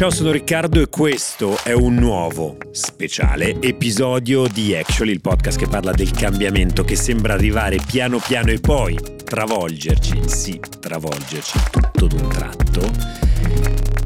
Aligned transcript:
Ciao, 0.00 0.08
sono 0.08 0.30
Riccardo 0.30 0.80
e 0.80 0.88
questo 0.88 1.58
è 1.62 1.72
un 1.72 1.96
nuovo 1.96 2.56
speciale 2.70 3.60
episodio 3.60 4.46
di 4.46 4.74
Actually, 4.74 5.12
il 5.12 5.20
podcast 5.20 5.58
che 5.58 5.68
parla 5.68 5.92
del 5.92 6.10
cambiamento 6.10 6.84
che 6.84 6.96
sembra 6.96 7.34
arrivare 7.34 7.76
piano 7.86 8.18
piano 8.18 8.50
e 8.50 8.60
poi 8.60 8.98
travolgerci, 9.22 10.22
sì, 10.26 10.58
travolgerci 10.80 11.58
tutto 11.70 12.06
d'un 12.06 12.28
tratto. 12.30 12.90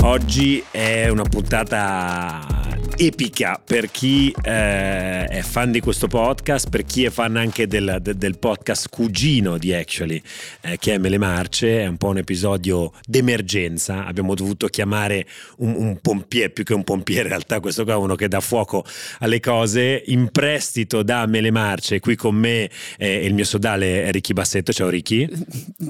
Oggi 0.01 0.65
è 0.73 1.07
una 1.07 1.23
puntata 1.23 2.54
epica 2.97 3.61
per 3.65 3.91
chi 3.91 4.35
eh, 4.43 5.25
è 5.25 5.43
fan 5.43 5.71
di 5.71 5.81
questo 5.81 6.07
podcast, 6.07 6.69
per 6.69 6.85
chi 6.85 7.05
è 7.05 7.11
fan 7.11 7.37
anche 7.37 7.67
del, 7.67 7.99
del, 8.01 8.39
podcast 8.39 8.89
cugino 8.89 9.59
di 9.59 9.73
Actually, 9.73 10.21
eh, 10.61 10.79
che 10.79 10.95
è 10.95 10.99
Mele 10.99 11.19
Marce, 11.19 11.83
è 11.83 11.87
un 11.87 11.97
po' 11.97 12.09
un 12.09 12.19
episodio 12.19 12.93
d'emergenza, 13.07 14.07
abbiamo 14.07 14.35
dovuto 14.35 14.69
chiamare 14.69 15.27
un, 15.59 15.75
un 15.77 15.99
pompiere, 16.01 16.51
più 16.51 16.65
che 16.65 16.75
un 16.75 16.85
pompiere 16.85 17.23
in 17.23 17.29
realtà 17.29 17.61
questo 17.61 17.85
qua 17.85 17.95
è 17.95 17.97
uno 17.97 18.15
che 18.15 18.29
dà 18.29 18.41
fuoco 18.41 18.85
alle 19.21 19.41
cose, 19.41 20.03
in 20.07 20.29
prestito 20.31 21.03
da 21.03 21.27
Mele 21.27 21.51
Marce, 21.51 22.01
qui 22.01 22.17
con 22.17 22.35
me 22.35 22.71
eh, 22.99 23.25
il 23.25 23.35
mio 23.35 23.45
sodale 23.45 24.11
Ricky 24.11 24.33
Bassetto, 24.33 24.73
ciao 24.73 24.89
Ricky. 24.89 25.29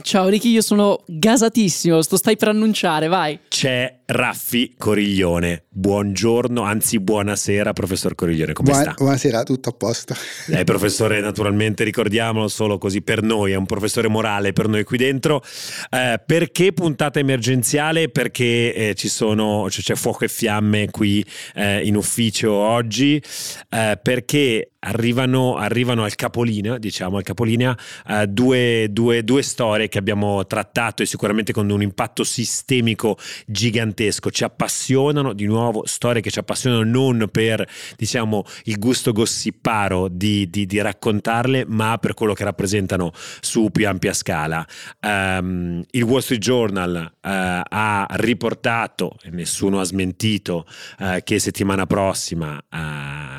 Ciao 0.03 0.29
Ricky, 0.29 0.51
io 0.51 0.63
sono 0.63 1.03
gasatissimo, 1.07 2.01
sto 2.03 2.17
stai 2.17 2.37
per 2.37 2.49
annunciare, 2.49 3.09
vai. 3.09 3.39
C'è 3.49 4.03
Raffi 4.07 4.75
Coriglione, 4.77 5.65
buongiorno, 5.71 6.61
anzi 6.61 7.01
buonasera, 7.01 7.73
professor 7.73 8.15
Coriglione, 8.15 8.53
come 8.53 8.69
Buona, 8.69 8.85
sta? 8.85 8.95
Buonasera, 8.99 9.43
tutto 9.45 9.71
a 9.71 9.73
posto. 9.73 10.15
È 10.47 10.63
professore, 10.65 11.21
naturalmente, 11.21 11.85
ricordiamolo 11.85 12.49
solo 12.49 12.77
così 12.77 13.01
per 13.01 13.23
noi, 13.23 13.53
è 13.53 13.55
un 13.55 13.65
professore 13.65 14.09
morale 14.09 14.53
per 14.53 14.69
noi 14.69 14.85
qui 14.85 14.99
dentro. 14.99 15.43
Eh, 15.89 16.21
perché 16.25 16.75
puntata 16.75 17.19
emergenziale? 17.19 18.11
Perché 18.11 18.75
eh, 18.75 18.95
ci 18.95 19.09
sono, 19.09 19.71
cioè, 19.71 19.83
c'è 19.83 19.95
fuoco 19.95 20.25
e 20.25 20.29
fiamme 20.29 20.91
qui 20.91 21.25
eh, 21.55 21.87
in 21.87 21.97
ufficio 21.97 22.53
oggi, 22.53 23.23
eh, 23.71 23.99
perché 24.03 24.69
arrivano, 24.85 25.57
arrivano, 25.57 26.05
al 26.05 26.15
capolinea, 26.15 26.79
diciamo, 26.79 27.17
al 27.17 27.23
capolinea 27.23 27.77
uh, 28.09 28.27
due, 28.27 28.89
due, 28.91 29.25
due, 29.25 29.43
storie 29.43 29.89
che 29.89 29.99
abbiamo 29.99 30.45
trattato 30.47 31.03
e 31.03 31.07
sicuramente 31.07 31.53
con 31.53 31.69
un 31.71 31.83
impatto 31.83 32.23
sistemico 32.25 33.17
gigantesco. 33.47 33.94
Ci 34.31 34.45
appassionano, 34.45 35.33
di 35.33 35.47
nuovo, 35.47 35.87
storie 35.87 36.21
che 36.21 36.31
ci 36.31 36.39
appassionano 36.39 36.83
non 36.85 37.29
per, 37.31 37.67
diciamo, 37.97 38.45
il 38.65 38.79
gusto 38.79 39.13
gossiparo 39.13 40.09
di, 40.09 40.49
di, 40.51 40.67
di 40.67 40.81
raccontarle, 40.81 41.65
ma 41.67 41.99
per 41.99 42.15
quello 42.15 42.33
che 42.33 42.45
rappresentano 42.45 43.13
su 43.41 43.71
più 43.71 43.89
ampia 43.89 44.13
scala. 44.13 44.67
Um, 45.01 45.83
il 45.91 46.03
Wall 46.03 46.21
Street 46.21 46.41
Journal 46.41 47.13
uh, 47.13 47.19
ha 47.21 48.07
riportato, 48.11 49.17
e 49.23 49.31
nessuno 49.31 49.81
ha 49.81 49.85
smentito, 49.85 50.67
uh, 50.99 51.19
che 51.23 51.39
settimana 51.39 51.87
prossima 51.87 52.61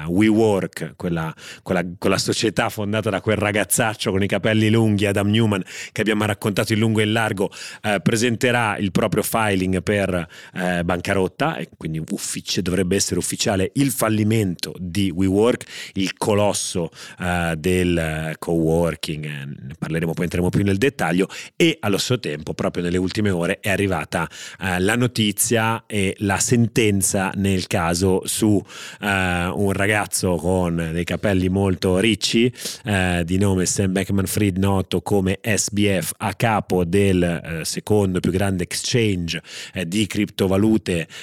WeWork, 0.08 0.94
quella 0.96 1.34
quella, 1.64 1.84
quella, 1.98 2.18
società 2.18 2.70
fondata 2.70 3.10
da 3.10 3.22
quel 3.22 3.38
ragazzaccio 3.38 4.12
con 4.12 4.24
i 4.24 4.28
capelli 4.28 4.70
lunghi, 4.70 5.06
Adam 5.06 5.30
Newman, 5.30 5.64
che 5.92 6.02
abbiamo 6.02 6.26
raccontato 6.26 6.74
in 6.74 6.80
lungo 6.80 7.00
e 7.00 7.04
in 7.04 7.14
largo, 7.14 7.50
eh, 7.82 8.00
presenterà 8.02 8.78
il 8.78 8.92
proprio 8.92 9.24
filing 9.24 9.82
per 9.82 10.28
eh, 10.54 10.84
bancarotta 10.84 11.58
e 11.58 11.70
quindi 11.76 12.02
uffic- 12.12 12.62
dovrebbe 12.62 12.96
essere 12.96 13.20
ufficiale 13.20 13.72
il 13.76 13.92
fallimento 13.92 14.74
di 14.78 15.12
WeWork, 15.12 15.92
il 15.94 16.18
colosso 16.18 16.90
eh, 17.20 17.56
del 17.58 18.36
co-working, 18.38 19.26
eh, 19.26 19.46
ne 19.46 19.74
parleremo 19.78 20.14
poi, 20.14 20.24
entreremo 20.24 20.50
più 20.50 20.64
nel 20.64 20.78
dettaglio 20.78 21.28
e 21.56 21.78
allo 21.80 21.98
stesso 21.98 22.20
tempo, 22.20 22.54
proprio 22.54 22.84
nelle 22.84 22.98
ultime 22.98 23.30
ore, 23.30 23.60
è 23.60 23.70
arrivata 23.70 24.30
eh, 24.60 24.80
la 24.80 24.96
notizia 24.96 25.84
e 25.88 26.16
la 26.20 26.38
sentenza 26.38 27.32
nel 27.36 27.68
caso 27.68 28.22
su 28.26 28.62
eh, 29.02 29.52
un 29.54 29.72
ragazzo 29.72 30.36
con 30.36 30.90
dei 30.92 31.04
capelli 31.04 31.50
molto 31.50 31.98
ricci, 32.00 32.52
eh, 32.84 33.24
di 33.26 33.38
nome 33.38 33.66
Sam 33.66 33.92
Beckman 33.92 34.26
Fried, 34.26 34.58
noto 34.58 35.02
come 35.02 35.40
SBF, 35.42 36.14
a 36.18 36.34
capo 36.34 36.84
del 36.84 37.62
secondo 37.64 38.20
più 38.20 38.32
grande 38.32 38.64
exchange 38.64 39.42
di 39.86 40.06
criptovalute 40.06 40.35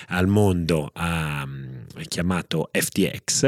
al 0.08 0.26
mondo, 0.26 0.90
um, 0.94 1.84
chiamato 2.08 2.70
FTX, 2.72 3.42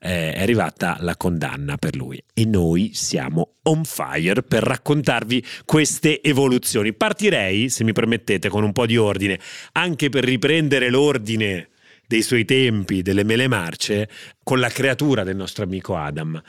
eh, 0.00 0.32
è 0.32 0.40
arrivata 0.40 0.96
la 1.00 1.16
condanna 1.16 1.76
per 1.76 1.96
lui. 1.96 2.22
E 2.32 2.44
noi 2.44 2.92
siamo 2.94 3.54
on 3.64 3.84
fire 3.84 4.42
per 4.42 4.62
raccontarvi 4.62 5.44
queste 5.64 6.22
evoluzioni. 6.22 6.92
Partirei, 6.92 7.68
se 7.68 7.84
mi 7.84 7.92
permettete, 7.92 8.48
con 8.48 8.62
un 8.64 8.72
po' 8.72 8.86
di 8.86 8.96
ordine, 8.96 9.38
anche 9.72 10.08
per 10.08 10.24
riprendere 10.24 10.90
l'ordine 10.90 11.68
dei 12.06 12.22
suoi 12.22 12.44
tempi, 12.44 13.02
delle 13.02 13.24
mele 13.24 13.48
marce, 13.48 14.08
con 14.42 14.60
la 14.60 14.70
creatura 14.70 15.24
del 15.24 15.36
nostro 15.36 15.64
amico 15.64 15.96
Adam. 15.96 16.40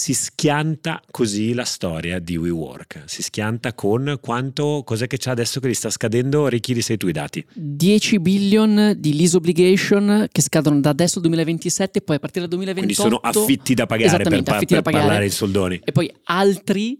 Si 0.00 0.14
schianta 0.14 1.02
così 1.10 1.52
la 1.52 1.66
storia 1.66 2.18
di 2.20 2.38
WeWork. 2.38 3.02
Si 3.04 3.22
schianta 3.22 3.74
con 3.74 4.16
quanto, 4.18 4.80
cos'è 4.82 5.06
che 5.06 5.18
c'è 5.18 5.28
adesso 5.28 5.60
che 5.60 5.68
gli 5.68 5.74
sta 5.74 5.90
scadendo? 5.90 6.48
Richiedi 6.48 6.80
sei 6.80 6.96
tu 6.96 7.06
i 7.06 7.12
dati. 7.12 7.44
10 7.52 8.18
billion 8.18 8.94
di 8.96 9.14
lease 9.14 9.36
obligation 9.36 10.26
che 10.32 10.40
scadono 10.40 10.80
da 10.80 10.88
adesso 10.88 11.16
al 11.16 11.24
2027 11.24 11.98
e 11.98 12.00
poi 12.00 12.16
a 12.16 12.18
partire 12.18 12.48
dal 12.48 12.56
2028. 12.56 13.02
Quindi 13.02 13.18
sono 13.18 13.42
affitti 13.42 13.74
da 13.74 13.84
pagare 13.84 14.24
per, 14.24 14.42
pa- 14.42 14.58
per 14.58 14.80
pagare. 14.80 15.04
parlare 15.04 15.24
in 15.26 15.32
soldoni. 15.32 15.80
E 15.84 15.92
poi 15.92 16.10
altri 16.24 16.98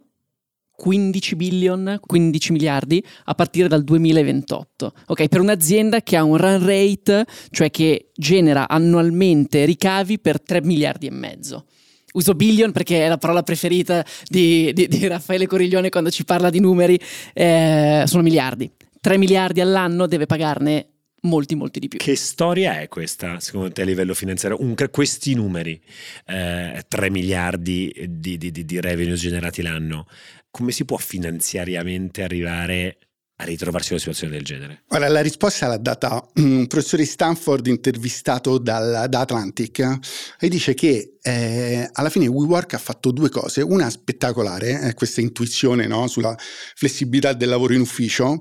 15 0.70 1.36
billion, 1.36 2.00
15 2.04 2.52
miliardi 2.52 3.02
a 3.24 3.34
partire 3.34 3.66
dal 3.66 3.82
2028. 3.82 4.92
Ok, 5.06 5.28
per 5.28 5.40
un'azienda 5.40 6.02
che 6.02 6.18
ha 6.18 6.22
un 6.22 6.36
run 6.36 6.66
rate, 6.66 7.24
cioè 7.48 7.70
che 7.70 8.10
genera 8.14 8.68
annualmente 8.68 9.64
ricavi 9.64 10.18
per 10.18 10.42
3 10.42 10.60
miliardi 10.60 11.06
e 11.06 11.10
mezzo. 11.10 11.64
Uso 12.12 12.34
billion 12.34 12.72
perché 12.72 13.04
è 13.04 13.08
la 13.08 13.18
parola 13.18 13.42
preferita 13.42 14.04
di, 14.26 14.72
di, 14.72 14.88
di 14.88 15.06
Raffaele 15.06 15.46
Coriglione 15.46 15.90
quando 15.90 16.10
ci 16.10 16.24
parla 16.24 16.50
di 16.50 16.60
numeri, 16.60 16.98
eh, 17.32 18.04
sono 18.06 18.22
miliardi. 18.22 18.70
3 19.00 19.16
miliardi 19.16 19.60
all'anno 19.60 20.06
deve 20.06 20.26
pagarne 20.26 20.88
molti, 21.22 21.54
molti 21.54 21.80
di 21.80 21.88
più. 21.88 21.98
Che 21.98 22.16
storia 22.16 22.80
è 22.80 22.88
questa, 22.88 23.40
secondo 23.40 23.70
te, 23.72 23.82
a 23.82 23.84
livello 23.84 24.14
finanziario? 24.14 24.60
Un, 24.60 24.74
questi 24.90 25.34
numeri, 25.34 25.80
eh, 26.26 26.84
3 26.86 27.10
miliardi 27.10 27.92
di, 28.08 28.36
di, 28.36 28.50
di 28.50 28.80
revenue 28.80 29.14
generati 29.14 29.62
l'anno, 29.62 30.06
come 30.50 30.72
si 30.72 30.84
può 30.84 30.96
finanziariamente 30.96 32.22
arrivare 32.22 32.98
a 33.40 33.44
ritrovarsi 33.44 33.92
in 33.92 33.94
una 33.94 34.00
situazione 34.00 34.32
del 34.34 34.44
genere? 34.44 34.82
Ora, 34.88 35.08
la 35.08 35.22
risposta 35.22 35.66
l'ha 35.66 35.78
data 35.78 36.22
un 36.36 36.66
professore 36.66 37.02
di 37.02 37.08
Stanford 37.08 37.66
intervistato 37.66 38.58
dal, 38.58 39.06
da 39.08 39.20
Atlantic 39.20 39.98
e 40.38 40.48
dice 40.48 40.74
che 40.74 41.16
eh, 41.22 41.88
alla 41.92 42.10
fine 42.10 42.26
WeWork 42.26 42.74
ha 42.74 42.78
fatto 42.78 43.10
due 43.10 43.30
cose, 43.30 43.62
una 43.62 43.88
spettacolare, 43.88 44.80
eh, 44.82 44.94
questa 44.94 45.20
intuizione 45.20 45.86
no, 45.86 46.06
sulla 46.06 46.36
flessibilità 46.74 47.32
del 47.32 47.48
lavoro 47.48 47.74
in 47.74 47.80
ufficio 47.80 48.40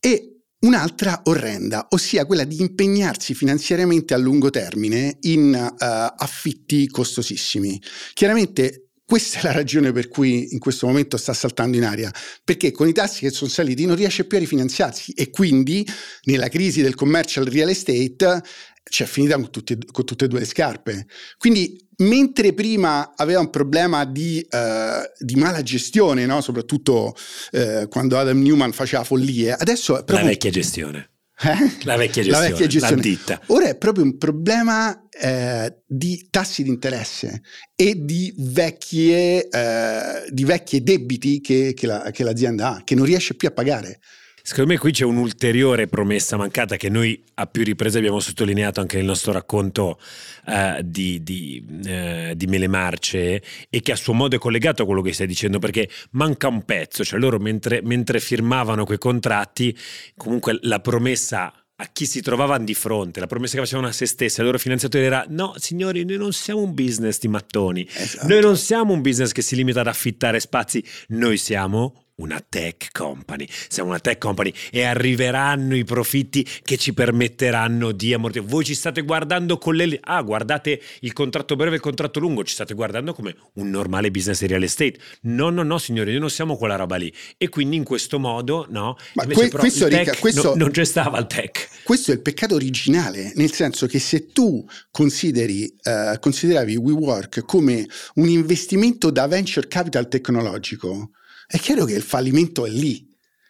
e 0.00 0.30
Un'altra 0.64 1.20
orrenda, 1.24 1.88
ossia 1.90 2.24
quella 2.24 2.44
di 2.44 2.58
impegnarsi 2.58 3.34
finanziariamente 3.34 4.14
a 4.14 4.16
lungo 4.16 4.48
termine 4.48 5.18
in 5.22 5.52
uh, 5.52 5.76
affitti 5.76 6.88
costosissimi. 6.88 7.78
Chiaramente 8.14 8.83
questa 9.14 9.38
è 9.38 9.42
la 9.44 9.52
ragione 9.52 9.92
per 9.92 10.08
cui 10.08 10.54
in 10.54 10.58
questo 10.58 10.88
momento 10.88 11.16
sta 11.16 11.32
saltando 11.32 11.76
in 11.76 11.84
aria, 11.84 12.12
perché 12.42 12.72
con 12.72 12.88
i 12.88 12.92
tassi 12.92 13.20
che 13.20 13.30
sono 13.30 13.48
saliti 13.48 13.86
non 13.86 13.94
riesce 13.94 14.24
più 14.24 14.38
a 14.38 14.40
rifinanziarsi 14.40 15.12
e 15.12 15.30
quindi 15.30 15.86
nella 16.24 16.48
crisi 16.48 16.82
del 16.82 16.96
commercial 16.96 17.44
real 17.44 17.68
estate 17.68 18.42
c'è 18.82 19.04
finita 19.04 19.36
con, 19.36 19.52
tutti, 19.52 19.78
con 19.92 20.04
tutte 20.04 20.24
e 20.24 20.28
due 20.28 20.40
le 20.40 20.46
scarpe. 20.46 21.06
Quindi 21.38 21.80
mentre 21.98 22.54
prima 22.54 23.12
aveva 23.14 23.38
un 23.38 23.50
problema 23.50 24.04
di, 24.04 24.44
uh, 24.50 25.24
di 25.24 25.36
mala 25.36 25.62
gestione, 25.62 26.26
no? 26.26 26.40
soprattutto 26.40 27.14
uh, 27.52 27.86
quando 27.86 28.18
Adam 28.18 28.42
Newman 28.42 28.72
faceva 28.72 29.04
follie, 29.04 29.52
adesso 29.52 29.92
è 29.92 29.98
proprio... 29.98 30.24
La 30.24 30.30
vecchia 30.32 30.50
gestione. 30.50 31.10
Eh? 31.36 31.84
La 31.84 31.96
vecchia 31.96 32.22
gestione, 32.22 32.44
la 32.44 32.50
vecchia 32.50 32.66
gestione. 32.66 33.02
ditta. 33.02 33.40
Ora 33.46 33.68
è 33.68 33.76
proprio 33.76 34.04
un 34.04 34.16
problema 34.16 35.08
eh, 35.10 35.82
di 35.86 36.28
tassi 36.30 36.62
di 36.62 36.68
interesse 36.68 37.42
e 37.74 37.94
di 38.04 38.32
vecchie, 38.36 39.48
eh, 39.48 40.24
di 40.30 40.44
vecchie 40.44 40.82
debiti 40.82 41.40
che, 41.40 41.72
che, 41.74 41.86
la, 41.86 42.10
che 42.12 42.22
l'azienda 42.22 42.76
ha, 42.76 42.82
che 42.84 42.94
non 42.94 43.04
riesce 43.04 43.34
più 43.34 43.48
a 43.48 43.52
pagare. 43.52 44.00
Secondo 44.46 44.72
me 44.74 44.78
qui 44.78 44.92
c'è 44.92 45.06
un'ulteriore 45.06 45.86
promessa 45.86 46.36
mancata 46.36 46.76
che 46.76 46.90
noi 46.90 47.18
a 47.36 47.46
più 47.46 47.64
riprese 47.64 47.96
abbiamo 47.96 48.20
sottolineato 48.20 48.78
anche 48.78 48.98
nel 48.98 49.06
nostro 49.06 49.32
racconto 49.32 49.98
uh, 50.44 50.82
di, 50.82 51.22
di, 51.22 51.64
uh, 51.66 52.34
di, 52.34 52.46
Mele 52.46 52.68
Marce 52.68 53.42
e 53.70 53.80
che 53.80 53.92
a 53.92 53.96
suo 53.96 54.12
modo 54.12 54.36
è 54.36 54.38
collegato 54.38 54.82
a 54.82 54.84
quello 54.84 55.00
che 55.00 55.14
stai 55.14 55.26
dicendo 55.26 55.58
perché 55.58 55.88
manca 56.10 56.48
un 56.48 56.62
pezzo, 56.66 57.02
cioè 57.02 57.18
loro 57.18 57.38
mentre, 57.38 57.80
mentre 57.80 58.20
firmavano 58.20 58.84
quei 58.84 58.98
contratti 58.98 59.74
comunque 60.14 60.58
la 60.60 60.80
promessa 60.80 61.50
a 61.76 61.88
chi 61.90 62.04
si 62.04 62.20
trovavano 62.20 62.64
di 62.64 62.74
fronte, 62.74 63.20
la 63.20 63.26
promessa 63.26 63.54
che 63.54 63.60
facevano 63.60 63.88
a 63.88 63.92
se 63.92 64.04
stessi, 64.04 64.40
al 64.40 64.46
loro 64.46 64.58
finanziatore 64.58 65.04
era 65.04 65.24
no 65.26 65.54
signori 65.56 66.04
noi 66.04 66.18
non 66.18 66.34
siamo 66.34 66.60
un 66.60 66.74
business 66.74 67.18
di 67.18 67.28
mattoni, 67.28 67.88
esatto. 67.90 68.28
noi 68.28 68.42
non 68.42 68.58
siamo 68.58 68.92
un 68.92 69.00
business 69.00 69.32
che 69.32 69.40
si 69.40 69.56
limita 69.56 69.80
ad 69.80 69.86
affittare 69.86 70.38
spazi, 70.38 70.84
noi 71.08 71.38
siamo 71.38 72.03
una 72.16 72.44
tech 72.46 72.90
company, 72.92 73.46
siamo 73.68 73.90
una 73.90 73.98
tech 73.98 74.18
company 74.18 74.52
e 74.70 74.82
arriveranno 74.82 75.74
i 75.74 75.84
profitti 75.84 76.46
che 76.62 76.76
ci 76.76 76.94
permetteranno 76.94 77.92
di 77.92 78.14
ammortizzare. 78.14 78.50
Voi 78.50 78.64
ci 78.64 78.74
state 78.74 79.02
guardando 79.02 79.58
con 79.58 79.74
le... 79.74 79.98
Ah, 80.00 80.22
guardate 80.22 80.80
il 81.00 81.12
contratto 81.12 81.56
breve 81.56 81.72
e 81.72 81.74
il 81.76 81.80
contratto 81.80 82.20
lungo, 82.20 82.44
ci 82.44 82.54
state 82.54 82.74
guardando 82.74 83.14
come 83.14 83.34
un 83.54 83.68
normale 83.68 84.10
business 84.10 84.40
di 84.40 84.46
real 84.46 84.62
estate. 84.62 84.98
No, 85.22 85.50
no, 85.50 85.62
no, 85.62 85.78
signori, 85.78 86.12
noi 86.12 86.20
non 86.20 86.30
siamo 86.30 86.56
quella 86.56 86.76
roba 86.76 86.96
lì. 86.96 87.12
E 87.36 87.48
quindi 87.48 87.76
in 87.76 87.84
questo 87.84 88.18
modo, 88.18 88.66
no? 88.70 88.96
Ma 89.14 89.26
que- 89.26 89.50
questo, 89.50 89.88
tech, 89.88 90.18
questo, 90.20 90.50
no, 90.50 90.54
non 90.54 90.70
c'è 90.70 90.84
stava 90.84 91.18
il 91.18 91.26
tech. 91.26 91.68
Questo 91.82 92.12
è 92.12 92.14
il 92.14 92.22
peccato 92.22 92.54
originale, 92.54 93.32
nel 93.34 93.52
senso 93.52 93.86
che 93.86 93.98
se 93.98 94.28
tu 94.28 94.64
consideri, 94.90 95.74
uh, 95.82 96.18
consideravi 96.20 96.76
WeWork 96.76 97.44
come 97.44 97.86
un 98.14 98.28
investimento 98.28 99.10
da 99.10 99.26
venture 99.26 99.66
capital 99.66 100.08
tecnologico, 100.08 101.10
è 101.46 101.58
chiaro 101.58 101.84
che 101.84 101.94
il 101.94 102.02
fallimento 102.02 102.66
è 102.66 102.70
lì. 102.70 103.06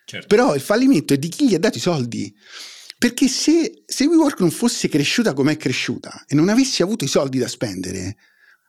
Certo. 0.06 0.26
Però 0.26 0.55
il 0.55 0.61
fallimento 0.61 1.14
è 1.14 1.19
di 1.19 1.29
chi 1.29 1.49
gli 1.49 1.55
ha 1.55 1.58
dato 1.58 1.79
i 1.79 1.81
soldi. 1.81 2.35
Perché 2.99 3.29
se, 3.29 3.82
se 3.87 4.05
WeWork 4.05 4.41
non 4.41 4.50
fosse 4.50 4.88
cresciuta 4.88 5.32
come 5.32 5.52
è 5.52 5.56
cresciuta 5.56 6.25
e 6.26 6.35
non 6.35 6.49
avesse 6.49 6.82
avuto 6.82 7.05
i 7.05 7.08
soldi 7.08 7.38
da 7.38 7.49
spendere, 7.49 8.17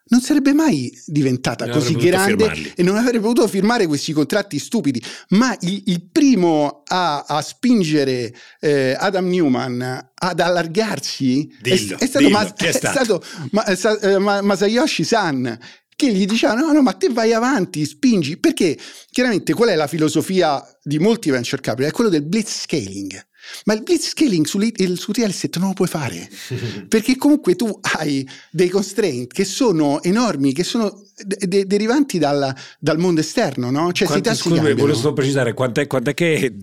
non 0.08 0.22
sarebbe 0.22 0.54
mai 0.54 0.92
diventata 1.06 1.66
non 1.66 1.74
così 1.74 1.96
grande 1.96 2.74
e 2.76 2.84
non 2.84 2.96
avrebbe 2.96 3.22
potuto 3.22 3.48
firmare 3.48 3.88
questi 3.88 4.14
contratti 4.14 4.60
stupidi. 4.60 5.02
Ma 5.30 5.56
il, 5.62 5.84
il 5.88 6.10
primo 6.12 6.84
a, 6.86 7.24
a 7.24 7.42
spingere 7.42 8.34
eh, 8.60 8.96
Adam 8.98 9.28
Newman 9.28 10.12
ad 10.14 10.40
allargarsi 10.40 11.52
dillo, 11.60 11.98
è, 11.98 12.04
è, 12.04 12.06
stato, 12.06 12.26
dillo, 12.26 12.38
Mas- 12.38 12.54
è? 12.54 12.68
È 12.68 12.72
stato 12.74 13.24
ma, 13.52 14.20
ma, 14.20 14.42
Masayoshi 14.42 15.04
San 15.04 15.60
che 15.96 16.12
gli 16.12 16.26
diceva 16.26 16.54
no 16.54 16.72
no 16.72 16.82
ma 16.82 16.94
te 16.94 17.10
vai 17.10 17.34
avanti 17.34 17.86
spingi 17.86 18.38
perché 18.38 18.78
chiaramente 19.10 19.54
qual 19.54 19.70
è 19.70 19.76
la 19.76 19.88
filosofia 19.88 20.64
di 20.84 21.00
molti 21.00 21.30
venture 21.30 21.62
capital 21.62 21.92
è 21.92 21.94
quello 21.94 22.10
del 22.10 22.24
blitz 22.24 22.64
scaling 22.64 23.26
ma 23.66 23.74
il 23.74 23.84
blitzscaling 23.84 24.46
sul, 24.46 24.72
su 24.96 25.12
real 25.12 25.30
estate 25.30 25.60
non 25.60 25.70
lo 25.70 25.74
puoi 25.74 25.88
fare 25.88 26.30
perché 26.88 27.16
comunque 27.16 27.56
tu 27.56 27.80
hai 27.98 28.28
dei 28.52 28.70
constraint 28.70 29.32
che 29.32 29.46
sono 29.46 30.02
enormi, 30.02 30.54
che 30.54 30.64
sono 30.64 31.04
de- 31.24 31.48
de- 31.48 31.66
derivanti 31.66 32.18
dal, 32.18 32.54
dal, 32.80 32.98
mondo 32.98 33.22
esterno, 33.22 33.70
no? 33.70 33.92
Cioè, 33.92 34.08
Quanti, 34.08 34.30
si 34.30 34.36
scusami, 34.36 34.74
volevo 34.74 34.98
solo 34.98 35.14
precisare 35.14 35.54
quant'è, 35.54 35.88
quant'è, 35.88 36.14
che, 36.14 36.56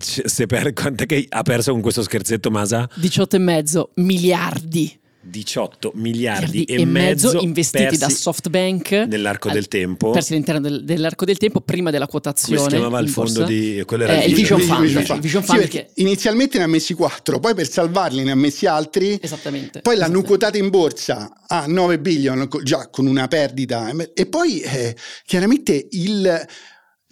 per, 0.47 0.73
quant'è 0.73 1.07
che 1.07 1.27
ha 1.29 1.43
perso 1.43 1.73
con 1.73 1.81
questo 1.81 2.03
scherzetto 2.03 2.51
Masa? 2.51 2.89
18 2.97 3.37
e 3.37 3.39
mezzo 3.39 3.91
miliardi. 3.97 5.01
18 5.23 5.93
miliardi 5.95 6.65
e, 6.65 6.81
e 6.81 6.85
mezzo, 6.85 7.33
mezzo 7.33 7.45
investiti 7.45 7.97
da 7.97 8.09
SoftBank 8.09 8.91
nell'arco 9.09 9.51
del 9.51 9.69
tempo 9.69 10.11
persi 10.11 10.33
all'interno 10.33 10.61
del, 10.61 10.85
dell'arco 10.85 11.25
del 11.25 11.37
tempo 11.37 11.61
prima 11.61 11.91
della 11.91 12.09
quotazione 12.09 12.57
come 12.57 12.71
si 12.71 12.77
chiamava 12.77 12.99
il 12.99 13.09
fondo 13.09 13.41
borsa? 13.41 13.53
di 13.53 13.83
quello 13.87 14.05
era 14.05 14.21
eh, 14.21 14.27
il 14.27 14.35
Vision 14.35 14.61
Fund, 14.61 14.81
Vision 14.81 15.05
Fund. 15.05 15.21
Vision 15.21 15.43
Fund 15.43 15.63
sì, 15.63 15.69
che... 15.69 15.91
inizialmente 15.95 16.59
ne 16.59 16.65
ha 16.65 16.67
messi 16.67 16.95
4 16.95 17.39
poi 17.39 17.55
per 17.55 17.69
salvarli 17.69 18.25
ne 18.25 18.33
ha 18.33 18.37
messi 18.37 18.67
altri 18.67 19.19
esattamente 19.23 19.81
poi 19.81 19.95
l'hanno 19.95 20.19
esattamente. 20.19 20.29
quotata 20.29 20.59
in 20.59 20.71
borsa 20.71 21.45
a 21.47 21.67
9 21.67 22.01
billion 22.01 22.49
già 22.65 22.89
con 22.91 23.07
una 23.07 23.29
perdita 23.29 23.93
e 24.15 24.27
poi 24.27 24.61
eh, 24.61 24.97
chiaramente 25.25 25.87
il 25.91 26.47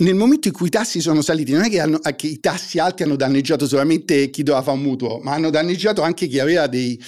nel 0.01 0.15
momento 0.15 0.49
in 0.49 0.55
cui 0.55 0.69
i 0.69 0.71
tassi 0.71 1.01
sono 1.01 1.21
saliti, 1.23 1.53
non 1.53 1.65
è 1.65 1.69
che, 1.69 1.81
hanno, 1.81 1.99
che, 2.17 2.27
i 2.27 2.41
tassi 2.41 2.79
alti 2.79 3.03
hanno 3.03 3.17
danneggiato 3.17 3.67
solamente 3.67 4.31
chi 4.31 4.43
doveva 4.43 4.65
fare 4.65 4.77
un 4.77 4.83
mutuo, 4.83 5.19
ma 5.19 5.33
hanno 5.33 5.51
danneggiato 5.51 6.01
anche 6.03 6.27
chi 6.27 6.39
aveva 6.39 6.67
dei, 6.67 6.99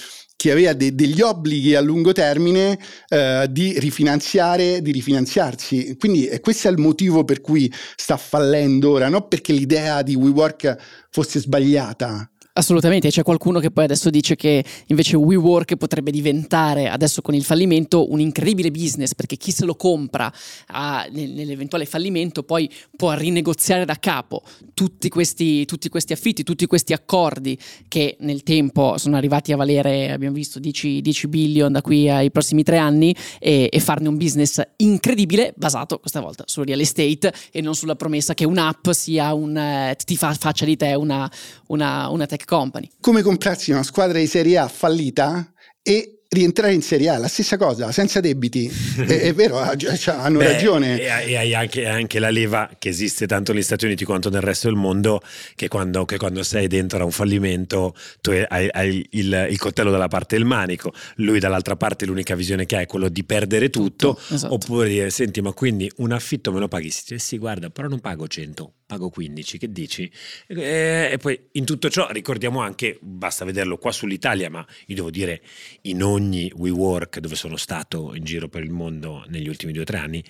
chi 0.43 0.49
aveva 0.49 0.73
de- 0.73 0.93
degli 0.93 1.21
obblighi 1.21 1.73
a 1.73 1.79
lungo 1.79 2.11
termine 2.11 2.77
eh, 3.07 3.47
di 3.49 3.79
rifinanziare, 3.79 4.81
di 4.81 4.91
rifinanziarsi. 4.91 5.95
Quindi 5.97 6.27
eh, 6.27 6.41
questo 6.41 6.67
è 6.67 6.71
il 6.71 6.79
motivo 6.79 7.23
per 7.23 7.39
cui 7.39 7.73
sta 7.95 8.17
fallendo 8.17 8.91
ora, 8.91 9.07
non 9.07 9.29
perché 9.29 9.53
l'idea 9.53 10.01
di 10.01 10.15
WeWork 10.15 11.05
fosse 11.09 11.39
sbagliata, 11.39 12.29
Assolutamente, 12.55 13.09
c'è 13.09 13.23
qualcuno 13.23 13.59
che 13.59 13.71
poi 13.71 13.85
adesso 13.85 14.11
dice 14.11 14.35
che 14.35 14.63
invece 14.87 15.15
WeWork 15.15 15.75
potrebbe 15.75 16.11
diventare 16.11 16.87
adesso 16.87 17.23
con 17.23 17.33
il 17.33 17.43
fallimento 17.43 18.11
un 18.11 18.19
incredibile 18.19 18.69
business 18.69 19.15
perché 19.15 19.37
chi 19.37 19.49
se 19.49 19.65
lo 19.65 19.73
compra 19.73 20.31
a, 20.67 21.07
nell'eventuale 21.09 21.87
fallimento 21.87 22.43
poi 22.43 22.69
può 22.95 23.13
rinegoziare 23.13 23.85
da 23.85 23.95
capo 23.95 24.43
tutti 24.75 25.09
questi, 25.09 25.65
tutti 25.65 25.89
questi, 25.89 26.13
affitti, 26.13 26.43
tutti 26.43 26.67
questi 26.67 26.93
accordi 26.93 27.57
che 27.87 28.17
nel 28.19 28.43
tempo 28.43 28.99
sono 28.99 29.17
arrivati 29.17 29.51
a 29.51 29.55
valere, 29.55 30.11
abbiamo 30.11 30.35
visto, 30.35 30.59
10, 30.59 31.01
10 31.01 31.27
billion 31.29 31.71
da 31.71 31.81
qui 31.81 32.07
ai 32.07 32.29
prossimi 32.29 32.61
tre 32.61 32.77
anni 32.77 33.15
e, 33.39 33.67
e, 33.71 33.79
farne 33.79 34.09
un 34.09 34.15
business 34.15 34.61
incredibile 34.75 35.55
basato 35.57 35.97
questa 35.97 36.19
volta 36.19 36.43
sul 36.45 36.67
real 36.67 36.81
estate 36.81 37.33
e 37.51 37.61
non 37.61 37.73
sulla 37.73 37.95
promessa 37.95 38.35
che 38.35 38.45
un'app 38.45 38.91
sia 38.91 39.33
un, 39.33 39.57
eh, 39.57 39.97
ti 40.05 40.15
fa, 40.15 40.31
faccia 40.35 40.65
di 40.65 40.77
te 40.77 40.93
una, 40.93 41.27
una, 41.69 42.09
una 42.09 42.27
tech 42.27 42.41
company. 42.45 42.89
Come 42.99 43.21
comprarsi 43.21 43.71
una 43.71 43.83
squadra 43.83 44.17
di 44.17 44.27
Serie 44.27 44.57
A 44.57 44.67
fallita 44.67 45.53
e 45.81 46.22
rientrare 46.33 46.73
in 46.73 46.81
Serie 46.81 47.09
A, 47.09 47.17
la 47.17 47.27
stessa 47.27 47.57
cosa, 47.57 47.91
senza 47.91 48.19
debiti. 48.19 48.69
è, 48.97 49.03
è, 49.03 49.33
vero, 49.33 49.75
cioè, 49.77 50.15
hanno 50.15 50.39
Beh, 50.39 50.53
ragione. 50.53 50.99
E 50.99 51.35
hai 51.35 51.53
anche, 51.53 51.87
anche, 51.87 52.19
la 52.19 52.29
leva 52.29 52.69
che 52.77 52.89
esiste 52.89 53.27
tanto 53.27 53.53
negli 53.53 53.63
Stati 53.63 53.85
Uniti 53.85 54.03
quanto 54.05 54.29
nel 54.29 54.41
resto 54.41 54.67
del 54.67 54.77
mondo, 54.77 55.21
che 55.55 55.67
quando, 55.67 56.05
che 56.05 56.17
quando 56.17 56.43
sei 56.43 56.67
dentro 56.67 56.99
a 56.99 57.05
un 57.05 57.11
fallimento 57.11 57.95
tu 58.21 58.31
hai, 58.31 58.67
hai 58.71 59.05
il, 59.11 59.47
il, 59.49 59.59
coltello 59.59 59.91
dalla 59.91 60.07
parte 60.07 60.35
del 60.35 60.45
manico, 60.45 60.93
lui 61.17 61.39
dall'altra 61.39 61.75
parte 61.75 62.05
l'unica 62.05 62.35
visione 62.35 62.65
che 62.65 62.75
ha 62.75 62.81
è 62.81 62.85
quello 62.85 63.09
di 63.09 63.23
perdere 63.23 63.69
tutto, 63.69 64.13
tutto 64.15 64.35
esatto. 64.35 64.53
oppure 64.53 64.89
dire, 64.89 65.09
senti 65.09 65.41
ma 65.41 65.53
quindi 65.53 65.91
un 65.97 66.11
affitto 66.11 66.51
me 66.51 66.59
lo 66.59 66.67
paghi? 66.67 66.89
Sì, 66.89 67.17
sì 67.17 67.37
guarda, 67.37 67.69
però 67.69 67.87
non 67.87 67.99
pago 67.99 68.27
100, 68.27 68.73
pago 68.85 69.09
15, 69.09 69.57
che 69.57 69.71
dici? 69.71 70.11
E, 70.47 71.09
e 71.11 71.17
poi 71.17 71.39
in 71.53 71.65
tutto 71.65 71.89
ciò 71.89 72.07
ricordiamo 72.11 72.61
anche, 72.61 72.97
basta 73.01 73.45
vederlo 73.45 73.77
qua 73.77 73.91
sull'Italia, 73.91 74.49
ma 74.49 74.65
io 74.87 74.95
devo 74.95 75.11
dire 75.11 75.41
in 75.83 76.03
ogni 76.03 76.22
WeWork 76.31 77.19
dove 77.19 77.35
sono 77.35 77.57
stato 77.57 78.15
in 78.15 78.23
giro 78.23 78.47
per 78.47 78.63
il 78.63 78.71
mondo 78.71 79.23
negli 79.27 79.47
ultimi 79.47 79.71
due 79.71 79.81
o 79.81 79.85
tre 79.85 79.97
anni, 79.97 80.23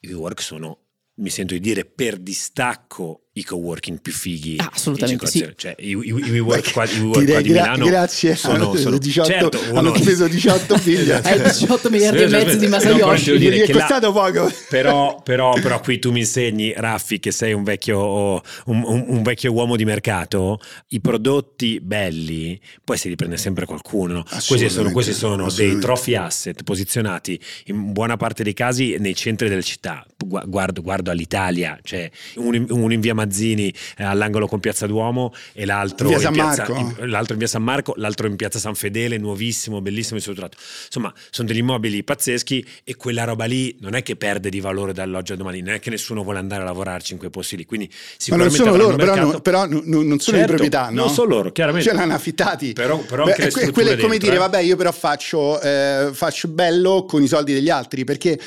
i 0.00 0.06
WeWork 0.08 0.40
sono, 0.40 0.86
mi 1.14 1.30
sento 1.30 1.54
di 1.54 1.60
dire, 1.60 1.84
per 1.84 2.18
distacco 2.18 3.25
i 3.36 3.44
coworking 3.44 4.00
più 4.00 4.12
fighi 4.12 4.56
ah, 4.58 4.70
assolutamente 4.72 5.26
sì. 5.26 5.46
cioè 5.56 5.74
i, 5.78 5.90
i, 5.90 6.06
i 6.06 6.30
WeWork 6.30 6.72
qua, 6.72 6.84
i 6.84 6.98
WeWork 7.00 7.30
qua 7.30 7.40
di 7.40 7.48
gra- 7.48 7.62
Milano 7.62 7.84
grazie. 7.86 8.34
sono, 8.34 8.74
sono 8.76 8.98
18, 8.98 9.28
certo, 9.28 9.60
uno, 9.68 9.78
hanno 9.78 9.94
speso 9.96 10.26
18 10.26 10.80
miliardi 10.84 11.28
eh, 11.28 11.42
18 11.42 11.90
miliardi 11.90 12.22
e 12.22 12.28
mezzo 12.28 12.56
di 12.56 12.66
Masayoshi 12.66 13.38
gli 13.38 13.46
è 13.46 13.70
costato 13.70 14.12
poco. 14.12 14.50
però, 14.68 15.20
però, 15.22 15.52
però, 15.60 15.80
qui 15.80 15.98
tu 15.98 16.12
mi 16.12 16.20
insegni 16.20 16.72
Raffi 16.74 17.20
che 17.20 17.30
sei 17.30 17.52
un 17.52 17.62
vecchio, 17.62 18.42
un, 18.66 18.82
un, 18.84 19.04
un 19.08 19.22
vecchio 19.22 19.52
uomo 19.52 19.76
di 19.76 19.84
mercato 19.84 20.58
i 20.88 21.00
prodotti 21.00 21.80
belli 21.80 22.58
poi 22.84 22.96
si 22.96 23.08
riprende 23.08 23.36
sempre 23.36 23.66
qualcuno. 23.66 24.24
Questi 24.24 24.70
sono, 24.70 24.90
questi 24.92 25.12
sono 25.12 25.50
dei 25.50 25.78
trophy 25.78 26.14
asset 26.14 26.62
posizionati 26.62 27.38
in 27.66 27.92
buona 27.92 28.16
parte 28.16 28.42
dei 28.42 28.54
casi 28.54 28.96
nei 28.98 29.14
centri 29.14 29.48
delle 29.48 29.62
città. 29.62 30.04
Guardo, 30.16 30.80
guardo 30.80 31.10
all'Italia 31.10 31.78
cioè 31.82 32.10
un, 32.36 32.66
un 32.70 32.92
in 32.92 33.00
via 33.00 33.14
Mazzini 33.26 33.72
eh, 33.98 34.04
all'angolo 34.04 34.46
con 34.46 34.60
Piazza 34.60 34.86
Duomo 34.86 35.34
e 35.52 35.66
l'altro 35.66 36.10
in, 36.10 36.30
piazza, 36.32 36.66
in, 36.68 37.10
l'altro 37.10 37.34
in 37.34 37.38
via 37.38 37.48
San 37.48 37.62
Marco, 37.62 37.94
l'altro 37.96 38.26
in 38.26 38.36
Piazza 38.36 38.58
San 38.58 38.74
Fedele, 38.74 39.18
nuovissimo, 39.18 39.80
bellissimo 39.80 40.18
strutturato. 40.20 40.56
Insomma, 40.86 41.12
sono 41.30 41.48
degli 41.48 41.58
immobili 41.58 42.02
pazzeschi 42.02 42.66
e 42.84 42.96
quella 42.96 43.24
roba 43.24 43.44
lì 43.44 43.76
non 43.80 43.94
è 43.94 44.02
che 44.02 44.16
perde 44.16 44.48
di 44.48 44.60
valore 44.60 44.92
dall'oggi 44.92 45.32
al 45.32 45.38
domani, 45.38 45.60
non 45.60 45.74
è 45.74 45.80
che 45.80 45.90
nessuno 45.90 46.22
vuole 46.22 46.38
andare 46.38 46.62
a 46.62 46.64
lavorarci 46.64 47.12
in 47.12 47.18
quei 47.18 47.30
posti 47.30 47.56
lì. 47.56 47.66
Quindi 47.66 47.90
sicuramente 48.16 48.58
Ma 48.58 48.64
non 48.64 48.78
sono 48.78 48.84
loro, 48.84 48.96
mercato... 48.96 49.40
però, 49.40 49.66
no, 49.66 49.80
però, 49.80 50.02
non 50.02 50.18
sono 50.18 50.18
certo, 50.18 50.38
di 50.38 50.46
proprietà, 50.46 50.88
no? 50.90 51.02
Non 51.02 51.10
sono 51.10 51.28
loro, 51.28 51.52
chiaramente. 51.52 51.88
Ce 51.88 51.94
l'hanno 51.94 52.14
affittati. 52.14 52.72
Però, 52.72 52.98
però 52.98 53.24
Beh, 53.24 53.34
è 53.34 53.70
come 53.70 53.84
dentro, 53.84 54.08
dire, 54.16 54.34
eh? 54.34 54.38
vabbè, 54.38 54.60
io 54.60 54.76
però 54.76 54.92
faccio, 54.92 55.60
eh, 55.60 56.10
faccio 56.12 56.48
bello 56.48 57.04
con 57.04 57.22
i 57.22 57.26
soldi 57.26 57.52
degli 57.52 57.70
altri, 57.70 58.04
perché 58.04 58.38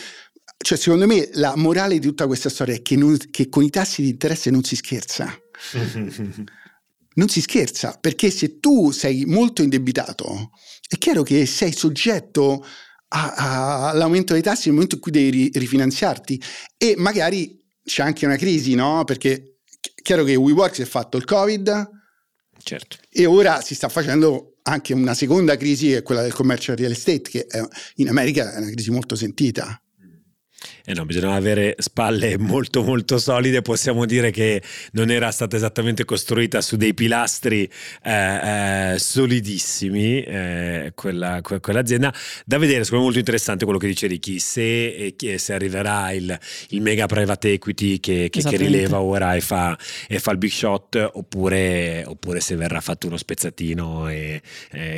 cioè, 0.62 0.78
secondo 0.78 1.08
me 1.08 1.30
la 1.34 1.56
morale 1.56 1.98
di 1.98 2.06
tutta 2.06 2.28
questa 2.28 2.50
storia 2.50 2.76
è 2.76 2.82
che, 2.82 2.98
non, 2.98 3.18
che 3.32 3.48
con 3.48 3.64
i 3.64 3.70
tassi 3.70 4.02
di 4.02 4.10
interesse 4.10 4.52
non 4.52 4.64
si 4.64 4.76
scherza. 4.76 5.34
non 7.16 7.30
si 7.30 7.42
scherza, 7.42 7.98
perché 8.00 8.30
se 8.30 8.60
tu 8.60 8.92
sei 8.92 9.26
molto 9.26 9.62
indebitato, 9.62 10.52
è 10.88 10.98
chiaro 10.98 11.24
che 11.24 11.46
sei 11.46 11.74
soggetto 11.74 12.66
a, 13.10 13.34
a, 13.34 13.90
all'aumento 13.90 14.34
dei 14.34 14.42
tassi 14.42 14.66
nel 14.66 14.74
momento 14.74 14.96
in 14.96 15.02
cui 15.02 15.12
devi 15.12 15.50
rifinanziarti 15.54 16.42
e 16.78 16.96
magari 16.98 17.58
c'è 17.84 18.04
anche 18.04 18.26
una 18.26 18.36
crisi, 18.36 18.76
no? 18.76 19.04
Perché 19.06 19.60
è 19.96 20.02
chiaro 20.02 20.24
che 20.24 20.36
WeWork 20.36 20.76
si 20.76 20.82
è 20.82 20.86
fatto 20.86 21.18
il 21.18 21.24
Covid 21.24 21.90
certo. 22.62 22.98
e 23.10 23.26
ora 23.26 23.62
si 23.62 23.76
sta 23.76 23.90
facendo 23.90 24.58
anche 24.64 24.94
una 24.94 25.14
seconda 25.14 25.56
crisi, 25.58 25.88
che 25.88 25.98
è 25.98 26.04
quella 26.04 26.22
del 26.22 26.34
commercio 26.34 26.76
real 26.76 26.92
estate, 26.92 27.30
che 27.30 27.46
è, 27.48 27.62
in 27.96 28.10
America 28.10 28.54
è 28.54 28.58
una 28.58 28.70
crisi 28.70 28.92
molto 28.92 29.16
sentita. 29.16 29.82
Eh 30.86 30.94
no, 30.94 31.06
bisogna 31.06 31.36
avere 31.36 31.76
spalle 31.78 32.38
molto 32.38 32.84
molto 32.84 33.18
solide, 33.18 33.62
possiamo 33.62 34.06
dire 34.06 34.32
che 34.32 34.62
non 34.94 35.10
era 35.12 35.32
stata 35.32 35.56
esattamente 35.56 36.04
costruita 36.06 36.62
su 36.62 36.76
dei 36.76 36.94
pilastri 36.94 37.70
eh, 38.04 38.94
eh, 38.94 39.00
solidissimi 39.00 40.24
eh, 40.24 40.92
quella, 40.96 41.42
que- 41.42 41.60
quell'azienda. 41.60 42.14
Da 42.46 42.58
vedere, 42.58 42.84
secondo 42.84 42.98
me 42.98 43.04
molto 43.04 43.20
interessante 43.20 43.66
quello 43.66 43.80
che 43.80 43.88
dice 43.88 44.08
Ricky, 44.08 44.40
se, 44.40 45.16
se 45.38 45.54
arriverà 45.54 46.12
il, 46.12 46.38
il, 46.70 46.82
mega 46.82 47.06
private 47.06 47.54
equity 47.54 48.00
che, 48.00 48.28
che, 48.30 48.42
che 48.42 48.58
rileva 48.58 49.00
ora 49.00 49.36
e 49.36 49.42
fa, 49.42 49.78
e 50.08 50.20
fa, 50.20 50.32
il 50.32 50.38
big 50.38 50.52
shot 50.52 51.10
oppure, 51.14 52.04
oppure, 52.06 52.40
se 52.40 52.56
verrà 52.56 52.82
fatto 52.82 53.08
uno 53.08 53.18
spezzatino 53.18 54.10
e 54.10 54.42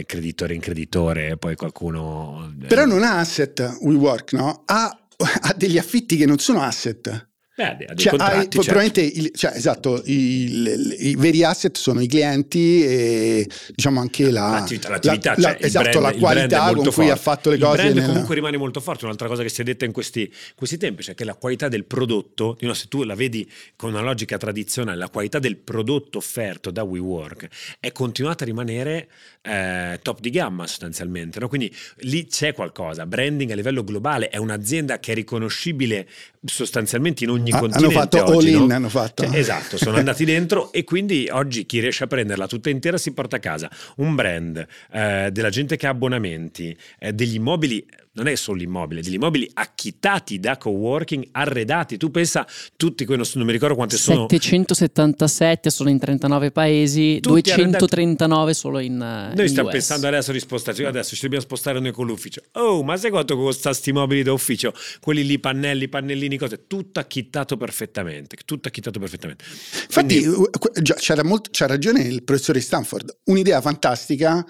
creditore 0.06 0.53
in 0.53 0.62
creditore 0.62 1.38
poi 1.38 1.56
qualcuno... 1.56 2.53
Eh, 2.62 2.68
Però 2.68 2.86
non 2.86 3.03
ha 3.03 3.20
asset 3.20 3.77
WeWork, 3.82 4.34
no? 4.34 4.63
Ha 4.65 5.00
ha 5.42 5.54
degli 5.56 5.78
affitti 5.78 6.18
che 6.18 6.25
non 6.25 6.40
sono 6.40 6.62
asset. 6.62 7.31
Beh, 7.62 7.96
cioè, 7.96 8.15
hai, 8.18 8.41
certo. 8.41 8.62
probabilmente 8.62 9.01
il, 9.01 9.32
cioè, 9.36 9.51
esatto, 9.56 10.01
il, 10.06 10.96
i 11.00 11.15
veri 11.15 11.44
asset 11.44 11.77
sono 11.77 12.01
i 12.01 12.08
clienti 12.08 12.84
e 12.84 13.50
diciamo 13.75 14.00
anche 14.00 14.32
la, 14.32 14.50
l'attività, 14.50 14.89
l'attività 14.89 15.34
la, 15.38 15.41
cioè, 15.41 15.58
esatto, 15.60 16.00
brand, 16.00 16.13
la 16.13 16.20
qualità 16.20 16.65
con 16.74 16.84
cui 16.84 16.91
forte. 16.91 17.12
ha 17.12 17.15
fatto 17.15 17.50
le 17.50 17.58
cose. 17.58 17.75
Il 17.75 17.77
brand 17.82 17.96
nella... 17.96 18.08
comunque 18.08 18.36
rimane 18.36 18.58
molto 18.58 18.80
forte. 18.80 19.06
Un'altra 19.06 19.27
cosa 19.27 19.44
che 19.44 19.50
si 19.50 19.62
è 19.62 19.63
detta 19.63 19.86
in 19.86 19.91
questi, 19.91 20.32
questi 20.56 20.77
tempi, 20.77 21.03
cioè 21.03 21.15
che 21.15 21.24
la 21.24 21.36
qualità 21.36 21.68
del 21.68 21.86
prodotto, 21.86 22.58
no, 22.62 22.74
se 22.74 22.88
tu 22.88 23.03
la 23.03 23.15
vedi 23.15 23.50
con 23.75 23.89
una 23.91 24.01
logica 24.01 24.38
tradizionale, 24.38 24.98
la 24.98 25.10
qualità 25.10 25.39
del 25.39 25.58
prodotto 25.58 26.18
offerto 26.18 26.72
da 26.72 26.84
WeWork 26.84 27.48
è 27.80 27.91
continuata 27.91 28.44
a 28.44 28.48
rimanere 28.48 29.10
eh, 29.41 30.00
top 30.01 30.20
di 30.20 30.30
gamma 30.30 30.68
sostanzialmente. 30.68 31.39
No? 31.39 31.48
Quindi 31.48 31.74
lì 32.00 32.25
c'è 32.25 32.53
qualcosa. 32.53 33.06
Branding 33.06 33.51
a 33.51 33.56
livello 33.56 33.84
globale 33.84 34.30
è 34.30 34.38
un'azienda 34.38 35.00
che 35.00 35.12
è 35.12 35.15
riconoscibile 35.15 36.08
sostanzialmente 36.44 37.24
in 37.24 37.30
ogni 37.30 37.50
ah, 37.53 37.60
continente. 37.60 37.96
Hanno 37.96 38.01
fatto 38.01 38.24
oggi, 38.24 38.53
all 38.53 38.62
in, 38.62 38.67
no? 38.67 38.75
hanno 38.75 38.89
fatto. 38.89 39.25
Cioè, 39.25 39.38
esatto, 39.38 39.77
sono 39.77 39.98
andati 39.98 40.25
dentro 40.25 40.72
e 40.72 40.84
quindi 40.84 41.27
oggi 41.31 41.65
chi 41.65 41.79
riesce 41.79 42.03
a 42.03 42.08
prenderla 42.08 42.48
tutta 42.48 42.70
intera 42.70 42.98
si 42.98 43.13
porta 43.13 43.38
a 43.38 43.39
casa 43.39 43.70
un 43.98 44.15
brand, 44.15 44.65
eh, 44.91 45.29
della 45.31 45.50
gente 45.50 45.77
che 45.77 45.88
ha 45.88 45.89
abbonamenti, 45.89 46.75
eh, 47.00 47.13
degli 47.13 47.36
immobili 47.36 47.86
non 48.13 48.27
è 48.27 48.36
solo 48.36 48.58
l'immobile, 48.58 49.01
degli 49.01 49.13
immobili 49.13 49.50
acchittati 49.53 50.39
da 50.39 50.58
coworking, 50.58 51.30
arredati. 51.32 51.96
Tu 51.96 52.12
pensa, 52.12 52.46
tutti, 52.75 53.06
non, 53.06 53.24
non 53.36 53.46
mi 53.46 53.51
ricordo 53.53 53.75
quante 53.75 53.96
sono. 53.98 54.27
777 54.30 55.70
sono 55.70 55.89
in 55.89 55.98
39 55.98 56.51
paesi, 56.51 57.20
tutti 57.22 57.41
239 57.51 58.34
arredati. 58.34 58.58
solo 58.58 58.80
in. 58.80 58.94
Uh, 58.96 59.36
noi 59.36 59.46
in 59.46 59.48
stiamo 59.48 59.70
US. 59.70 59.74
pensando 59.75 60.08
adesso 60.08 60.32
di 60.34 60.39
spostarci, 60.39 60.84
adesso 60.84 61.15
ci 61.15 61.22
dobbiamo 61.22 61.44
spostare 61.44 61.80
noi 61.80 61.91
con 61.94 62.06
l'ufficio. 62.06 62.41
Oh, 62.53 62.84
ma 62.84 62.98
sai 62.98 63.12
quanto 63.12 63.38
costa 63.38 63.70
questi 63.70 63.94
mobili 63.94 64.24
da 64.24 64.34
ufficio? 64.34 64.74
Quelli 65.00 65.25
lì, 65.25 65.39
pannelli, 65.39 65.88
pannellini, 65.88 66.38
cose, 66.38 66.68
tutto 66.68 67.00
acchittato 67.00 67.56
perfettamente. 67.56 68.36
Tutto 68.44 68.68
acchittato 68.68 69.00
perfettamente. 69.00 69.46
Quindi, 69.94 70.24
Infatti, 70.24 70.94
c'era, 70.98 71.24
molto, 71.24 71.50
c'ha 71.53 71.68
ragione 71.68 72.01
il 72.01 72.24
professore 72.24 72.60
Stanford. 72.60 73.20
Un'idea 73.25 73.62
fantastica 73.62 74.46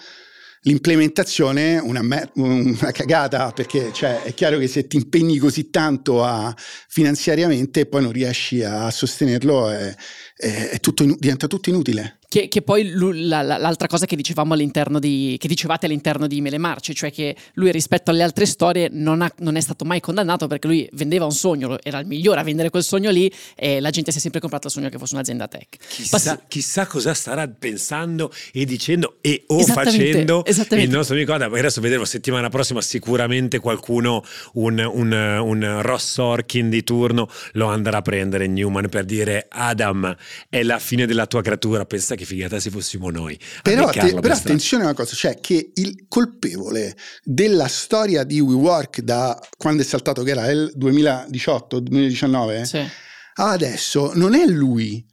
L'implementazione 0.64 1.80
una, 1.80 2.02
una 2.36 2.92
cagata 2.92 3.52
perché 3.52 3.92
cioè, 3.92 4.22
è 4.22 4.34
chiaro 4.36 4.60
che 4.60 4.68
se 4.68 4.86
ti 4.86 4.96
impegni 4.96 5.38
così 5.38 5.72
tanto 5.72 6.24
a, 6.24 6.56
finanziariamente 6.88 7.82
e 7.82 7.86
poi 7.88 8.04
non 8.04 8.12
riesci 8.12 8.62
a 8.64 8.92
sostenerlo 8.92 9.70
è, 9.70 9.96
è, 10.36 10.70
è 10.70 10.80
tutto, 10.80 11.04
diventa 11.18 11.48
tutto 11.48 11.70
inutile. 11.70 12.20
Che, 12.32 12.48
che 12.48 12.62
poi 12.62 12.92
lui, 12.92 13.28
la, 13.28 13.42
la, 13.42 13.58
l'altra 13.58 13.88
cosa 13.88 14.06
che 14.06 14.16
dicevamo 14.16 14.54
all'interno 14.54 15.00
di, 15.00 15.36
che 15.38 15.50
dicevate 15.50 15.86
all'interno 15.86 16.28
di 16.28 16.40
Mele 16.40 16.58
Marce, 16.58 16.94
cioè 16.94 17.12
che 17.12 17.36
lui 17.56 17.74
rispetto 17.74 18.10
alle 18.10 18.24
altre 18.24 18.46
storie 18.46 18.88
non, 18.90 19.22
ha, 19.22 19.30
non, 19.40 19.58
è 19.58 19.60
stato 19.60 19.84
mai 19.84 20.00
condannato 20.00 20.48
perché 20.48 20.66
lui 20.68 20.90
vendeva 20.94 21.26
un 21.26 21.34
sogno, 21.34 21.78
era 21.84 22.00
il 22.00 22.08
migliore 22.08 22.40
a 22.40 22.44
vendere 22.44 22.70
quel 22.70 22.84
sogno 22.84 23.12
lì 23.12 23.30
e 23.54 23.82
la 23.82 23.90
gente 23.90 24.12
si 24.12 24.20
è 24.20 24.22
sempre 24.22 24.40
comprata 24.40 24.68
il 24.68 24.74
sogno 24.74 24.88
che 24.88 24.98
fosse 24.98 25.16
un'azienda 25.16 25.50
tech. 25.50 25.76
Chissà, 25.90 26.10
Passi- 26.10 26.40
chissà 26.48 26.88
cosa 26.88 27.14
starà 27.14 27.46
pensando 27.50 28.32
e 28.54 28.64
dicendo 28.64 29.18
e 29.20 29.44
o 29.48 29.60
facendo 29.66 30.46
il 30.46 30.90
nostro 30.90 31.16
amico 31.16 31.34
Adam. 31.34 31.54
Adesso 31.54 31.82
vedremo 31.82 32.06
settimana 32.06 32.48
prossima 32.48 32.80
sicuramente 32.80 33.60
qualcuno, 33.60 34.24
un, 34.54 34.80
un, 34.80 35.12
un 35.12 35.82
Ross 35.82 36.14
Sorkin 36.14 36.70
di 36.70 36.82
turno, 36.86 37.28
lo 37.54 37.68
andrà 37.68 37.98
a 37.98 38.02
prendere 38.02 38.48
Newman 38.48 38.88
per 38.88 39.04
dire 39.04 39.48
Adam 39.50 40.16
è 40.48 40.64
la 40.64 40.80
fine 40.80 41.06
della 41.06 41.26
tua 41.26 41.42
creatura, 41.42 41.84
pensa 41.84 42.16
che 42.16 42.21
che 42.22 42.26
figata 42.26 42.60
se 42.60 42.70
fossimo 42.70 43.10
noi. 43.10 43.38
Però, 43.64 43.90
te, 43.90 44.14
però 44.14 44.34
attenzione 44.34 44.84
a 44.84 44.88
una 44.88 44.96
cosa, 44.96 45.16
cioè 45.16 45.40
che 45.40 45.72
il 45.74 46.06
colpevole 46.08 46.96
della 47.24 47.68
storia 47.68 48.24
di 48.24 48.40
WeWork 48.40 49.02
da 49.02 49.40
quando 49.58 49.82
è 49.82 49.86
saltato, 49.86 50.22
che 50.24 50.32
era 50.32 50.50
il 50.50 50.74
2018-2019, 50.78 52.62
sì. 52.62 52.88
adesso 53.36 54.12
non 54.14 54.36
è 54.36 54.46
lui. 54.46 55.04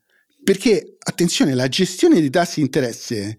Perché, 0.44 0.96
attenzione, 0.98 1.54
la 1.54 1.68
gestione 1.68 2.20
dei 2.20 2.30
tassi 2.30 2.56
di 2.56 2.66
interesse 2.66 3.38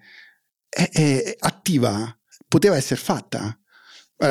è, 0.68 0.90
è 0.92 1.36
attiva, 1.40 2.16
poteva 2.48 2.76
essere 2.76 3.00
fatta. 3.00 3.56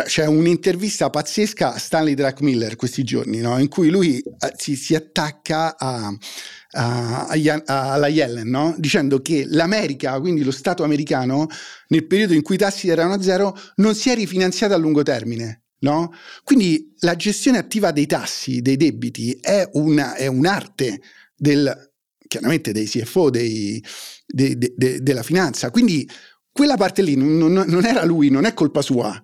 C'è 0.05 0.27
un'intervista 0.27 1.09
pazzesca 1.09 1.73
a 1.73 1.79
Stanley 1.79 2.13
Druckmiller 2.13 2.77
questi 2.77 3.05
giorni, 3.05 3.39
no? 3.39 3.59
in 3.59 3.69
cui 3.69 3.89
lui 3.89 4.19
eh, 4.19 4.53
si, 4.55 4.77
si 4.77 4.95
attacca 4.95 5.79
a, 5.79 6.15
a, 6.73 7.27
alla 7.27 8.09
Yellen, 8.09 8.49
no? 8.49 8.75
dicendo 8.79 9.21
che 9.21 9.47
l'America, 9.49 10.19
quindi 10.21 10.43
lo 10.43 10.51
Stato 10.51 10.85
americano, 10.85 11.47
nel 11.89 12.07
periodo 12.07 12.35
in 12.35 12.43
cui 12.43 12.57
i 12.57 12.59
tassi 12.59 12.89
erano 12.89 13.15
a 13.15 13.23
zero, 13.23 13.57
non 13.77 13.95
si 13.95 14.11
è 14.11 14.15
rifinanziato 14.15 14.75
a 14.75 14.77
lungo 14.77 15.03
termine. 15.03 15.63
No? 15.81 16.13
Quindi 16.43 16.93
la 17.01 17.15
gestione 17.15 17.59
attiva 17.59 17.93
dei 17.93 18.07
tassi, 18.07 18.61
dei 18.61 18.77
debiti, 18.77 19.39
è, 19.41 19.69
una, 19.75 20.15
è 20.15 20.27
un'arte 20.27 21.01
del, 21.37 21.93
chiaramente 22.27 22.73
dei 22.73 22.87
CFO, 22.87 23.31
dei, 23.31 23.83
de, 24.27 24.59
de, 24.59 24.75
de, 24.77 25.01
della 25.01 25.23
finanza. 25.23 25.71
Quindi 25.71 26.09
quella 26.51 26.77
parte 26.77 27.03
lì 27.03 27.15
non, 27.15 27.53
non 27.53 27.85
era 27.85 28.05
lui, 28.05 28.29
non 28.29 28.45
è 28.45 28.55
colpa 28.55 28.83
sua 28.83 29.23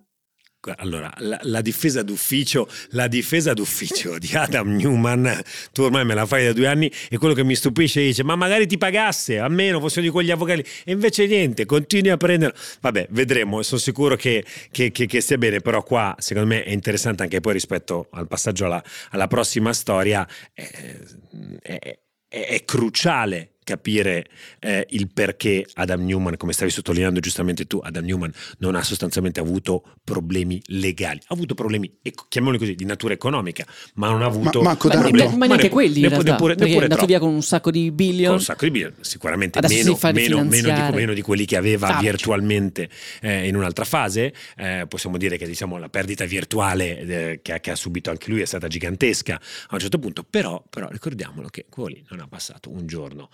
allora, 0.76 1.12
la, 1.18 1.38
la, 1.42 1.61
difesa 1.61 2.02
d'ufficio, 2.02 2.68
la 2.90 3.09
difesa 3.09 3.52
d'ufficio 3.52 4.18
di 4.18 4.30
Adam 4.35 4.75
Newman, 4.76 5.42
tu 5.73 5.83
ormai 5.83 6.04
me 6.04 6.14
la 6.14 6.26
fai 6.26 6.44
da 6.44 6.52
due 6.52 6.66
anni 6.66 6.90
e 7.09 7.18
quello 7.18 7.35
che 7.35 7.44
mi 7.44 7.54
stupisce 7.54 8.00
dice 8.00 8.23
ma 8.23 8.37
magari 8.37 8.66
ti 8.66 8.78
pagasse, 8.78 9.38
a 9.38 9.49
meno 9.49 9.87
di 9.94 10.09
quegli 10.09 10.30
avvocati. 10.30 10.64
E 10.85 10.92
invece 10.92 11.26
niente, 11.26 11.66
continui 11.66 12.11
a 12.11 12.16
prendere, 12.16 12.54
vabbè 12.80 13.09
vedremo, 13.11 13.62
sono 13.62 13.80
sicuro 13.80 14.16
che, 14.16 14.44
che, 14.71 14.90
che, 14.90 15.06
che, 15.06 15.21
stia 15.21 15.38
bene, 15.38 15.61
però 15.61 15.83
qua 15.83 16.14
secondo 16.18 16.49
me 16.49 16.62
è 16.64 16.71
interessante 16.71 17.23
anche 17.23 17.40
poi 17.40 17.52
rispetto 17.52 18.09
al 18.12 18.26
passaggio 18.26 18.66
alla, 18.66 18.83
alla 19.11 19.26
prossima 19.26 19.73
storia, 19.73 20.26
è, 20.52 20.68
è, 21.62 21.78
è, 22.28 22.47
è 22.47 22.64
cruciale 22.64 23.53
capire 23.64 24.26
eh, 24.61 24.87
il 24.90 25.09
perché 25.12 25.66
Adam 25.75 26.04
Newman, 26.04 26.37
come 26.37 26.52
stavi 26.52 26.71
sottolineando 26.71 27.18
giustamente 27.21 27.66
tu, 27.66 27.80
Adam 27.83 28.04
Newman 28.04 28.33
non 28.59 28.76
ha 28.76 28.83
sostanzialmente 28.83 29.40
avuto 29.40 29.83
problemi 30.04 30.62
legali, 30.66 31.18
ha 31.23 31.35
avuto 31.35 31.54
problemi, 31.54 31.90
chiamiamoli 32.28 32.59
così, 32.59 32.75
di 32.75 32.85
natura 32.85 33.14
economica, 33.14 33.66
ma 33.94 34.09
non 34.09 34.23
ha 34.23 34.26
avuto 34.26 34.62
ma, 34.62 34.76
problemi. 34.76 35.18
Ma, 35.18 35.37
ma 35.37 35.47
neanche 35.47 35.71
quelli 35.71 36.02
in 36.02 36.09
realtà, 36.11 36.33
neppure, 36.33 36.54
neppure 36.54 36.71
è 36.71 36.75
andato 36.75 36.94
troppo. 36.94 37.06
via 37.06 37.18
con 37.18 37.33
un 37.33 37.42
sacco 37.42 37.71
di 37.71 37.90
billion. 37.90 38.28
Con 38.28 38.38
un 38.38 38.44
sacco 38.44 38.64
di 38.64 38.71
billion, 38.71 38.94
sicuramente 39.00 39.61
meno, 39.61 39.99
meno, 40.00 40.44
meno, 40.44 40.90
di, 40.90 40.97
meno, 40.97 41.12
di, 41.14 41.23
quelli 41.23 41.47
che 41.47 41.56
aveva 41.56 41.88
Fabio. 41.88 42.11
virtualmente 42.11 42.88
eh, 43.21 43.49
in 43.49 43.56
un'altra 43.56 43.85
fase. 43.85 44.33
Eh, 44.56 44.85
possiamo 44.88 45.16
dire 45.16 45.38
che 45.38 45.47
diciamo, 45.47 45.78
la 45.78 45.88
perdita 45.88 46.25
virtuale 46.25 46.99
eh, 46.99 47.40
che, 47.42 47.61
che, 47.61 47.71
ha 47.71 47.76
subito 47.76 48.11
anche 48.11 48.30
lui 48.30 48.42
è 48.42 48.44
stata 48.44 48.68
gigantesca 48.68 49.35
a 49.35 49.75
un 49.75 49.78
certo 49.78 49.99
punto, 49.99 50.25
però, 50.28 50.62
però 50.68 50.88
ricordiamolo 50.90 51.49
che 51.49 51.66
quelli 51.68 52.04
non 52.11 52.21
ha 52.21 52.28
passato 52.28 52.71
un 52.71 52.87
giorno 52.87 53.30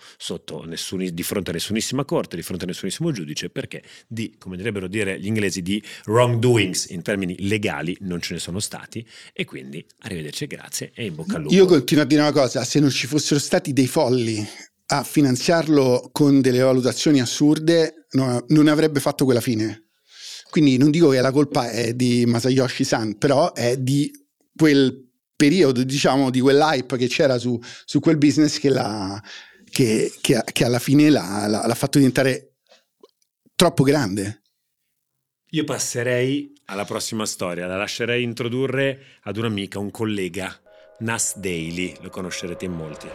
nessun, 0.65 1.09
di 1.11 1.23
fronte 1.23 1.49
a 1.49 1.53
nessunissima 1.53 2.05
corte, 2.05 2.35
di 2.35 2.41
fronte 2.41 2.65
a 2.65 2.67
nessunissimo 2.67 3.11
giudice, 3.11 3.49
perché 3.49 3.83
di, 4.07 4.35
come 4.37 4.57
direbbero 4.57 4.87
dire 4.87 5.19
gli 5.19 5.25
inglesi, 5.25 5.61
di 5.61 5.81
wrongdoings 6.05 6.89
in 6.89 7.01
termini 7.01 7.35
legali 7.39 7.97
non 8.01 8.21
ce 8.21 8.33
ne 8.33 8.39
sono 8.39 8.59
stati 8.59 9.05
e 9.33 9.45
quindi 9.45 9.85
arrivederci 9.99 10.47
grazie 10.47 10.91
e 10.93 11.05
in 11.05 11.15
bocca 11.15 11.35
al 11.35 11.43
lupo. 11.43 11.53
Io 11.53 11.65
continuo 11.65 12.03
a 12.03 12.07
dire 12.07 12.21
una 12.21 12.31
cosa, 12.31 12.63
se 12.63 12.79
non 12.79 12.89
ci 12.89 13.07
fossero 13.07 13.39
stati 13.39 13.73
dei 13.73 13.87
folli 13.87 14.47
a 14.87 15.03
finanziarlo 15.03 16.09
con 16.11 16.41
delle 16.41 16.59
valutazioni 16.59 17.21
assurde, 17.21 18.07
no, 18.11 18.43
non 18.49 18.67
avrebbe 18.67 18.99
fatto 18.99 19.25
quella 19.25 19.41
fine. 19.41 19.85
Quindi 20.49 20.77
non 20.77 20.91
dico 20.91 21.09
che 21.09 21.21
la 21.21 21.31
colpa 21.31 21.69
è 21.71 21.93
di 21.93 22.25
Masayoshi 22.25 22.83
San, 22.83 23.17
però 23.17 23.53
è 23.53 23.77
di 23.77 24.11
quel 24.53 25.09
periodo, 25.33 25.83
diciamo, 25.83 26.29
di 26.29 26.41
quell'hype 26.41 26.97
che 26.97 27.07
c'era 27.07 27.37
su, 27.37 27.57
su 27.85 27.99
quel 28.01 28.17
business 28.17 28.59
che 28.59 28.69
l'ha, 28.69 29.19
che, 29.71 30.13
che, 30.21 30.43
che 30.51 30.65
alla 30.65 30.79
fine 30.79 31.09
l'ha, 31.09 31.47
l'ha, 31.47 31.75
fatto 31.75 31.97
diventare 31.97 32.57
troppo 33.55 33.83
grande. 33.83 34.41
Io 35.51 35.63
passerei 35.63 36.53
alla 36.65 36.85
prossima 36.85 37.25
storia, 37.25 37.65
la 37.65 37.77
lascerei 37.77 38.21
introdurre 38.21 39.19
ad 39.23 39.37
un'amica, 39.37 39.79
un 39.79 39.89
collega, 39.89 40.55
Nas 40.99 41.37
Daily, 41.37 41.95
lo 42.01 42.09
conoscerete 42.09 42.65
in 42.65 42.73
molti. 42.73 43.07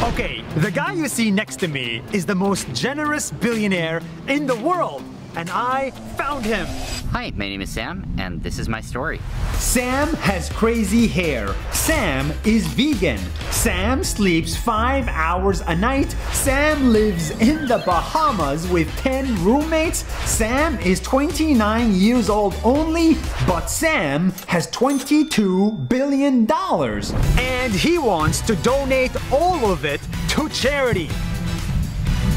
Ok, 0.00 0.42
the 0.60 0.70
guy 0.70 0.92
you 0.92 1.08
see 1.08 1.30
next 1.30 1.58
to 1.58 1.68
me 1.68 2.02
is 2.12 2.24
the 2.24 2.34
most 2.34 2.70
generous 2.72 3.32
billionaire 3.32 4.00
in 4.26 4.46
the 4.46 4.54
world. 4.54 5.19
And 5.36 5.50
I 5.50 5.90
found 6.16 6.44
him. 6.44 6.66
Hi, 7.10 7.32
my 7.34 7.48
name 7.48 7.60
is 7.60 7.70
Sam, 7.70 8.06
and 8.18 8.42
this 8.42 8.58
is 8.58 8.68
my 8.68 8.80
story. 8.80 9.20
Sam 9.54 10.08
has 10.14 10.48
crazy 10.50 11.06
hair. 11.06 11.54
Sam 11.72 12.32
is 12.44 12.66
vegan. 12.66 13.18
Sam 13.50 14.04
sleeps 14.04 14.56
five 14.56 15.08
hours 15.08 15.60
a 15.62 15.74
night. 15.74 16.12
Sam 16.32 16.92
lives 16.92 17.30
in 17.40 17.66
the 17.66 17.82
Bahamas 17.84 18.68
with 18.68 18.88
10 18.98 19.44
roommates. 19.44 20.04
Sam 20.28 20.78
is 20.78 21.00
29 21.00 21.92
years 21.94 22.30
old 22.30 22.54
only, 22.64 23.16
but 23.46 23.66
Sam 23.66 24.30
has 24.46 24.70
$22 24.70 25.88
billion. 25.88 26.50
And 26.50 27.72
he 27.72 27.98
wants 27.98 28.40
to 28.42 28.56
donate 28.56 29.12
all 29.32 29.70
of 29.70 29.84
it 29.84 30.00
to 30.30 30.48
charity. 30.48 31.08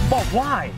But 0.09 0.25
why? 0.27 0.71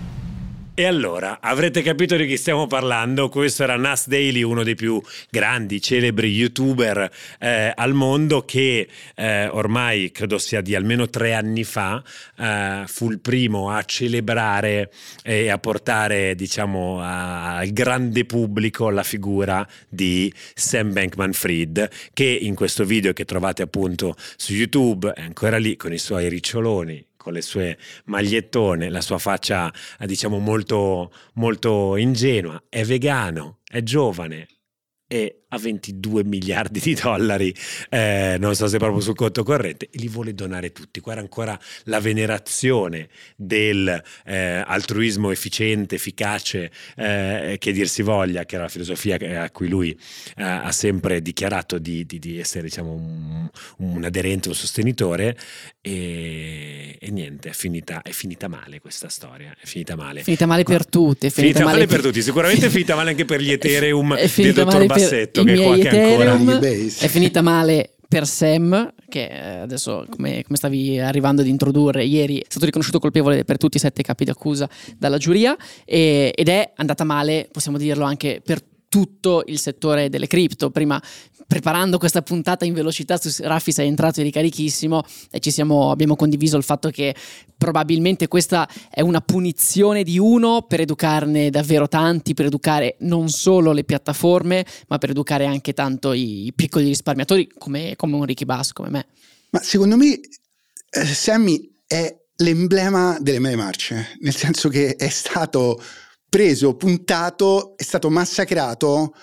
E 0.78 0.84
allora, 0.84 1.40
avrete 1.40 1.82
capito 1.82 2.18
di 2.18 2.28
chi 2.28 2.36
stiamo 2.36 2.68
parlando? 2.68 3.30
Questo 3.30 3.64
era 3.64 3.78
Nas 3.78 4.10
Daily, 4.10 4.42
uno 4.42 4.62
dei 4.62 4.76
più 4.76 5.02
grandi, 5.30 5.80
celebri 5.80 6.30
youtuber 6.30 7.10
eh, 7.40 7.72
al 7.74 7.94
mondo 7.94 8.44
che 8.44 8.86
eh, 9.16 9.48
ormai 9.48 10.12
credo 10.12 10.38
sia 10.38 10.60
di 10.60 10.76
almeno 10.76 11.08
tre 11.10 11.34
anni 11.34 11.64
fa 11.64 12.04
eh, 12.38 12.84
fu 12.88 13.10
il 13.10 13.22
primo 13.22 13.70
a 13.70 13.84
celebrare 13.84 14.92
e 15.24 15.48
a 15.48 15.58
portare 15.60 16.36
diciamo 16.36 17.00
al 17.02 17.70
grande 17.70 18.26
pubblico 18.26 18.90
la 18.90 19.04
figura 19.04 19.66
di 19.88 20.30
Sam 20.54 20.92
Bankman 20.92 21.32
Fried 21.32 21.90
che 22.12 22.26
in 22.26 22.54
questo 22.54 22.84
video 22.84 23.14
che 23.14 23.24
trovate 23.24 23.62
appunto 23.62 24.14
su 24.36 24.52
YouTube 24.52 25.14
è 25.14 25.22
ancora 25.22 25.56
lì 25.56 25.78
con 25.78 25.94
i 25.94 25.98
suoi 25.98 26.28
riccioloni 26.28 27.14
con 27.26 27.34
le 27.34 27.42
sue 27.42 27.76
magliettone, 28.06 28.92
la 28.92 29.02
sua 29.02 29.18
faccia 29.18 29.74
diciamo 29.98 30.38
molto, 30.38 31.12
molto 31.34 31.96
ingenua, 31.96 32.66
è 32.70 32.84
vegano, 32.84 33.62
è 33.68 33.82
giovane 33.82 34.48
e 35.08 35.45
a 35.56 35.60
22 35.60 36.24
miliardi 36.24 36.80
di 36.80 36.94
dollari, 36.94 37.54
eh, 37.90 38.38
non 38.40 38.56
so 38.56 38.68
se 38.68 38.78
proprio 38.78 39.02
sul 39.02 39.16
conto 39.16 39.44
corrente, 39.44 39.86
e 39.92 39.98
li 40.00 40.08
vuole 40.08 40.34
donare 40.34 40.72
tutti. 40.72 41.00
Qua 41.00 41.14
era 41.14 41.22
ancora 41.22 41.60
la 41.86 42.00
venerazione 42.00 43.10
del 43.36 44.02
eh, 44.26 44.64
altruismo 44.66 45.32
efficiente, 45.32 45.96
efficace, 45.96 46.72
eh, 46.96 47.56
che 47.60 47.72
dir 47.72 47.88
si 47.88 48.02
voglia, 48.02 48.46
che 48.46 48.56
era 48.56 48.66
la 48.66 48.70
filosofia 48.70 49.18
a 49.42 49.50
cui 49.50 49.68
lui 49.68 49.98
eh, 50.38 50.44
ha 50.44 50.72
sempre 50.72 51.22
dichiarato 51.22 51.78
di, 51.78 52.06
di, 52.06 52.20
di 52.20 52.40
essere 52.40 52.64
diciamo, 52.64 52.92
un, 52.92 53.50
un, 53.78 54.04
aderente, 54.04 54.50
un 54.50 54.56
sostenitore, 54.56 55.38
e, 55.82 56.98
e 57.00 57.12
niente, 57.12 57.50
è 57.50 57.54
finita, 57.54 58.02
è 58.02 58.12
finita, 58.12 58.48
male 58.48 58.80
questa 58.80 59.10
storia, 59.10 59.56
è 59.60 59.66
finita 59.66 59.96
male. 59.96 60.24
Finita 60.24 60.46
male 60.46 60.64
per 60.64 60.86
tutti. 60.86 61.28
È 61.28 61.30
finita, 61.30 61.42
finita 61.42 61.60
male, 61.60 61.72
male 61.74 61.88
per, 61.88 62.02
per 62.02 62.06
tutti, 62.10 62.22
sicuramente 62.22 62.66
è 62.66 62.70
finita 62.70 62.96
male 62.96 63.12
anche 63.12 63.26
per 63.26 63.42
gli 63.42 63.52
Ethereum 63.56 64.16
del 64.16 64.54
dottor 64.54 64.86
Bassetto 64.86 65.44
qualche 65.54 65.88
Ethereum. 65.88 66.60
È 66.60 67.08
finita 67.08 67.42
male 67.42 67.92
per 68.08 68.28
Sam, 68.28 68.94
che 69.10 69.28
eh, 69.28 69.60
adesso 69.60 70.06
come, 70.10 70.44
come, 70.44 70.58
stavi 70.58 71.00
arrivando 71.00 71.42
ad 71.42 71.48
introdurre 71.48 72.04
ieri, 72.04 72.40
è 72.40 72.46
stato 72.48 72.66
riconosciuto 72.66 73.00
colpevole 73.00 73.44
per 73.44 73.58
tutti 73.58 73.78
i 73.78 73.80
sette 73.80 74.04
capi 74.04 74.24
d'accusa 74.26 74.70
dalla 74.98 75.18
giuria 75.18 75.56
e, 75.84 76.32
ed 76.36 76.48
è 76.48 76.72
andata 76.76 77.04
male, 77.04 77.50
possiamo 77.52 77.78
dirlo, 77.78 78.06
anche 78.06 78.42
per 78.44 78.62
tutto 78.88 79.44
il 79.48 79.60
settore 79.60 80.08
delle 80.08 80.28
cripto. 80.28 80.70
Prima, 80.70 81.02
preparando 81.48 81.98
questa 81.98 82.22
puntata 82.22 82.66
in 82.66 82.74
velocità, 82.74 83.20
Raffi 83.40 83.72
sei 83.72 83.88
entrato 83.88 84.20
eri 84.20 84.32
carichissimo 84.32 85.04
e 85.32 85.40
ci 85.40 85.52
siamo, 85.52 85.92
abbiamo 85.92 86.16
condiviso 86.16 86.58
il 86.58 86.64
fatto 86.64 86.90
che 86.90 87.16
probabilmente 87.58 88.28
questa 88.28 88.68
è 88.90 89.02
una 89.02 89.22
punizione 89.22 90.04
di 90.04 90.18
uno 90.18 90.64
per 90.64 90.82
educarne 90.82 91.50
davvero 91.50 91.88
tanti, 91.88 92.34
per 92.34 92.46
educare 92.46 92.96
non 93.00 93.30
solo 93.30 93.72
le 93.72 93.84
piattaforme, 93.84 94.66
ma 94.88 94.98
per 94.98 95.12
educare 95.12 95.46
anche 95.46 95.74
tanto 95.74 96.14
i 96.14 96.52
piccoli 96.56 96.88
risparmiatori 96.88 97.50
come, 97.58 97.96
come 97.96 98.16
un 98.16 98.26
Ricky 98.26 98.46
Bass, 98.46 98.72
come 98.72 98.90
me. 98.90 99.06
Ma 99.52 99.62
secondo 99.62 99.96
me 99.96 100.20
eh, 100.90 101.06
Sammy 101.06 101.74
è 101.88 102.14
l'emblema 102.38 103.18
delle 103.20 103.40
mele 103.40 103.56
marce, 103.56 104.18
nel 104.20 104.36
senso 104.36 104.68
che 104.70 104.96
è 104.96 105.10
stato 105.10 105.82
preso, 106.28 106.76
puntato, 106.76 107.78
è 107.78 107.84
stato 107.84 108.10
massacrato. 108.10 109.14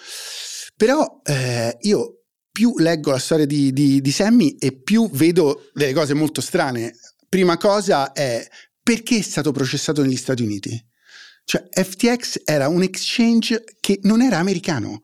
Però 0.82 1.20
eh, 1.22 1.76
io 1.82 2.24
più 2.50 2.76
leggo 2.78 3.12
la 3.12 3.20
storia 3.20 3.46
di, 3.46 3.72
di, 3.72 4.00
di 4.00 4.10
Sammy 4.10 4.56
e 4.58 4.72
più 4.72 5.08
vedo 5.12 5.70
delle 5.72 5.92
cose 5.92 6.12
molto 6.12 6.40
strane. 6.40 6.96
Prima 7.28 7.56
cosa 7.56 8.10
è 8.10 8.44
perché 8.82 9.18
è 9.18 9.22
stato 9.22 9.52
processato 9.52 10.02
negli 10.02 10.16
Stati 10.16 10.42
Uniti? 10.42 10.84
Cioè 11.44 11.68
FTX 11.70 12.40
era 12.44 12.66
un 12.66 12.82
exchange 12.82 13.62
che 13.78 14.00
non 14.02 14.22
era 14.22 14.38
americano. 14.38 15.02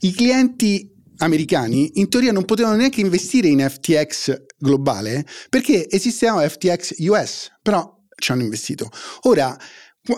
I 0.00 0.12
clienti 0.12 0.92
americani 1.16 1.92
in 1.94 2.10
teoria 2.10 2.30
non 2.30 2.44
potevano 2.44 2.76
neanche 2.76 3.00
investire 3.00 3.48
in 3.48 3.66
FTX 3.66 4.42
globale 4.58 5.24
perché 5.48 5.88
esisteva 5.88 6.46
FTX 6.46 6.96
US, 6.98 7.50
però 7.62 7.90
ci 8.14 8.30
hanno 8.30 8.42
investito. 8.42 8.90
Ora 9.22 9.58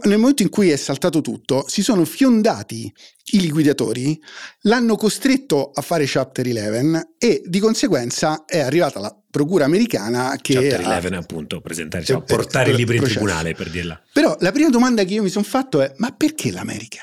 nel 0.04 0.18
momento 0.18 0.42
in 0.42 0.48
cui 0.48 0.70
è 0.70 0.76
saltato 0.76 1.20
tutto, 1.20 1.64
si 1.68 1.82
sono 1.82 2.04
fiondati 2.04 2.92
i 3.32 3.40
liquidatori, 3.40 4.20
l'hanno 4.62 4.96
costretto 4.96 5.70
a 5.72 5.80
fare 5.80 6.04
Chapter 6.06 6.44
11 6.44 7.06
e 7.18 7.42
di 7.46 7.60
conseguenza 7.60 8.44
è 8.46 8.58
arrivata 8.58 8.98
la 8.98 9.16
procura 9.30 9.64
americana 9.64 10.36
che... 10.40 10.54
Chapter 10.54 10.80
11 10.86 11.14
ha, 11.14 11.18
appunto, 11.18 11.60
presentare, 11.60 12.04
cioè, 12.04 12.22
portare 12.22 12.70
i 12.70 12.76
libri 12.76 12.96
in 12.96 13.04
tribunale 13.04 13.54
per 13.54 13.70
dirla. 13.70 14.00
Però 14.12 14.36
la 14.40 14.50
prima 14.50 14.70
domanda 14.70 15.04
che 15.04 15.14
io 15.14 15.22
mi 15.22 15.28
sono 15.28 15.44
fatto 15.44 15.80
è 15.80 15.92
ma 15.98 16.10
perché 16.10 16.50
l'America? 16.50 17.02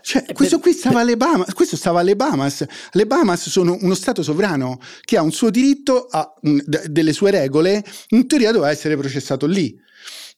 Cioè, 0.00 0.24
questo 0.32 0.60
qui 0.60 0.72
stava 0.72 1.00
alle 1.00 1.16
Bahamas, 1.16 1.52
questo 1.52 1.76
stava 1.76 2.00
alle 2.00 2.16
Bahamas. 2.16 2.64
Le 2.92 3.06
Bahamas 3.06 3.48
sono 3.48 3.76
uno 3.80 3.94
stato 3.94 4.22
sovrano 4.22 4.80
che 5.02 5.16
ha 5.16 5.22
un 5.22 5.32
suo 5.32 5.50
diritto, 5.50 6.06
ha 6.10 6.32
un, 6.42 6.62
d- 6.64 6.86
delle 6.86 7.12
sue 7.12 7.30
regole, 7.30 7.84
in 8.10 8.26
teoria 8.26 8.52
doveva 8.52 8.70
essere 8.70 8.96
processato 8.96 9.46
lì 9.46 9.78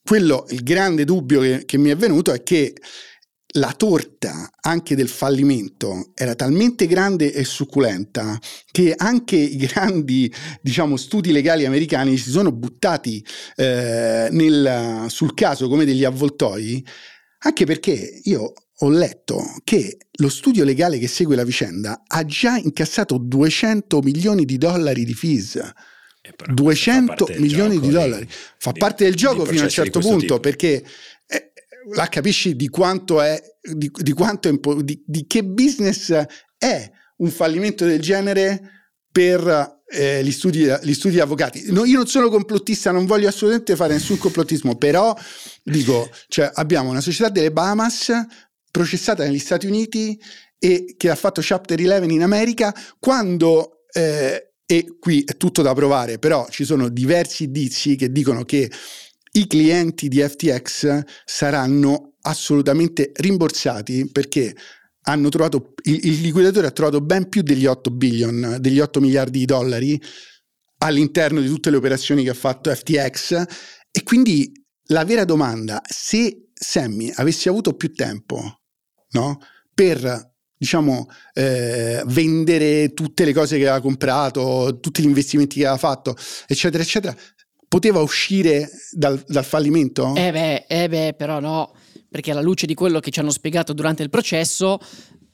quello, 0.06 0.46
il 0.50 0.62
grande 0.62 1.04
dubbio 1.04 1.40
che, 1.40 1.64
che 1.66 1.78
mi 1.78 1.90
è 1.90 1.96
venuto 1.96 2.32
è 2.32 2.44
che 2.44 2.74
la 3.54 3.72
torta 3.76 4.50
anche 4.60 4.94
del 4.94 5.08
fallimento 5.08 6.12
era 6.14 6.34
talmente 6.34 6.86
grande 6.86 7.32
e 7.32 7.42
succulenta 7.44 8.38
che 8.70 8.94
anche 8.96 9.36
i 9.36 9.56
grandi 9.56 10.32
diciamo, 10.60 10.96
studi 10.96 11.32
legali 11.32 11.64
americani 11.64 12.16
si 12.16 12.30
sono 12.30 12.52
buttati 12.52 13.24
eh, 13.56 14.28
nel, 14.30 15.06
sul 15.08 15.34
caso 15.34 15.68
come 15.68 15.84
degli 15.84 16.04
avvoltoi, 16.04 16.84
anche 17.40 17.66
perché 17.66 18.20
io 18.24 18.52
ho 18.80 18.90
letto 18.90 19.42
che 19.64 19.96
lo 20.18 20.28
studio 20.28 20.62
legale 20.62 20.98
che 20.98 21.08
segue 21.08 21.34
la 21.34 21.44
vicenda 21.44 22.02
ha 22.06 22.24
già 22.24 22.56
incassato 22.58 23.18
200 23.18 24.00
milioni 24.00 24.44
di 24.44 24.56
dollari 24.56 25.04
di 25.04 25.14
fees 25.14 25.58
200 26.52 27.28
milioni 27.38 27.80
di 27.80 27.90
dollari. 27.90 28.28
Fa 28.58 28.72
di, 28.72 28.78
parte 28.78 29.04
del 29.04 29.14
gioco 29.14 29.44
fino 29.44 29.60
a 29.60 29.64
un 29.64 29.70
certo 29.70 30.00
punto 30.00 30.18
tipo. 30.18 30.40
perché 30.40 30.84
eh, 31.26 31.52
là 31.94 32.08
capisci 32.08 32.56
di 32.56 32.68
quanto 32.68 33.20
è, 33.20 33.40
di, 33.60 33.90
di, 33.94 34.12
quanto 34.12 34.48
è, 34.48 34.82
di, 34.82 35.02
di 35.04 35.26
che 35.26 35.44
business 35.44 36.12
è 36.58 36.90
un 37.18 37.30
fallimento 37.30 37.84
del 37.84 38.00
genere 38.00 38.60
per 39.10 39.82
eh, 39.88 40.22
gli, 40.24 40.32
studi, 40.32 40.66
gli 40.82 40.94
studi 40.94 41.20
avvocati. 41.20 41.72
No, 41.72 41.84
io 41.84 41.98
non 41.98 42.06
sono 42.06 42.28
complottista, 42.28 42.90
non 42.90 43.06
voglio 43.06 43.28
assolutamente 43.28 43.76
fare 43.76 43.94
nessun 43.94 44.18
complottismo, 44.18 44.76
però 44.76 45.16
dico, 45.62 46.10
cioè, 46.28 46.50
abbiamo 46.54 46.90
una 46.90 47.00
società 47.00 47.28
delle 47.28 47.52
Bahamas 47.52 48.12
processata 48.70 49.24
negli 49.24 49.38
Stati 49.38 49.66
Uniti 49.66 50.20
e 50.58 50.94
che 50.96 51.10
ha 51.10 51.14
fatto 51.14 51.40
Chapter 51.42 51.78
11 51.78 52.12
in 52.12 52.22
America 52.22 52.74
quando 52.98 53.84
eh, 53.92 54.52
e 54.66 54.96
qui 54.98 55.22
è 55.22 55.36
tutto 55.36 55.62
da 55.62 55.72
provare, 55.74 56.18
però 56.18 56.46
ci 56.50 56.64
sono 56.64 56.88
diversi 56.88 57.44
indizi 57.44 57.94
che 57.94 58.10
dicono 58.10 58.44
che 58.44 58.70
i 59.32 59.46
clienti 59.46 60.08
di 60.08 60.20
FTX 60.20 61.02
saranno 61.24 62.14
assolutamente 62.22 63.12
rimborsati 63.14 64.10
perché 64.10 64.54
hanno 65.02 65.28
trovato, 65.28 65.74
il, 65.84 66.06
il 66.06 66.20
liquidatore 66.20 66.66
ha 66.66 66.72
trovato 66.72 67.00
ben 67.00 67.28
più 67.28 67.42
degli 67.42 67.66
8 67.66 67.90
billion, 67.90 68.56
degli 68.58 68.80
8 68.80 69.00
miliardi 69.00 69.38
di 69.38 69.44
dollari 69.44 70.02
all'interno 70.78 71.40
di 71.40 71.48
tutte 71.48 71.70
le 71.70 71.76
operazioni 71.76 72.24
che 72.24 72.30
ha 72.30 72.34
fatto 72.34 72.74
FTX 72.74 73.44
e 73.90 74.02
quindi 74.02 74.52
la 74.88 75.04
vera 75.04 75.24
domanda, 75.24 75.80
se 75.88 76.48
Sammy 76.52 77.12
avesse 77.14 77.48
avuto 77.48 77.74
più 77.74 77.92
tempo 77.92 78.62
no, 79.10 79.38
per 79.72 80.34
diciamo, 80.56 81.08
eh, 81.34 82.02
vendere 82.06 82.94
tutte 82.94 83.24
le 83.24 83.32
cose 83.32 83.56
che 83.56 83.68
aveva 83.68 83.80
comprato, 83.80 84.78
tutti 84.80 85.02
gli 85.02 85.06
investimenti 85.06 85.56
che 85.56 85.66
aveva 85.66 85.78
fatto, 85.78 86.14
eccetera, 86.46 86.82
eccetera, 86.82 87.16
poteva 87.68 88.00
uscire 88.00 88.68
dal, 88.92 89.22
dal 89.26 89.44
fallimento? 89.44 90.14
Eh 90.14 90.32
beh, 90.32 90.64
eh 90.68 90.88
beh, 90.88 91.14
però 91.16 91.40
no, 91.40 91.74
perché 92.08 92.30
alla 92.30 92.40
luce 92.40 92.66
di 92.66 92.74
quello 92.74 93.00
che 93.00 93.10
ci 93.10 93.20
hanno 93.20 93.30
spiegato 93.30 93.72
durante 93.72 94.02
il 94.02 94.10
processo, 94.10 94.78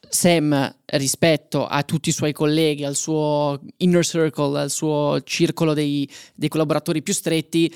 Sam, 0.08 0.76
rispetto 0.86 1.66
a 1.66 1.82
tutti 1.84 2.10
i 2.10 2.12
suoi 2.12 2.32
colleghi, 2.32 2.84
al 2.84 2.96
suo 2.96 3.60
inner 3.78 4.04
circle, 4.04 4.60
al 4.60 4.70
suo 4.70 5.20
circolo 5.24 5.72
dei, 5.72 6.08
dei 6.34 6.48
collaboratori 6.48 7.02
più 7.02 7.14
stretti, 7.14 7.72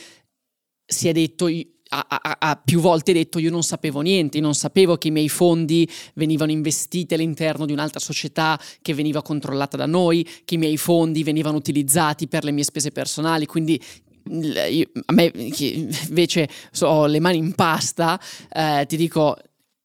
si 0.84 1.08
è 1.08 1.12
detto 1.12 1.48
ha, 1.88 2.06
ha, 2.08 2.36
ha, 2.38 2.60
più 2.62 2.80
volte 2.80 3.12
detto 3.12 3.38
io 3.38 3.50
non 3.50 3.62
sapevo 3.62 4.00
niente, 4.00 4.40
non 4.40 4.54
sapevo 4.54 4.96
che 4.96 5.08
i 5.08 5.10
miei 5.10 5.28
fondi 5.28 5.88
venivano 6.14 6.50
investiti 6.50 7.14
all'interno 7.14 7.66
di 7.66 7.72
un'altra 7.72 8.00
società 8.00 8.58
che 8.82 8.94
veniva 8.94 9.22
controllata 9.22 9.76
da 9.76 9.86
noi, 9.86 10.26
che 10.44 10.54
i 10.54 10.58
miei 10.58 10.76
fondi 10.76 11.22
venivano 11.22 11.56
utilizzati 11.56 12.26
per 12.28 12.44
le 12.44 12.50
mie 12.50 12.64
spese 12.64 12.90
personali, 12.90 13.46
quindi 13.46 13.80
io, 14.28 14.90
a 15.04 15.12
me 15.12 15.30
invece 15.34 16.48
ho 16.80 17.06
le 17.06 17.20
mani 17.20 17.38
in 17.38 17.54
pasta, 17.54 18.20
eh, 18.52 18.84
ti 18.88 18.96
dico 18.96 19.36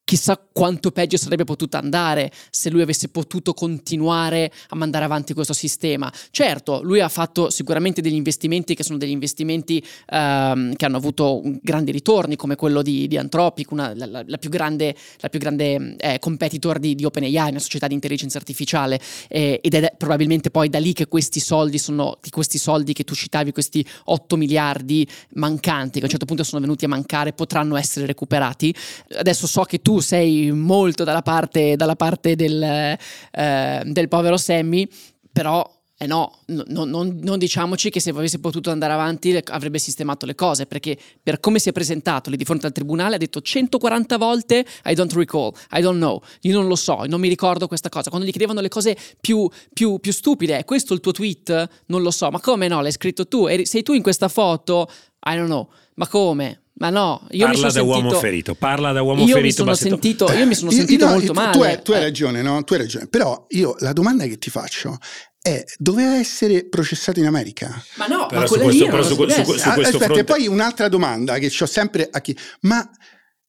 chissà 0.04 0.36
quanto 0.36 0.90
peggio 0.90 1.16
sarebbe 1.16 1.44
potuto 1.44 1.76
andare 1.76 2.30
se 2.50 2.70
lui 2.70 2.82
avesse 2.82 3.08
potuto 3.08 3.54
continuare 3.54 4.52
a 4.68 4.76
mandare 4.76 5.04
avanti 5.04 5.32
questo 5.32 5.52
sistema. 5.52 6.12
Certo, 6.30 6.82
lui 6.82 7.00
ha 7.00 7.08
fatto 7.08 7.50
sicuramente 7.50 8.00
degli 8.00 8.14
investimenti 8.14 8.74
che 8.74 8.82
sono 8.82 8.98
degli 8.98 9.10
investimenti 9.10 9.82
ehm, 10.10 10.74
che 10.74 10.84
hanno 10.84 10.96
avuto 10.96 11.40
grandi 11.62 11.92
ritorni, 11.92 12.36
come 12.36 12.56
quello 12.56 12.82
di, 12.82 13.06
di 13.08 13.16
Anthropic, 13.16 13.70
una, 13.70 13.94
la, 13.94 14.06
la, 14.06 14.24
la, 14.26 14.36
più 14.38 14.50
grande, 14.50 14.94
la 15.20 15.28
più 15.28 15.38
grande 15.38 15.96
eh, 15.96 16.18
competitor 16.18 16.78
di, 16.78 16.94
di, 16.94 17.04
OpenAI, 17.04 17.50
una 17.50 17.58
società 17.58 17.86
di 17.86 17.94
intelligenza 17.94 18.38
artificiale, 18.38 19.00
eh, 19.28 19.60
ed 19.62 19.74
è 19.74 19.94
probabilmente 19.96 20.50
poi 20.50 20.68
da 20.68 20.78
lì 20.78 20.92
che 20.92 21.06
questi 21.06 21.40
soldi 21.40 21.78
sono, 21.78 22.18
di 22.20 22.30
questi 22.30 22.58
soldi 22.58 22.92
che 22.92 23.04
tu 23.04 23.14
citavi, 23.14 23.52
questi 23.52 23.84
8 24.04 24.36
miliardi 24.36 25.08
mancanti, 25.34 25.92
che 25.92 26.00
a 26.00 26.04
un 26.04 26.10
certo 26.10 26.26
punto 26.26 26.44
sono 26.44 26.60
venuti 26.60 26.84
a 26.84 26.88
mancare, 26.88 27.32
potranno 27.32 27.76
essere 27.76 28.06
recuperati. 28.06 28.74
Adesso 29.16 29.46
so 29.46 29.62
che 29.62 29.80
tu 29.80 29.91
sei 30.00 30.50
molto 30.52 31.04
dalla 31.04 31.22
parte, 31.22 31.76
dalla 31.76 31.96
parte 31.96 32.34
del, 32.34 32.62
eh, 32.62 33.82
del 33.84 34.08
povero 34.08 34.36
Sammy, 34.36 34.88
però 35.32 35.68
eh 35.98 36.06
no, 36.06 36.40
no, 36.46 36.64
non, 36.84 37.18
non, 37.22 37.38
diciamoci 37.38 37.88
che 37.88 38.00
se 38.00 38.10
avesse 38.10 38.40
potuto 38.40 38.70
andare 38.70 38.92
avanti 38.92 39.38
avrebbe 39.46 39.78
sistemato 39.78 40.26
le 40.26 40.34
cose, 40.34 40.66
perché 40.66 40.98
per 41.22 41.38
come 41.38 41.58
si 41.58 41.68
è 41.68 41.72
presentato 41.72 42.28
lì 42.28 42.36
di 42.36 42.44
fronte 42.44 42.66
al 42.66 42.72
tribunale 42.72 43.14
ha 43.14 43.18
detto 43.18 43.40
140 43.40 44.16
volte 44.16 44.66
I 44.86 44.94
don't 44.94 45.12
recall, 45.12 45.52
I 45.72 45.80
don't 45.80 45.98
know, 45.98 46.20
io 46.40 46.54
non 46.54 46.66
lo 46.66 46.76
so, 46.76 47.04
non 47.06 47.20
mi 47.20 47.28
ricordo 47.28 47.68
questa 47.68 47.88
cosa. 47.88 48.08
Quando 48.08 48.26
gli 48.26 48.30
chiedevano 48.30 48.60
le 48.60 48.68
cose 48.68 48.96
più, 49.20 49.48
più, 49.72 49.98
più 49.98 50.12
stupide, 50.12 50.58
è 50.58 50.64
questo 50.64 50.94
il 50.94 51.00
tuo 51.00 51.12
tweet? 51.12 51.68
Non 51.86 52.02
lo 52.02 52.10
so, 52.10 52.30
ma 52.30 52.40
come 52.40 52.66
no? 52.66 52.80
L'hai 52.80 52.92
scritto 52.92 53.28
tu? 53.28 53.46
sei 53.62 53.82
tu 53.82 53.92
in 53.92 54.02
questa 54.02 54.28
foto? 54.28 54.90
I 55.24 55.36
don't 55.36 55.46
know, 55.46 55.68
ma 55.94 56.08
come? 56.08 56.62
Ma 56.74 56.90
no, 56.90 57.28
io 57.30 57.46
parla 57.46 57.48
mi 57.48 57.56
sono 57.56 57.60
da 57.60 57.70
sentito... 57.70 58.06
uomo 58.06 58.18
ferito, 58.18 58.54
parla 58.54 58.92
da 58.92 59.02
uomo 59.02 59.20
io 59.20 59.34
ferito. 59.34 59.44
Mi 59.44 59.52
sono 59.52 59.74
sentito, 59.74 60.32
io 60.32 60.46
mi 60.46 60.54
sono 60.54 60.70
sentito 60.72 61.04
io, 61.04 61.10
no, 61.10 61.16
molto 61.16 61.32
tu, 61.32 61.38
male. 61.38 61.52
Tu 61.52 61.62
hai, 61.62 61.82
tu 61.82 61.92
hai 61.92 61.98
eh. 61.98 62.02
ragione, 62.02 62.42
no? 62.42 62.64
Tu 62.64 62.72
hai 62.72 62.78
ragione. 62.80 63.06
Però 63.06 63.46
io 63.50 63.76
la 63.78 63.92
domanda 63.92 64.24
che 64.24 64.38
ti 64.38 64.50
faccio 64.50 64.98
è 65.42 65.64
doveva 65.76 66.14
essere 66.14 66.68
processato 66.68 67.18
in 67.18 67.26
America. 67.26 67.82
Ma 67.96 68.06
no, 68.06 68.26
però 68.26 68.40
ma 68.40 68.46
su 68.46 68.54
quella 68.54 68.64
questo, 68.68 68.84
lì 68.84 68.90
però 68.90 69.02
su, 69.02 69.14
su, 69.14 69.14
su, 69.14 69.44
questo 69.44 69.68
Aspetta, 69.68 69.98
fronte... 69.98 70.20
e 70.20 70.24
poi 70.24 70.46
un'altra 70.46 70.88
domanda 70.88 71.38
che 71.38 71.52
ho 71.58 71.66
sempre 71.66 72.08
a 72.10 72.20
chi... 72.20 72.36
Ma 72.60 72.88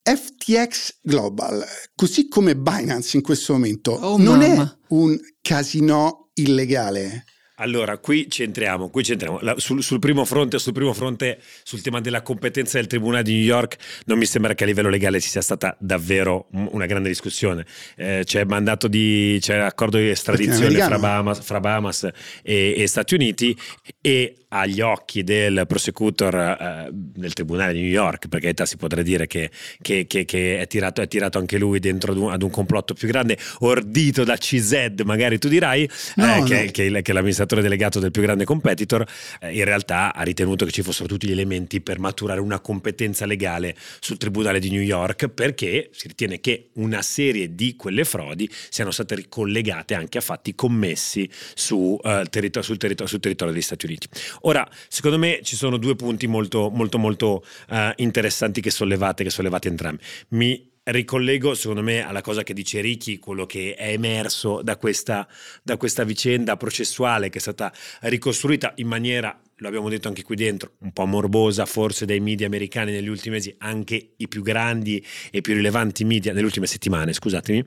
FTX 0.02 0.98
Global, 1.00 1.64
così 1.94 2.28
come 2.28 2.56
Binance 2.56 3.16
in 3.16 3.22
questo 3.22 3.54
momento, 3.54 3.92
oh, 3.92 4.18
non 4.18 4.38
mamma. 4.38 4.62
è 4.64 4.84
un 4.88 5.18
casino 5.40 6.28
illegale? 6.34 7.24
Allora, 7.58 7.98
qui 7.98 8.28
centriamo, 8.28 8.90
qui 8.90 9.04
centriamo. 9.04 9.38
La, 9.40 9.54
sul, 9.58 9.80
sul, 9.80 10.00
primo 10.00 10.24
fronte, 10.24 10.58
sul 10.58 10.72
primo 10.72 10.92
fronte, 10.92 11.38
sul 11.62 11.82
tema 11.82 12.00
della 12.00 12.20
competenza 12.20 12.78
del 12.78 12.88
Tribunale 12.88 13.22
di 13.22 13.34
New 13.34 13.44
York, 13.44 13.76
non 14.06 14.18
mi 14.18 14.26
sembra 14.26 14.54
che 14.54 14.64
a 14.64 14.66
livello 14.66 14.88
legale 14.88 15.20
ci 15.20 15.28
sia 15.28 15.40
stata 15.40 15.76
davvero 15.78 16.48
una 16.50 16.86
grande 16.86 17.08
discussione. 17.08 17.64
Eh, 17.94 18.22
c'è 18.24 18.44
mandato 18.44 18.88
di, 18.88 19.38
c'è 19.40 19.56
accordo 19.56 19.98
di 19.98 20.08
estradizione 20.08 20.76
fra 20.80 20.98
Bahamas, 20.98 21.40
fra 21.42 21.60
Bahamas 21.60 22.08
e, 22.42 22.74
e 22.76 22.86
Stati 22.88 23.14
Uniti 23.14 23.56
e 24.00 24.34
agli 24.54 24.80
occhi 24.80 25.24
del 25.24 25.64
prosecutor 25.66 26.34
eh, 26.34 26.88
del 26.92 27.32
Tribunale 27.32 27.72
di 27.72 27.80
New 27.80 27.90
York, 27.90 28.28
perché 28.28 28.48
età 28.48 28.64
si 28.64 28.76
potrebbe 28.76 29.02
dire 29.02 29.26
che, 29.26 29.50
che, 29.82 30.06
che, 30.06 30.24
che 30.24 30.58
è, 30.58 30.66
tirato, 30.66 31.02
è, 31.02 31.08
tirato, 31.08 31.38
anche 31.38 31.58
lui 31.58 31.80
dentro 31.80 32.12
ad 32.12 32.18
un, 32.18 32.30
ad 32.30 32.42
un, 32.42 32.50
complotto 32.50 32.94
più 32.94 33.08
grande, 33.08 33.36
ordito 33.60 34.22
da 34.22 34.36
CZ, 34.36 35.02
magari 35.04 35.38
tu 35.38 35.48
dirai, 35.48 35.88
no, 36.16 36.24
eh, 36.24 36.38
no. 36.38 36.44
Che, 36.44 36.70
che, 36.70 37.02
che, 37.02 37.12
l'amministratore 37.44 37.62
delegato 37.62 38.00
del 38.00 38.10
più 38.10 38.22
grande 38.22 38.44
competitor, 38.44 39.06
eh, 39.40 39.54
in 39.54 39.64
realtà 39.64 40.14
ha 40.14 40.22
ritenuto 40.22 40.64
che 40.64 40.70
ci 40.70 40.82
fossero 40.82 41.06
tutti 41.06 41.26
gli 41.26 41.32
elementi 41.32 41.80
per 41.80 41.98
maturare 41.98 42.40
una 42.40 42.60
competenza 42.60 43.26
legale 43.26 43.76
sul 44.00 44.16
Tribunale 44.16 44.58
di 44.58 44.70
New 44.70 44.80
York, 44.80 45.28
perché 45.28 45.90
si 45.92 46.08
ritiene 46.08 46.40
che 46.40 46.70
una 46.74 47.02
serie 47.02 47.54
di 47.54 47.76
quelle 47.76 48.04
frodi 48.04 48.50
siano 48.68 48.90
state 48.90 49.14
ricollegate 49.14 49.94
anche 49.94 50.18
a 50.18 50.20
fatti 50.20 50.54
commessi 50.54 51.28
su, 51.54 51.98
uh, 52.02 52.22
territorio, 52.24 52.62
sul, 52.62 52.78
territorio, 52.78 53.06
sul 53.06 53.20
territorio 53.20 53.52
degli 53.52 53.62
Stati 53.62 53.86
Uniti. 53.86 54.08
Ora, 54.42 54.68
secondo 54.88 55.18
me 55.18 55.40
ci 55.42 55.56
sono 55.56 55.76
due 55.76 55.94
punti 55.96 56.26
molto, 56.26 56.70
molto, 56.70 56.98
molto 56.98 57.44
uh, 57.68 57.76
interessanti 57.96 58.60
che 58.60 58.70
sollevate, 58.70 59.24
che 59.24 59.30
sollevate 59.30 59.68
entrambi. 59.68 60.02
Mi 60.28 60.72
ricollego 60.84 61.54
secondo 61.54 61.82
me 61.82 62.04
alla 62.04 62.20
cosa 62.20 62.42
che 62.42 62.54
dice 62.54 62.80
Ricky, 62.80 63.18
quello 63.18 63.46
che 63.46 63.74
è 63.74 63.92
emerso 63.92 64.62
da 64.62 64.76
questa, 64.76 65.26
da 65.62 65.76
questa 65.76 66.04
vicenda 66.04 66.56
processuale 66.56 67.30
che 67.30 67.38
è 67.38 67.40
stata 67.40 67.72
ricostruita 68.00 68.72
in 68.76 68.88
maniera 68.88 69.38
lo 69.58 69.68
abbiamo 69.68 69.88
detto 69.88 70.08
anche 70.08 70.22
qui 70.22 70.34
dentro, 70.36 70.72
un 70.80 70.92
po' 70.92 71.06
morbosa 71.06 71.64
forse 71.64 72.06
dai 72.06 72.20
media 72.20 72.46
americani 72.46 72.90
negli 72.90 73.08
ultimi 73.08 73.36
mesi, 73.36 73.54
anche 73.58 74.14
i 74.16 74.28
più 74.28 74.42
grandi 74.42 75.04
e 75.30 75.40
più 75.42 75.54
rilevanti 75.54 76.04
media 76.04 76.32
nelle 76.32 76.44
ultime 76.44 76.66
settimane, 76.66 77.12
scusatemi, 77.12 77.64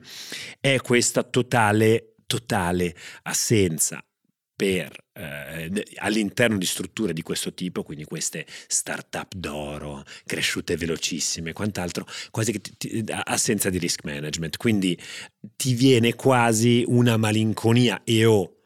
è 0.60 0.78
questa 0.80 1.22
totale, 1.22 2.14
totale 2.26 2.94
assenza 3.22 4.02
per, 4.58 4.92
eh, 5.12 5.70
all'interno 5.98 6.58
di 6.58 6.66
strutture 6.66 7.12
di 7.12 7.22
questo 7.22 7.54
tipo, 7.54 7.84
quindi 7.84 8.02
queste 8.02 8.44
start-up 8.66 9.34
d'oro, 9.36 10.02
cresciute 10.26 10.76
velocissime, 10.76 11.52
quant'altro, 11.52 12.04
quasi 12.32 12.50
che 12.50 12.60
ti, 12.60 12.76
ti, 12.76 13.04
assenza 13.06 13.70
di 13.70 13.78
risk 13.78 14.02
management. 14.02 14.56
Quindi 14.56 15.00
ti 15.54 15.74
viene 15.74 16.16
quasi 16.16 16.82
una 16.88 17.16
malinconia 17.16 18.02
e 18.02 18.24
o 18.24 18.56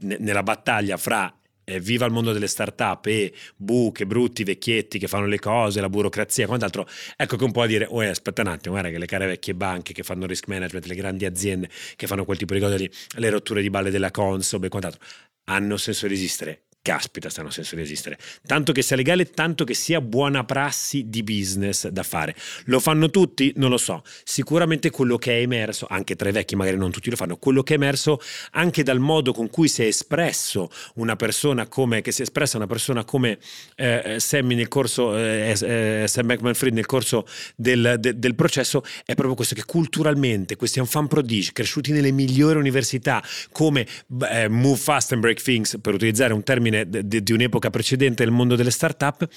ne, 0.00 0.16
nella 0.18 0.42
battaglia 0.42 0.96
fra 0.96 1.32
eh, 1.66 1.80
viva 1.80 2.06
il 2.06 2.12
mondo 2.12 2.32
delle 2.32 2.46
start-up 2.46 3.06
e 3.06 3.32
buche, 3.56 4.06
brutti, 4.06 4.44
vecchietti 4.44 4.98
che 4.98 5.08
fanno 5.08 5.26
le 5.26 5.40
cose, 5.40 5.80
la 5.80 5.88
burocrazia, 5.88 6.46
quant'altro, 6.46 6.86
ecco 7.16 7.36
che 7.36 7.44
un 7.44 7.52
po' 7.52 7.62
a 7.62 7.66
dire, 7.66 7.86
oh 7.90 8.00
aspetta 8.00 8.42
un 8.42 8.48
attimo, 8.48 8.74
guarda 8.74 8.90
che 8.90 8.98
le 8.98 9.06
care 9.06 9.26
vecchie 9.26 9.54
banche 9.54 9.92
che 9.92 10.04
fanno 10.04 10.26
risk 10.26 10.46
management, 10.46 10.86
le 10.86 10.94
grandi 10.94 11.24
aziende 11.24 11.68
che 11.96 12.06
fanno 12.06 12.24
quel 12.24 12.38
tipo 12.38 12.54
di 12.54 12.60
cose 12.60 12.76
lì, 12.78 12.90
le 13.16 13.30
rotture 13.30 13.60
di 13.60 13.70
balle 13.70 13.90
della 13.90 14.12
Consob 14.12 14.64
e 14.64 14.68
quant'altro, 14.68 15.00
hanno 15.48 15.76
senso 15.76 16.06
di 16.06 16.14
esistere 16.14 16.65
caspita, 16.86 17.28
stanno 17.28 17.50
senso 17.50 17.74
di 17.74 17.82
esistere. 17.82 18.16
Tanto 18.46 18.70
che 18.70 18.80
sia 18.80 18.94
legale, 18.94 19.28
tanto 19.30 19.64
che 19.64 19.74
sia 19.74 20.00
buona 20.00 20.44
prassi 20.44 21.06
di 21.08 21.24
business 21.24 21.88
da 21.88 22.04
fare. 22.04 22.32
Lo 22.66 22.78
fanno 22.78 23.10
tutti? 23.10 23.52
Non 23.56 23.70
lo 23.70 23.76
so. 23.76 24.04
Sicuramente 24.22 24.90
quello 24.90 25.18
che 25.18 25.38
è 25.38 25.40
emerso, 25.40 25.88
anche 25.90 26.14
tra 26.14 26.28
i 26.28 26.32
vecchi 26.32 26.54
magari 26.54 26.76
non 26.76 26.92
tutti 26.92 27.10
lo 27.10 27.16
fanno, 27.16 27.38
quello 27.38 27.64
che 27.64 27.74
è 27.74 27.76
emerso 27.76 28.20
anche 28.52 28.84
dal 28.84 29.00
modo 29.00 29.32
con 29.32 29.50
cui 29.50 29.66
si 29.66 29.82
è 29.82 29.86
espresso 29.86 30.70
una 30.94 31.16
persona 31.16 31.66
come, 31.66 32.02
che 32.02 32.12
si 32.12 32.20
è 32.20 32.22
espressa 32.22 32.56
una 32.56 32.68
persona 32.68 33.04
come 33.04 33.38
eh, 33.74 34.18
Sammy 34.18 34.54
nel 34.54 34.68
corso, 34.68 35.16
eh, 35.16 35.56
eh, 35.60 36.04
Sam 36.06 36.26
Beckman-Fried 36.26 36.72
nel 36.72 36.86
corso 36.86 37.26
del, 37.56 37.96
de, 37.98 38.16
del, 38.16 38.36
processo, 38.36 38.84
è 39.04 39.14
proprio 39.14 39.34
questo 39.34 39.56
che 39.56 39.64
culturalmente 39.64 40.54
questi 40.54 40.78
enfant 40.78 41.08
prodige 41.08 41.50
cresciuti 41.50 41.90
nelle 41.90 42.12
migliori 42.12 42.60
università 42.60 43.20
come 43.50 43.84
eh, 44.30 44.48
Move 44.48 44.78
Fast 44.78 45.10
and 45.10 45.20
Break 45.20 45.42
Things, 45.42 45.78
per 45.80 45.94
utilizzare 45.94 46.32
un 46.32 46.44
termine 46.44 46.75
di, 46.84 47.22
di 47.22 47.32
un'epoca 47.32 47.70
precedente 47.70 48.24
nel 48.24 48.32
mondo 48.32 48.56
delle 48.56 48.70
start-up 48.70 49.28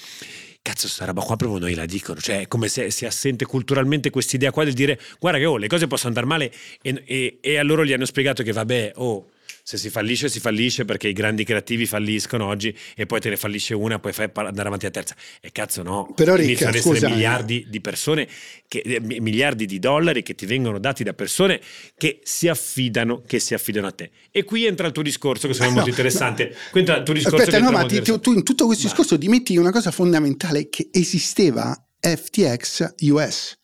cazzo 0.62 0.88
sta 0.88 1.06
roba 1.06 1.22
qua 1.22 1.36
proprio 1.36 1.58
noi 1.58 1.74
la 1.74 1.86
dicono. 1.86 2.20
Cioè 2.20 2.40
è 2.40 2.48
come 2.48 2.68
se 2.68 2.90
si 2.90 3.06
assente 3.06 3.44
culturalmente 3.46 4.10
quest'idea 4.10 4.50
qua 4.50 4.64
del 4.64 4.74
dire 4.74 5.00
guarda 5.18 5.38
che 5.38 5.46
oh 5.46 5.56
le 5.56 5.68
cose 5.68 5.86
possono 5.86 6.08
andare 6.08 6.26
male 6.26 6.52
e, 6.82 7.02
e, 7.06 7.38
e 7.40 7.58
a 7.58 7.62
loro 7.62 7.84
gli 7.84 7.92
hanno 7.92 8.04
spiegato 8.04 8.42
che 8.42 8.52
vabbè 8.52 8.92
oh 8.96 9.30
se 9.70 9.76
si 9.76 9.88
fallisce 9.88 10.28
si 10.28 10.40
fallisce 10.40 10.84
perché 10.84 11.06
i 11.06 11.12
grandi 11.12 11.44
creativi 11.44 11.86
falliscono 11.86 12.44
oggi 12.44 12.76
e 12.96 13.06
poi 13.06 13.20
te 13.20 13.28
ne 13.28 13.36
fallisce 13.36 13.72
una 13.72 14.00
poi 14.00 14.12
fai 14.12 14.28
andare 14.34 14.66
avanti 14.66 14.86
a 14.86 14.90
terza. 14.90 15.14
E 15.40 15.52
cazzo 15.52 15.84
no. 15.84 16.12
Però 16.16 16.34
Ricca, 16.34 16.72
scusa, 16.72 17.08
miliardi 17.08 17.64
di 17.68 17.80
persone 17.80 18.26
che, 18.66 18.78
eh, 18.78 19.00
miliardi 19.00 19.66
di 19.66 19.78
dollari 19.78 20.24
che 20.24 20.34
ti 20.34 20.44
vengono 20.44 20.80
dati 20.80 21.04
da 21.04 21.12
persone 21.12 21.60
che 21.96 22.18
si 22.24 22.48
affidano 22.48 23.22
che 23.24 23.38
si 23.38 23.54
affidano 23.54 23.86
a 23.86 23.92
te. 23.92 24.10
E 24.32 24.42
qui 24.42 24.66
entra 24.66 24.88
il 24.88 24.92
tuo 24.92 25.04
discorso 25.04 25.46
che 25.46 25.52
sembra 25.52 25.68
no, 25.68 25.74
molto 25.76 25.90
interessante. 25.90 26.48
No. 26.48 26.56
qui 26.72 26.80
entra 26.80 26.96
il 26.96 27.04
tuo 27.04 27.14
discorso 27.14 27.36
aspetta 27.36 27.60
no 27.60 27.70
ma 27.70 27.86
ti, 27.86 28.02
tu 28.02 28.32
in 28.32 28.42
tutto 28.42 28.66
questo 28.66 28.86
ma. 28.86 28.90
discorso 28.90 29.16
dimetti 29.16 29.56
una 29.56 29.70
cosa 29.70 29.92
fondamentale 29.92 30.68
che 30.68 30.88
esisteva 30.90 31.80
FTX 32.00 32.94
US. 33.10 33.58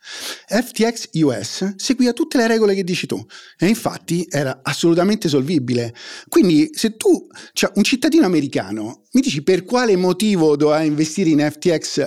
FTX 0.47 1.09
US 1.23 1.75
seguiva 1.77 2.13
tutte 2.13 2.37
le 2.37 2.47
regole 2.47 2.75
che 2.75 2.85
dici 2.85 3.07
tu 3.07 3.25
e 3.59 3.67
infatti 3.67 4.27
era 4.29 4.61
assolutamente 4.63 5.29
solvibile. 5.29 5.95
Quindi 6.29 6.69
se 6.73 6.97
tu, 6.97 7.27
cioè 7.53 7.73
un 7.75 7.83
cittadino 7.83 8.27
americano, 8.27 9.05
mi 9.13 9.23
dici 9.23 9.43
per 9.43 9.65
quale 9.65 9.97
motivo 9.97 10.57
doveva 10.57 10.83
investire 10.83 11.31
in 11.31 11.39
FTX 11.51 12.05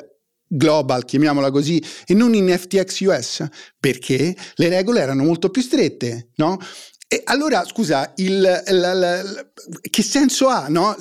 global, 0.48 1.06
chiamiamola 1.06 1.52
così, 1.52 1.84
e 2.06 2.14
non 2.14 2.34
in 2.34 2.48
FTX 2.48 3.00
US? 3.02 3.48
Perché 3.80 4.36
le 4.56 4.70
regole 4.70 5.02
erano 5.02 5.24
molto 5.24 5.50
più 5.50 5.62
strette, 5.62 6.30
no? 6.36 6.60
E 7.08 7.22
allora, 7.26 7.66
scusa, 7.66 8.14
il, 8.18 8.64
il, 8.68 8.68
il, 8.68 9.52
che 9.90 10.04
senso 10.04 10.48
ha, 10.48 10.68
no? 10.68 10.96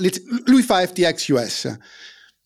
Lui 0.46 0.62
fa 0.62 0.86
FTX 0.86 1.28
US 1.28 1.76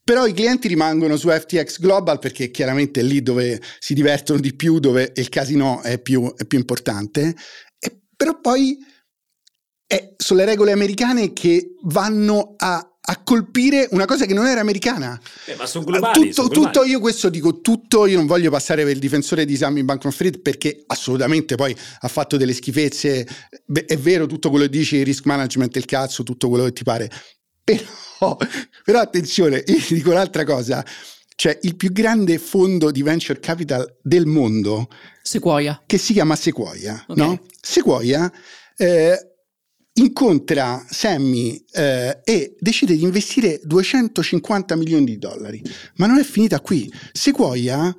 Però 0.05 0.27
i 0.27 0.33
clienti 0.33 0.69
rimangono 0.69 1.17
su 1.17 1.29
FTX 1.29 1.79
Global 1.79 2.19
perché 2.19 2.51
chiaramente 2.51 3.01
è 3.01 3.03
lì 3.03 3.23
dove 3.23 3.61
si 3.79 3.95
divertono 3.95 4.41
di 4.41 4.55
più, 4.55 4.81
dove 4.81 5.13
il 5.15 5.29
casino 5.29 5.81
è 5.83 6.01
più, 6.01 6.35
è 6.35 6.45
più 6.45 6.59
importante. 6.59 7.35
E, 7.79 8.01
però 8.17 8.41
poi 8.41 8.79
è, 9.87 10.15
sono 10.17 10.41
le 10.41 10.47
regole 10.47 10.73
americane 10.73 11.33
che 11.33 11.75
vanno 11.83 12.55
a 12.57 12.87
a 13.05 13.21
colpire 13.25 13.89
una 13.91 14.05
cosa 14.05 14.27
che 14.27 14.35
non 14.35 14.47
era 14.47 14.61
americana. 14.61 15.21
Eh, 15.47 15.57
ma 15.57 15.67
sono 15.67 15.85
globali. 15.85 16.21
Tutto, 16.21 16.33
sono 16.33 16.49
globali. 16.49 16.73
tutto, 16.73 16.87
io 16.87 17.01
questo 17.01 17.29
dico 17.29 17.61
tutto, 17.61 18.07
io 18.07 18.17
non 18.17 18.27
voglio 18.27 18.51
passare 18.51 18.85
per 18.85 18.93
il 18.93 19.01
difensore 19.01 19.45
di 19.45 19.57
Sammy 19.57 19.83
Bankman 19.83 20.13
Fried 20.13 20.41
perché 20.41 20.85
assolutamente 20.87 21.57
poi 21.57 21.77
ha 22.01 22.09
fatto 22.09 22.37
delle 22.37 22.53
schifezze, 22.53 23.27
Beh, 23.67 23.87
è 23.87 23.97
vero 23.97 24.27
tutto 24.27 24.51
quello 24.51 24.67
che 24.67 24.71
dici, 24.71 24.97
il 24.97 25.05
risk 25.05 25.25
management, 25.25 25.75
il 25.77 25.85
cazzo, 25.85 26.23
tutto 26.23 26.49
quello 26.49 26.65
che 26.65 26.73
ti 26.73 26.85
pare, 26.85 27.11
però, 27.65 28.37
però 28.85 29.01
attenzione, 29.01 29.63
io 29.67 29.79
ti 29.81 29.95
dico 29.95 30.11
un'altra 30.11 30.45
cosa, 30.45 30.85
cioè 31.35 31.59
il 31.63 31.77
più 31.77 31.91
grande 31.93 32.39
fondo 32.39 32.91
di 32.91 33.03
venture 33.03 33.41
capital 33.41 33.99
del 34.03 34.27
mondo, 34.27 34.89
Sequoia. 35.23 35.83
che 35.87 35.99
si 35.99 36.13
chiama 36.13 36.37
Sequoia, 36.37 37.05
Ok. 37.09 37.17
no? 37.17 37.41
Sequoia 37.61 38.31
eh, 38.77 39.27
incontra 39.95 40.85
Sammy 40.89 41.63
eh, 41.73 42.21
e 42.25 42.57
decide 42.59 42.97
di 42.97 43.03
investire 43.03 43.61
250 43.63 44.75
milioni 44.77 45.05
di 45.05 45.19
dollari. 45.19 45.63
Ma 45.97 46.07
non 46.07 46.19
è 46.19 46.25
finita 46.25 46.61
qui. 46.61 46.91
Sequoia 47.13 47.95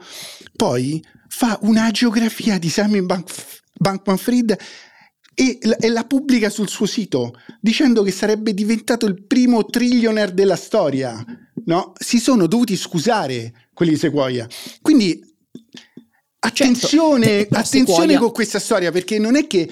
poi 0.55 1.03
fa 1.27 1.57
una 1.61 1.89
geografia 1.91 2.57
di 2.57 2.69
Sammy 2.69 3.01
Bank- 3.01 3.31
Bankman 3.75 4.17
Fried 4.17 4.57
e, 5.33 5.57
la- 5.63 5.77
e 5.77 5.89
la 5.89 6.03
pubblica 6.05 6.49
sul 6.49 6.67
suo 6.69 6.85
sito 6.85 7.33
dicendo 7.59 8.03
che 8.03 8.11
sarebbe 8.11 8.53
diventato 8.53 9.05
il 9.05 9.23
primo 9.23 9.65
trillionaire 9.65 10.33
della 10.33 10.55
storia. 10.55 11.23
No? 11.65 11.93
Si 11.97 12.19
sono 12.19 12.45
dovuti 12.47 12.75
scusare 12.75 13.69
quelli 13.73 13.93
di 13.93 13.97
Sequoia. 13.97 14.47
Quindi 14.81 15.21
attenzione, 16.39 17.25
Certo, 17.25 17.55
attenzione 17.55 17.99
Sequoia- 18.01 18.19
con 18.19 18.31
questa 18.31 18.59
storia 18.59 18.91
perché 18.91 19.17
non 19.19 19.35
è 19.35 19.47
che 19.47 19.69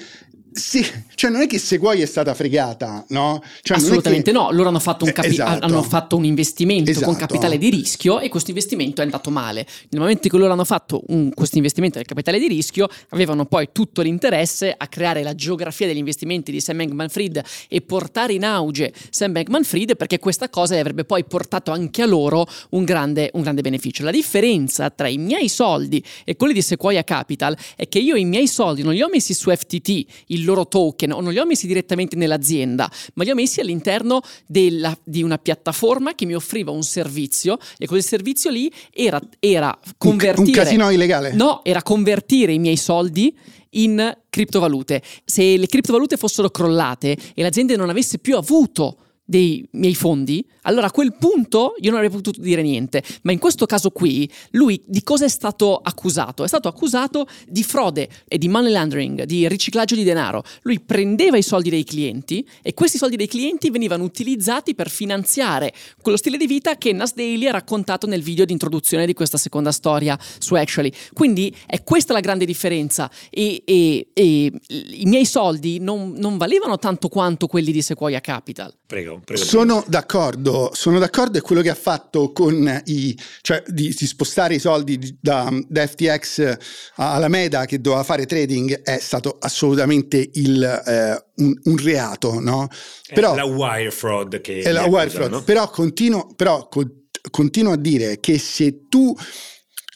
se- 0.52 1.04
cioè 1.14 1.30
non 1.30 1.42
è 1.42 1.46
che 1.46 1.58
Sequoia 1.58 2.02
è 2.02 2.06
stata 2.06 2.34
fregata, 2.34 3.04
no? 3.08 3.42
Cioè 3.62 3.76
Assolutamente 3.76 4.30
che- 4.32 4.36
no, 4.36 4.50
loro 4.50 4.68
hanno 4.68 4.78
fatto, 4.80 5.04
un 5.04 5.10
Eh, 5.10 5.12
capi- 5.14 5.28
esatto. 5.28 5.64
hanno 5.64 5.82
fatto 5.82 6.16
un 6.16 6.24
investimento 6.24 6.90
Esatto. 6.90 7.06
con 7.06 7.16
capitale 7.16 7.58
di 7.58 7.70
rischio 7.70 8.20
e 8.20 8.28
questo 8.28 8.50
investimento 8.50 9.00
è 9.00 9.04
andato 9.04 9.30
male. 9.30 9.66
Nel 9.90 10.00
momento 10.00 10.22
in 10.24 10.30
cui 10.30 10.38
loro 10.38 10.52
hanno 10.52 10.64
fatto 10.64 11.02
un- 11.08 11.32
questo 11.34 11.56
investimento 11.56 11.98
del 11.98 12.06
capitale 12.06 12.38
di 12.38 12.48
rischio, 12.48 12.88
avevano 13.10 13.46
poi 13.46 13.68
tutto 13.72 14.02
l'interesse 14.02 14.74
a 14.76 14.86
creare 14.88 15.22
la 15.22 15.34
geografia 15.34 15.86
degli 15.86 15.96
investimenti 15.98 16.52
di 16.52 16.60
Sam 16.60 16.76
Bankman-Fried 16.78 17.42
e 17.68 17.80
portare 17.80 18.32
in 18.34 18.44
auge 18.44 18.92
Sam 19.10 19.32
Bankman-Fried 19.32 19.96
perché 19.96 20.18
questa 20.18 20.48
cosa 20.48 20.76
avrebbe 20.78 21.04
poi 21.04 21.24
portato 21.24 21.70
anche 21.70 22.02
a 22.02 22.06
loro 22.06 22.46
un 22.70 22.84
grande, 22.84 23.30
un 23.34 23.42
grande 23.42 23.62
beneficio. 23.62 24.04
La 24.04 24.10
differenza 24.10 24.90
tra 24.90 25.08
i 25.08 25.18
miei 25.18 25.48
soldi 25.48 26.02
e 26.24 26.36
quelli 26.36 26.52
di 26.52 26.62
Sequoia 26.62 27.02
Capital 27.04 27.56
è 27.76 27.88
che 27.88 27.98
io 27.98 28.14
i 28.16 28.24
miei 28.24 28.48
soldi 28.48 28.82
non 28.82 28.92
li 28.94 29.02
ho 29.02 29.08
messi 29.08 29.34
su 29.34 29.50
FTT, 29.50 30.04
il 30.28 30.41
loro 30.44 30.66
token, 30.66 31.12
o 31.12 31.20
non 31.20 31.32
li 31.32 31.38
ho 31.38 31.46
messi 31.46 31.66
direttamente 31.66 32.16
nell'azienda, 32.16 32.90
ma 33.14 33.24
li 33.24 33.30
ho 33.30 33.34
messi 33.34 33.60
all'interno 33.60 34.20
della- 34.46 34.96
di 35.04 35.22
una 35.22 35.38
piattaforma 35.38 36.14
che 36.14 36.26
mi 36.26 36.34
offriva 36.34 36.70
un 36.70 36.82
servizio 36.82 37.58
e 37.78 37.86
quel 37.86 38.02
servizio 38.02 38.50
lì 38.50 38.72
era, 38.92 39.20
era 39.38 39.76
un, 39.82 39.92
convertire... 39.98 40.58
un 40.58 40.64
casino 40.64 40.90
illegale. 40.90 41.32
No, 41.32 41.64
era 41.64 41.82
convertire 41.82 42.52
i 42.52 42.58
miei 42.58 42.76
soldi 42.76 43.36
in 43.70 44.16
criptovalute. 44.28 45.02
Se 45.24 45.56
le 45.56 45.66
criptovalute 45.66 46.16
fossero 46.16 46.50
crollate 46.50 47.16
e 47.34 47.42
l'azienda 47.42 47.76
non 47.76 47.88
avesse 47.88 48.18
più 48.18 48.36
avuto 48.36 48.96
dei 49.32 49.66
miei 49.72 49.94
fondi, 49.94 50.44
allora 50.62 50.88
a 50.88 50.90
quel 50.90 51.14
punto 51.18 51.74
io 51.78 51.88
non 51.88 52.00
avrei 52.00 52.10
potuto 52.10 52.38
dire 52.38 52.60
niente. 52.60 53.02
Ma 53.22 53.32
in 53.32 53.38
questo 53.38 53.64
caso 53.64 53.88
qui, 53.88 54.30
lui 54.50 54.78
di 54.84 55.02
cosa 55.02 55.24
è 55.24 55.28
stato 55.28 55.78
accusato? 55.78 56.44
È 56.44 56.46
stato 56.46 56.68
accusato 56.68 57.26
di 57.48 57.62
frode 57.62 58.10
e 58.28 58.36
di 58.36 58.48
money 58.48 58.70
laundering, 58.70 59.22
di 59.22 59.48
riciclaggio 59.48 59.94
di 59.94 60.02
denaro. 60.02 60.44
Lui 60.64 60.80
prendeva 60.80 61.38
i 61.38 61.42
soldi 61.42 61.70
dei 61.70 61.82
clienti 61.82 62.46
e 62.60 62.74
questi 62.74 62.98
soldi 62.98 63.16
dei 63.16 63.26
clienti 63.26 63.70
venivano 63.70 64.04
utilizzati 64.04 64.74
per 64.74 64.90
finanziare 64.90 65.72
quello 66.02 66.18
stile 66.18 66.36
di 66.36 66.46
vita 66.46 66.76
che 66.76 66.92
Nas 66.92 67.14
Daily 67.14 67.46
ha 67.46 67.52
raccontato 67.52 68.06
nel 68.06 68.22
video 68.22 68.44
di 68.44 68.52
introduzione 68.52 69.06
di 69.06 69.14
questa 69.14 69.38
seconda 69.38 69.72
storia 69.72 70.18
su 70.38 70.54
Actually. 70.54 70.92
Quindi 71.14 71.56
è 71.66 71.82
questa 71.82 72.12
la 72.12 72.20
grande 72.20 72.44
differenza 72.44 73.10
e, 73.30 73.62
e- 73.64 74.08
e 74.12 74.52
i 74.68 75.06
miei 75.06 75.24
soldi 75.24 75.78
non, 75.78 76.12
non 76.18 76.36
valevano 76.36 76.76
tanto 76.76 77.08
quanto 77.08 77.46
quelli 77.46 77.72
di 77.72 77.80
Sequoia 77.80 78.20
Capital. 78.20 78.74
Prego, 78.86 79.21
prego. 79.24 79.42
Sono 79.42 79.84
d'accordo, 79.86 80.70
sono 80.74 80.98
d'accordo 80.98 81.38
e 81.38 81.40
quello 81.40 81.62
che 81.62 81.70
ha 81.70 81.74
fatto 81.74 82.32
con 82.32 82.82
i, 82.86 83.18
cioè 83.40 83.62
di, 83.66 83.94
di 83.96 84.06
spostare 84.06 84.54
i 84.54 84.58
soldi 84.58 84.98
di- 84.98 85.16
da, 85.20 85.52
da 85.68 85.86
FTX 85.86 86.56
alla 86.96 87.28
Meta 87.28 87.64
che 87.64 87.80
doveva 87.80 88.02
fare 88.02 88.26
trading 88.26 88.82
è 88.82 88.98
stato 88.98 89.36
assolutamente 89.40 90.30
il, 90.34 90.62
eh, 90.62 91.24
un, 91.36 91.58
un 91.64 91.76
reato, 91.76 92.40
no? 92.40 92.68
È 93.06 93.14
Però 93.14 93.34
la 93.34 93.44
wire 93.44 93.90
fraud 93.90 94.40
che 94.40 94.60
è 94.60 94.72
la 94.72 94.84
wire 94.84 95.10
fraud. 95.10 95.44
Però 95.44 95.68
continuo, 95.70 96.32
però 96.34 96.68
co- 96.68 97.02
continuo 97.30 97.72
a 97.72 97.76
dire 97.76 98.20
che 98.20 98.38
se 98.38 98.88
tu, 98.88 99.14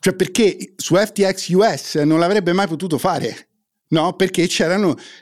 cioè 0.01 0.15
perché 0.15 0.75
su 0.77 0.95
FTX 0.95 1.49
US 1.51 1.95
non 1.97 2.19
l'avrebbe 2.19 2.53
mai 2.53 2.67
potuto 2.67 2.99
fare. 2.99 3.49
No, 3.89 4.15
perché 4.15 4.49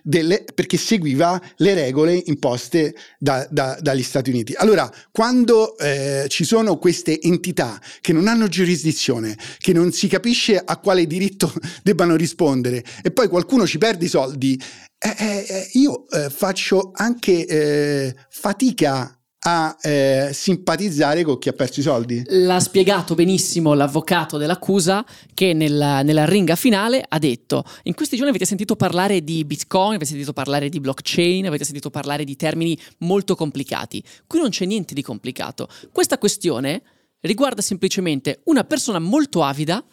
delle, 0.02 0.44
perché 0.54 0.78
seguiva 0.78 1.40
le 1.56 1.74
regole 1.74 2.14
imposte 2.26 2.94
da- 3.18 3.46
da- 3.50 3.76
dagli 3.80 4.02
Stati 4.02 4.30
Uniti. 4.30 4.54
Allora, 4.54 4.90
quando 5.10 5.76
eh, 5.76 6.26
ci 6.28 6.44
sono 6.44 6.78
queste 6.78 7.20
entità 7.20 7.78
che 8.00 8.14
non 8.14 8.26
hanno 8.26 8.48
giurisdizione, 8.48 9.36
che 9.58 9.74
non 9.74 9.92
si 9.92 10.08
capisce 10.08 10.58
a 10.64 10.78
quale 10.78 11.06
diritto 11.06 11.52
debbano 11.82 12.16
rispondere, 12.16 12.82
e 13.02 13.10
poi 13.10 13.28
qualcuno 13.28 13.66
ci 13.66 13.76
perde 13.76 14.06
i 14.06 14.08
soldi, 14.08 14.58
eh, 14.98 15.14
eh, 15.18 15.46
eh, 15.46 15.68
io 15.72 16.08
eh, 16.08 16.30
faccio 16.30 16.90
anche 16.94 17.46
eh, 17.46 18.16
fatica 18.30 19.18
a 19.46 19.76
eh, 19.82 20.30
simpatizzare 20.32 21.22
con 21.22 21.38
chi 21.38 21.50
ha 21.50 21.52
perso 21.52 21.80
i 21.80 21.82
soldi. 21.82 22.22
L'ha 22.28 22.60
spiegato 22.60 23.14
benissimo 23.14 23.74
l'avvocato 23.74 24.38
dell'accusa 24.38 25.04
che 25.34 25.52
nella, 25.52 26.02
nella 26.02 26.24
ringa 26.24 26.56
finale 26.56 27.04
ha 27.06 27.18
detto 27.18 27.62
in 27.82 27.94
questi 27.94 28.16
giorni 28.16 28.30
avete 28.30 28.46
sentito 28.46 28.74
parlare 28.74 29.22
di 29.22 29.44
bitcoin, 29.44 29.96
avete 29.96 30.06
sentito 30.06 30.32
parlare 30.32 30.70
di 30.70 30.80
blockchain, 30.80 31.46
avete 31.46 31.64
sentito 31.64 31.90
parlare 31.90 32.24
di 32.24 32.36
termini 32.36 32.78
molto 32.98 33.34
complicati. 33.34 34.02
Qui 34.26 34.38
non 34.38 34.48
c'è 34.48 34.64
niente 34.64 34.94
di 34.94 35.02
complicato. 35.02 35.68
Questa 35.92 36.16
questione 36.16 36.82
riguarda 37.20 37.60
semplicemente 37.60 38.40
una 38.44 38.64
persona 38.64 38.98
molto 38.98 39.42
avida 39.42 39.84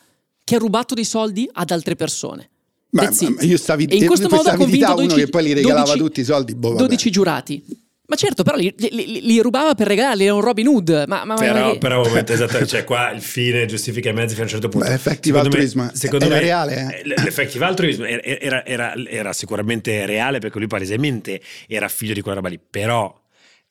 che 0.46 0.56
ha 0.56 0.60
rubato 0.60 0.94
dei 0.94 1.06
soldi 1.06 1.50
ad 1.52 1.72
altre 1.72 1.96
persone. 1.96 2.50
Ma, 2.92 3.04
ma 3.04 3.42
io 3.42 3.58
stavi 3.58 3.86
E 3.86 3.98
in 3.98 4.06
questo 4.06 4.30
modo 4.30 4.50
ha 4.50 4.56
convinto 4.56 4.86
uno 4.94 4.96
12 4.96 5.20
che 5.20 5.30
poi 5.30 5.44
li 5.44 5.54
regalava 5.54 5.94
12 5.94 6.00
tutti 6.00 6.20
i 6.22 6.24
soldi. 6.24 6.56
Boh, 6.56 6.70
vabbè. 6.70 6.80
12 6.80 7.10
giurati. 7.12 7.64
Ma 8.12 8.18
certo, 8.18 8.44
però 8.44 8.58
li, 8.58 8.74
li- 8.78 9.22
li- 9.22 9.40
rubava 9.40 9.74
per 9.74 9.88
regalarli, 9.88 10.26
era 10.26 10.34
un 10.34 10.42
Robin 10.42 10.68
Hood. 10.68 11.06
Ma, 11.08 11.24
ma- 11.24 11.36
ma- 11.36 11.36
Però, 11.36 11.72
che- 11.72 11.78
però 11.78 12.04
momento, 12.04 12.34
esatto, 12.34 12.66
cioè 12.66 12.84
qua 12.84 13.10
il 13.12 13.22
fine 13.22 13.66
giustifica 13.66 14.10
i 14.10 14.14
mezzi 14.14 14.32
fino 14.34 14.42
a 14.42 14.44
un 14.44 14.50
certo 14.50 14.68
punto. 14.68 14.86
Beh, 14.90 14.94
effective 14.96 15.38
Secondo 15.38 15.56
me- 15.58 15.64
altruism 15.64 15.92
secondo 15.94 16.26
era 16.26 16.36
me, 16.36 16.42
reale, 16.42 16.76
eh? 16.76 17.00
eh, 17.00 17.04
L'effective 17.24 17.64
altruism 17.64 18.04
era, 18.04 18.22
era- 18.22 18.66
era- 18.66 18.94
era 19.08 19.32
sicuramente 19.32 20.06
reale 20.06 20.40
perché 20.40 20.58
lui 20.60 20.68
palesemente 20.68 21.40
era 21.70 21.88
figlio 21.88 22.14
di 22.14 22.20
quella 22.20 22.36
roba 22.36 22.50
lì, 22.50 22.60
però 22.60 23.18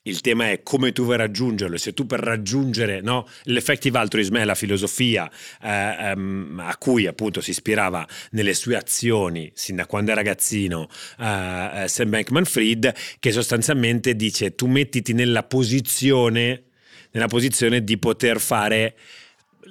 il 0.03 0.21
tema 0.21 0.51
è 0.51 0.63
come 0.63 0.93
tu 0.93 1.05
vuoi 1.05 1.19
raggiungerlo. 1.19 1.77
Se 1.77 1.93
tu 1.93 2.07
per 2.07 2.21
raggiungere 2.21 3.01
no, 3.01 3.29
l'effective 3.45 3.99
altruism 3.99 4.39
è 4.39 4.45
la 4.45 4.55
filosofia 4.55 5.31
eh, 5.63 6.11
ehm, 6.11 6.63
a 6.65 6.77
cui 6.79 7.07
appunto 7.07 7.41
si 7.41 7.51
ispirava 7.51 8.07
nelle 8.31 8.55
sue 8.55 8.77
azioni 8.77 9.51
sin 9.55 9.77
da 9.77 9.87
quando 9.87 10.13
è 10.13 10.15
ragazzino 10.15 10.89
eh, 11.19 11.83
eh, 11.83 11.89
Sam 11.89 12.11
Bankman 12.11 12.45
Fried, 12.45 12.95
che 13.19 13.33
sostanzialmente 13.33 14.17
dice 14.17 14.55
tu 14.55 14.67
mettiti 14.67 15.13
nella 15.13 15.43
posizione, 15.43 16.65
nella 17.11 17.29
posizione 17.29 17.85
di 17.85 17.99
poter 17.99 18.41
fare 18.41 18.97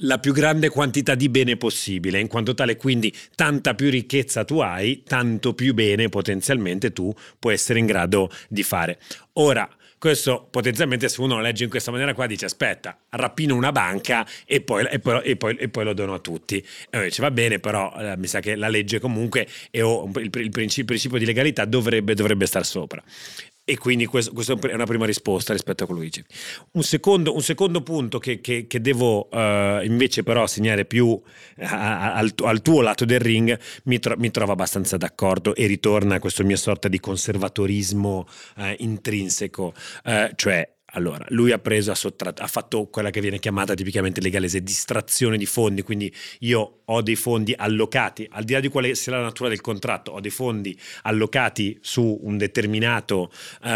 la 0.02 0.20
più 0.20 0.32
grande 0.32 0.70
quantità 0.70 1.16
di 1.16 1.30
bene 1.30 1.58
possibile, 1.58 2.20
in 2.20 2.28
quanto 2.28 2.54
tale 2.54 2.76
quindi 2.76 3.14
tanta 3.36 3.74
più 3.74 3.90
ricchezza 3.90 4.46
tu 4.46 4.60
hai, 4.60 5.04
tanto 5.04 5.54
più 5.54 5.74
bene 5.74 6.10
potenzialmente 6.10 6.94
tu 6.94 7.14
puoi 7.38 7.54
essere 7.54 7.80
in 7.80 7.86
grado 7.86 8.32
di 8.48 8.64
fare. 8.64 9.00
Ora, 9.34 9.68
questo 10.00 10.48
potenzialmente 10.50 11.10
se 11.10 11.22
uno 11.22 11.36
lo 11.36 11.42
legge 11.42 11.66
in 11.66 11.70
questa 11.70 11.92
maniera 11.92 12.14
qua 12.14 12.26
dice 12.26 12.46
aspetta, 12.46 12.98
rapino 13.10 13.54
una 13.56 13.72
banca 13.72 14.26
e 14.46 14.62
poi, 14.62 14.86
e 14.90 15.00
poi- 15.00 15.22
e 15.24 15.36
poi- 15.36 15.56
e 15.58 15.70
poi 15.70 15.84
lo 15.84 15.94
dono 15.94 16.14
a 16.14 16.20
tutti. 16.20 16.58
E 16.58 16.98
uno 16.98 17.04
dice 17.04 17.22
va 17.22 17.32
bene, 17.32 17.60
però 17.60 17.94
eh, 18.00 18.18
mi 18.18 18.28
sa 18.28 18.40
che 18.40 18.56
la 18.56 18.70
legge 18.70 19.00
comunque 19.00 19.48
e 19.70 19.80
il, 19.82 20.30
il 20.34 20.50
principio 20.50 21.18
di 21.18 21.26
legalità 21.26 21.66
dovrebbe, 21.66 22.14
dovrebbe 22.16 22.46
star 22.46 22.66
sopra. 22.66 23.04
E 23.70 23.78
quindi 23.78 24.08
questo- 24.08 24.34
questa 24.34 24.54
è 24.58 24.74
una 24.74 24.86
prima 24.86 25.06
risposta 25.06 25.54
rispetto 25.54 25.84
a 25.84 25.86
quello 25.86 26.02
che 26.02 26.08
dicevi. 26.08 26.28
Un 26.72 26.82
secondo, 26.82 27.36
un 27.36 27.42
secondo 27.44 27.84
punto 27.84 28.18
che, 28.18 28.42
che- 28.42 28.66
che 28.66 28.82
devo 28.82 29.30
eh, 29.30 29.82
invece 29.86 30.24
però 30.24 30.48
segnare 30.48 30.86
più 30.86 31.20
a- 31.60 32.14
a- 32.14 32.14
al, 32.16 32.34
tu- 32.34 32.46
al 32.46 32.64
tuo 32.64 32.82
lato 32.82 33.06
del 33.06 33.20
ring 33.20 33.58
mi, 33.84 34.00
tro- 34.00 34.16
mi 34.18 34.32
trovo 34.32 34.54
abbastanza 34.54 34.98
d'accordo 34.98 35.54
e 35.54 35.68
ritorna 35.68 36.18
questo 36.20 36.44
mio 36.44 36.56
sorta 36.58 36.88
di 36.88 37.00
conservatorismo 37.00 38.26
eh, 38.58 38.76
intrinseco, 38.80 39.74
Eh, 40.04 40.32
cioè 40.36 40.68
allora, 40.94 41.26
lui 41.30 41.52
ha 41.52 41.60
preso, 41.60 41.92
ha, 41.92 41.96
sottratto, 41.96 42.42
ha 42.42 42.48
fatto 42.48 42.88
quella 42.88 43.10
che 43.10 43.22
viene 43.22 43.40
chiamata 43.40 43.74
tipicamente 43.74 44.22
legalese 44.22 44.62
distrazione 44.62 45.38
di 45.38 45.46
fondi, 45.46 45.82
quindi 45.82 46.14
io 46.40 46.82
ho 46.86 47.02
dei 47.02 47.16
fondi 47.16 47.54
allocati, 47.56 48.28
al 48.32 48.44
di 48.44 48.54
là 48.54 48.60
di 48.60 48.68
quale 48.68 48.96
sia 48.96 49.12
la 49.14 49.22
natura 49.22 49.50
del 49.50 49.62
contratto, 49.62 50.12
ho 50.12 50.20
dei 50.20 50.32
fondi 50.32 50.78
allocati 51.04 51.78
su 51.82 52.20
un 52.24 52.38
determinato 52.38 53.32
eh, 53.64 53.70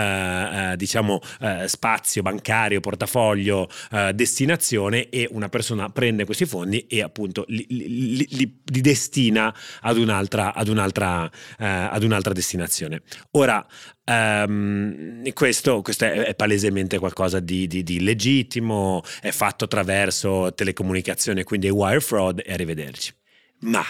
eh, 0.71 0.77
diciamo, 0.77 1.19
eh, 1.41 1.67
spazio 1.67 2.21
bancario, 2.21 2.79
portafoglio, 2.79 3.69
eh, 3.91 4.13
destinazione 4.13 5.09
e 5.09 5.27
una 5.31 5.49
persona 5.49 5.89
prende 5.89 6.25
questi 6.25 6.45
fondi 6.45 6.87
e 6.87 7.01
appunto 7.01 7.45
li, 7.47 7.65
li, 7.69 8.27
li, 8.29 8.61
li 8.63 8.81
destina 8.81 9.53
ad 9.81 9.97
un'altra, 9.97 10.53
ad, 10.53 10.67
un'altra, 10.67 11.29
eh, 11.59 11.65
ad 11.65 12.03
un'altra 12.03 12.33
destinazione. 12.33 13.01
Ora, 13.31 13.65
Um, 14.05 15.31
questo, 15.31 15.81
questo 15.81 16.03
è, 16.03 16.35
palesemente 16.35 16.99
qualcosa 16.99 17.39
di, 17.39 17.67
di, 17.67 17.83
di, 17.83 18.01
legittimo, 18.01 19.01
è 19.21 19.31
fatto 19.31 19.63
attraverso 19.63 20.53
telecomunicazione, 20.53 21.43
quindi 21.43 21.67
è 21.67 21.71
wire 21.71 22.01
fraud 22.01 22.41
e 22.45 22.51
arrivederci. 22.51 23.13
Ma, 23.59 23.85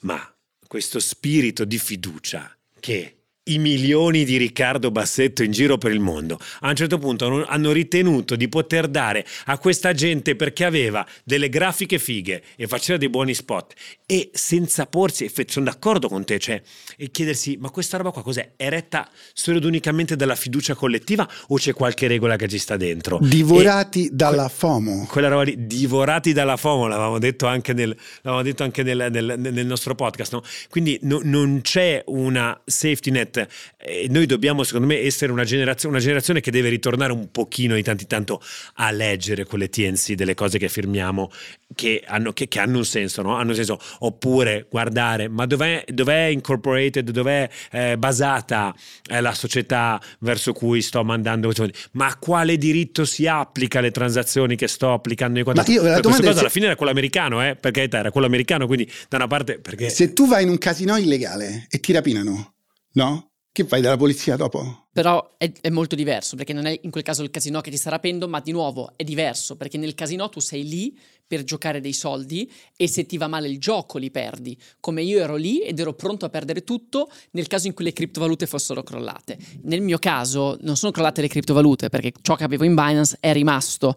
ma, 0.00 0.34
questo 0.66 0.98
spirito 0.98 1.64
di 1.64 1.78
fiducia 1.78 2.54
che 2.80 3.15
i 3.48 3.58
milioni 3.58 4.24
di 4.24 4.36
Riccardo 4.36 4.90
Bassetto 4.90 5.42
in 5.42 5.52
giro 5.52 5.78
per 5.78 5.92
il 5.92 6.00
mondo. 6.00 6.38
A 6.60 6.70
un 6.70 6.76
certo 6.76 6.98
punto 6.98 7.44
hanno 7.46 7.72
ritenuto 7.72 8.34
di 8.34 8.48
poter 8.48 8.88
dare 8.88 9.24
a 9.46 9.58
questa 9.58 9.92
gente 9.92 10.34
perché 10.34 10.64
aveva 10.64 11.06
delle 11.22 11.48
grafiche 11.48 11.98
fighe 11.98 12.42
e 12.56 12.66
faceva 12.66 12.98
dei 12.98 13.08
buoni 13.08 13.34
spot 13.34 13.74
e 14.06 14.30
senza 14.32 14.86
porsi, 14.86 15.30
sono 15.46 15.66
d'accordo 15.66 16.08
con 16.08 16.24
te, 16.24 16.38
cioè, 16.38 16.60
e 16.96 17.10
chiedersi 17.10 17.56
ma 17.58 17.70
questa 17.70 17.96
roba 17.96 18.10
qua 18.10 18.22
cos'è? 18.22 18.52
È 18.56 18.68
retta 18.68 19.08
solo 19.32 19.58
ed 19.58 19.64
unicamente 19.64 20.16
dalla 20.16 20.34
fiducia 20.34 20.74
collettiva 20.74 21.28
o 21.48 21.56
c'è 21.56 21.72
qualche 21.72 22.06
regola 22.08 22.36
che 22.36 22.48
ci 22.48 22.58
sta 22.58 22.76
dentro? 22.76 23.18
Divorati 23.20 24.06
e 24.06 24.10
dalla 24.12 24.48
FOMO. 24.48 25.06
Quella 25.06 25.28
roba 25.28 25.42
lì, 25.42 25.66
divorati 25.66 26.32
dalla 26.32 26.56
FOMO, 26.56 26.88
l'avevamo 26.88 27.18
detto 27.18 27.46
anche 27.46 27.72
nel, 27.72 27.96
detto 28.42 28.62
anche 28.64 28.82
nel, 28.82 29.08
nel, 29.10 29.34
nel 29.38 29.66
nostro 29.66 29.94
podcast, 29.94 30.32
no? 30.32 30.42
Quindi 30.68 30.98
no, 31.02 31.20
non 31.22 31.60
c'è 31.62 32.02
una 32.06 32.60
safety 32.64 33.10
net 33.10 33.35
e 33.78 34.06
noi 34.08 34.26
dobbiamo, 34.26 34.62
secondo 34.62 34.86
me, 34.86 35.00
essere 35.00 35.32
una 35.32 35.44
generazione, 35.44 35.94
una 35.94 36.04
generazione 36.04 36.40
che 36.40 36.50
deve 36.50 36.68
ritornare 36.68 37.12
un 37.12 37.30
pochino 37.30 37.74
di 37.74 37.82
tanto 37.82 38.02
in 38.02 38.08
tanto 38.08 38.42
a 38.74 38.90
leggere 38.90 39.44
quelle 39.44 39.68
TNC 39.68 40.12
delle 40.12 40.34
cose 40.34 40.58
che 40.58 40.68
firmiamo 40.68 41.30
che 41.74 42.02
hanno, 42.06 42.32
che, 42.32 42.48
che 42.48 42.60
hanno 42.60 42.78
un 42.78 42.84
senso, 42.84 43.22
no? 43.22 43.34
Hanno 43.34 43.50
un 43.50 43.56
senso. 43.56 43.78
Oppure 44.00 44.66
guardare, 44.70 45.28
ma 45.28 45.46
dov'è, 45.46 45.84
dov'è 45.88 46.26
incorporated, 46.26 47.10
dov'è 47.10 47.48
eh, 47.70 47.96
basata 47.98 48.74
eh, 49.08 49.20
la 49.20 49.34
società 49.34 50.00
verso 50.20 50.52
cui 50.52 50.82
sto 50.82 51.04
mandando 51.04 51.52
ma 51.92 52.06
a 52.06 52.16
quale 52.16 52.56
diritto 52.56 53.04
si 53.04 53.26
applica 53.26 53.80
le 53.80 53.90
transazioni 53.90 54.56
che 54.56 54.68
sto 54.68 54.92
applicando 54.92 55.40
ma 55.44 55.64
io, 55.66 55.82
la 55.82 56.00
questa 56.00 56.22
cosa 56.22 56.32
se... 56.32 56.38
alla 56.40 56.48
fine 56.48 56.66
era 56.66 56.76
quello 56.76 56.92
americano 56.92 57.46
eh? 57.46 57.56
perché 57.56 57.88
era 57.90 58.10
quello 58.10 58.26
americano 58.26 58.66
quindi 58.66 58.90
da 59.08 59.16
una 59.16 59.26
parte 59.26 59.58
perché 59.58 59.90
se 59.90 60.12
tu 60.12 60.26
vai 60.26 60.42
in 60.42 60.48
un 60.48 60.58
casino 60.58 60.96
illegale 60.96 61.66
e 61.68 61.80
ti 61.80 61.92
rapinano 61.92 62.55
no? 62.96 63.30
Che 63.56 63.64
fai 63.64 63.80
dalla 63.80 63.96
polizia 63.96 64.36
dopo? 64.36 64.88
Però 64.92 65.36
è, 65.38 65.50
è, 65.62 65.70
molto 65.70 65.94
diverso, 65.94 66.36
perché 66.36 66.52
non 66.52 66.66
è 66.66 66.78
in 66.82 66.90
quel 66.90 67.02
caso 67.02 67.22
il 67.22 67.30
casino 67.30 67.62
che 67.62 67.70
ti 67.70 67.78
sta 67.78 67.88
rapendo, 67.88 68.28
ma 68.28 68.40
di 68.40 68.52
nuovo 68.52 68.92
è 68.96 69.02
diverso, 69.02 69.56
perché 69.56 69.78
nel 69.78 69.94
casino 69.94 70.28
tu 70.28 70.40
sei 70.40 70.68
lì 70.68 70.98
per 71.26 71.42
giocare 71.42 71.80
dei 71.80 71.94
soldi 71.94 72.50
e 72.76 72.86
se 72.86 73.06
ti 73.06 73.16
va 73.16 73.28
male 73.28 73.48
il 73.48 73.58
gioco 73.58 73.96
li 73.96 74.10
perdi, 74.10 74.58
come 74.78 75.02
io 75.02 75.20
ero 75.20 75.36
lì 75.36 75.60
ed 75.60 75.78
ero 75.78 75.94
pronto 75.94 76.26
a 76.26 76.28
perdere 76.28 76.64
tutto 76.64 77.10
nel 77.30 77.46
caso 77.46 77.66
in 77.66 77.72
cui 77.72 77.84
le 77.84 77.94
criptovalute 77.94 78.46
fossero 78.46 78.82
crollate. 78.82 79.38
Nel 79.62 79.80
mio 79.80 79.98
caso 79.98 80.58
non 80.60 80.76
sono 80.76 80.92
crollate 80.92 81.22
le 81.22 81.28
criptovalute, 81.28 81.88
perché 81.88 82.12
ciò 82.20 82.36
che 82.36 82.44
avevo 82.44 82.64
in 82.64 82.74
Binance 82.74 83.16
è 83.20 83.32
rimasto, 83.32 83.96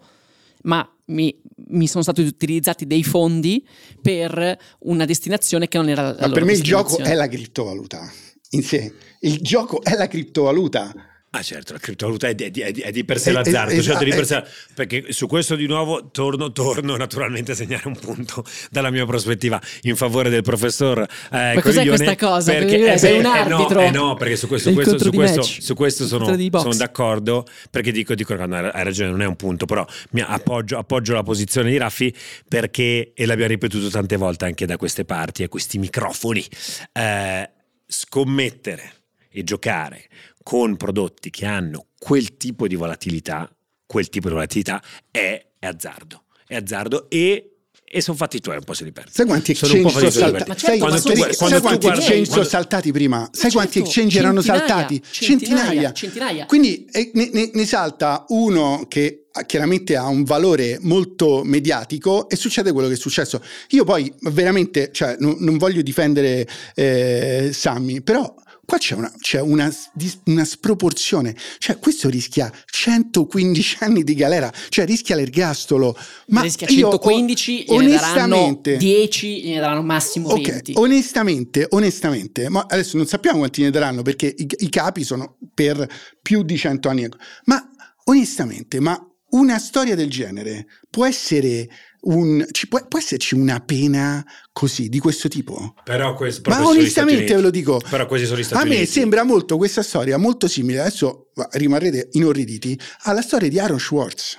ma 0.64 0.90
mi, 1.08 1.38
mi, 1.68 1.88
sono 1.88 2.04
stati 2.04 2.22
utilizzati 2.22 2.88
dei 2.88 3.04
fondi 3.04 3.66
per 4.02 4.58
una 4.80 5.04
destinazione 5.04 5.68
che 5.68 5.78
non 5.78 5.90
era 5.90 6.14
la 6.14 6.28
Ma 6.28 6.34
per 6.34 6.46
me 6.46 6.54
il 6.54 6.64
gioco 6.64 6.98
è 6.98 7.14
la 7.14 7.28
criptovaluta 7.28 8.10
in 8.50 8.64
sé. 8.64 8.94
Il 9.22 9.40
gioco 9.42 9.82
è 9.84 9.96
la 9.96 10.08
criptovaluta. 10.08 10.94
Ah 11.32 11.44
certo, 11.44 11.74
la 11.74 11.80
criptovaluta 11.80 12.28
è 12.28 12.34
di, 12.34 12.46
è 12.46 12.72
di, 12.72 12.82
è 12.82 12.92
di 12.92 13.06
per 13.06 13.20
sé 13.20 13.32
l'azzardo, 13.32 13.72
es, 13.72 13.84
certo, 13.84 14.04
di 14.04 14.10
per 14.10 14.26
sé, 14.26 14.44
perché 14.74 15.14
su 15.14 15.28
questo 15.28 15.56
di 15.56 15.68
nuovo 15.68 16.10
torno, 16.10 16.52
torno 16.52 16.96
naturalmente 16.96 17.52
a 17.52 17.56
segnare 17.56 17.88
un 17.88 17.96
punto 18.00 18.44
dalla 18.72 18.90
mia 18.90 19.06
prospettiva 19.06 19.62
in 19.84 19.96
favore 19.96 20.32
del 20.32 20.42
professor 20.42 21.02
eh, 21.32 21.54
Ma 21.54 21.62
cos'è 21.62 21.86
questa 21.86 22.16
cosa? 22.16 22.52
Perché, 22.52 22.94
eh, 22.94 22.98
sei 22.98 23.20
un 23.20 23.26
arbitro? 23.26 23.80
Eh 23.80 23.84
no, 23.84 23.90
eh 23.90 23.92
no, 23.92 24.14
perché 24.16 24.38
su 24.38 24.48
questo, 24.48 24.74
questo, 24.74 24.98
su 24.98 25.12
questo, 25.12 25.44
su 25.44 25.76
questo 25.76 26.08
sono, 26.08 26.26
sono, 26.26 26.74
d'accordo, 26.74 27.46
perché 27.70 27.92
dico, 27.92 28.16
dico 28.16 28.36
che 28.36 28.42
hai 28.42 28.84
ragione, 28.84 29.12
non 29.12 29.22
è 29.22 29.28
un 29.28 29.36
punto, 29.36 29.68
però 29.68 29.86
mi 30.12 30.22
appoggio, 30.22 30.80
appoggio 30.80 31.14
la 31.14 31.22
posizione 31.22 31.70
di 31.70 31.78
Raffi 31.78 32.12
perché, 32.48 33.12
e 33.14 33.26
l'abbiamo 33.28 33.52
ripetuto 33.52 33.90
tante 33.90 34.16
volte 34.16 34.46
anche 34.46 34.66
da 34.66 34.78
queste 34.78 35.06
parti, 35.06 35.44
a 35.44 35.48
questi 35.48 35.78
microfoni, 35.78 36.44
eh, 36.94 37.50
scommettere 37.92 38.94
e 39.30 39.44
giocare 39.44 40.08
con 40.44 40.78
prodotti 40.78 41.32
che 41.32 41.46
hanno 41.48 41.88
quel 41.98 42.38
tipo 42.38 42.68
di 42.68 42.76
volatilità, 42.76 43.52
quel 43.86 44.10
tipo 44.10 44.28
di 44.28 44.36
volatilità 44.36 44.82
è, 45.10 45.44
è 45.58 45.66
azzardo. 45.66 46.26
È 46.46 46.56
azzardo 46.56 47.10
e 47.10 47.56
e 47.92 48.02
sono 48.02 48.16
fatti 48.16 48.40
tuoi 48.40 48.58
un 48.58 48.64
po' 48.64 48.74
se 48.74 48.84
li 48.84 48.92
perdi. 48.92 49.10
Sai 49.12 49.26
quanti 49.26 49.52
exchange 49.52 49.90
sono 49.90 50.10
saltati? 50.12 50.60
Sai, 50.60 50.78
quando 50.78 51.02
tu, 51.02 51.16
sai 51.16 51.60
quanti 51.60 51.88
guardi, 51.88 52.02
exchange 52.02 52.30
sono 52.30 52.44
saltati 52.44 52.92
prima? 52.92 53.28
Sai 53.32 53.50
certo, 53.50 53.58
quanti 53.58 53.80
exchange 53.80 54.20
erano 54.20 54.42
saltati? 54.42 55.02
Centinaia. 55.10 55.92
centinaia. 55.92 56.46
Quindi 56.46 56.86
eh, 56.86 57.10
ne, 57.16 57.30
ne, 57.34 57.50
ne, 57.52 57.66
salta 57.66 58.26
uno 58.28 58.86
che 58.88 59.29
chiaramente 59.46 59.96
ha 59.96 60.08
un 60.08 60.24
valore 60.24 60.78
molto 60.82 61.42
mediatico 61.44 62.30
e 62.30 62.36
succede 62.36 62.72
quello 62.72 62.88
che 62.88 62.96
è 62.96 62.98
successo. 62.98 63.42
Io 63.70 63.84
poi 63.84 64.14
veramente, 64.22 64.90
cioè, 64.92 65.16
non, 65.20 65.38
non 65.40 65.58
voglio 65.58 65.82
difendere 65.82 66.48
eh, 66.76 67.50
Sammy, 67.54 68.02
però 68.02 68.34
Qua 68.70 68.78
c'è 68.78 68.94
una, 68.94 69.12
c'è 69.20 69.42
una, 69.42 69.76
una 70.26 70.46
sproporzione, 70.46 71.36
cioè 71.58 71.80
questo 71.80 72.08
rischia 72.08 72.54
115 72.66 73.78
anni 73.80 74.04
di 74.04 74.14
galera, 74.14 74.54
cioè 74.70 74.86
rischia 74.86 75.16
l'ergastolo. 75.16 75.98
Ma 76.28 76.42
rischia 76.42 76.68
115, 76.68 77.64
io, 77.64 77.74
onestamente, 77.74 78.78
10, 78.78 79.50
ne 79.50 79.60
daranno 79.60 79.82
massimo 79.82 80.28
20. 80.28 80.50
Okay, 80.50 80.74
onestamente, 80.76 81.66
onestamente, 81.72 82.48
ma 82.48 82.68
adesso 82.70 82.96
non 82.96 83.08
sappiamo 83.08 83.40
quanti 83.40 83.64
ne 83.64 83.72
daranno 83.72 84.04
perché 84.04 84.32
i, 84.38 84.48
i 84.60 84.70
capi 84.70 85.04
sono 85.04 85.38
per 85.52 85.88
più 86.22 86.44
di 86.44 86.56
100 86.56 86.90
anni. 86.90 87.10
Ma 87.46 87.68
onestamente, 88.04 88.80
ma 88.80 89.04
una 89.32 89.60
storia 89.60 89.96
del 89.96 90.10
genere 90.10 90.68
può 90.90 91.06
essere 91.06 91.68
un, 92.02 92.46
può, 92.70 92.86
può, 92.88 93.00
esserci 93.00 93.36
una 93.36 93.60
pena 93.60 94.26
così, 94.52 94.90
di 94.90 95.00
questo 95.00 95.28
tipo? 95.28 95.74
Però 95.84 96.14
questo, 96.14 96.50
Ma 96.50 96.66
onestamente 96.66 97.36
ve 97.36 97.42
lo 97.42 97.50
dico. 97.50 97.82
Però 97.90 98.06
questi 98.06 98.26
sono 98.26 98.40
gli 98.40 98.44
Stati 98.44 98.62
A 98.62 98.66
me 98.66 98.76
Uniti. 98.78 98.92
sembra 98.92 99.24
molto 99.24 99.58
questa 99.58 99.84
storia, 99.84 100.18
molto 100.18 100.48
simile, 100.48 100.80
adesso 100.80 101.32
rimarrete 101.52 102.10
inorriditi, 102.14 102.80
alla 103.04 103.22
storia 103.22 103.50
di 103.50 103.60
Aaron 103.60 103.80
Schwartz. 103.80 104.38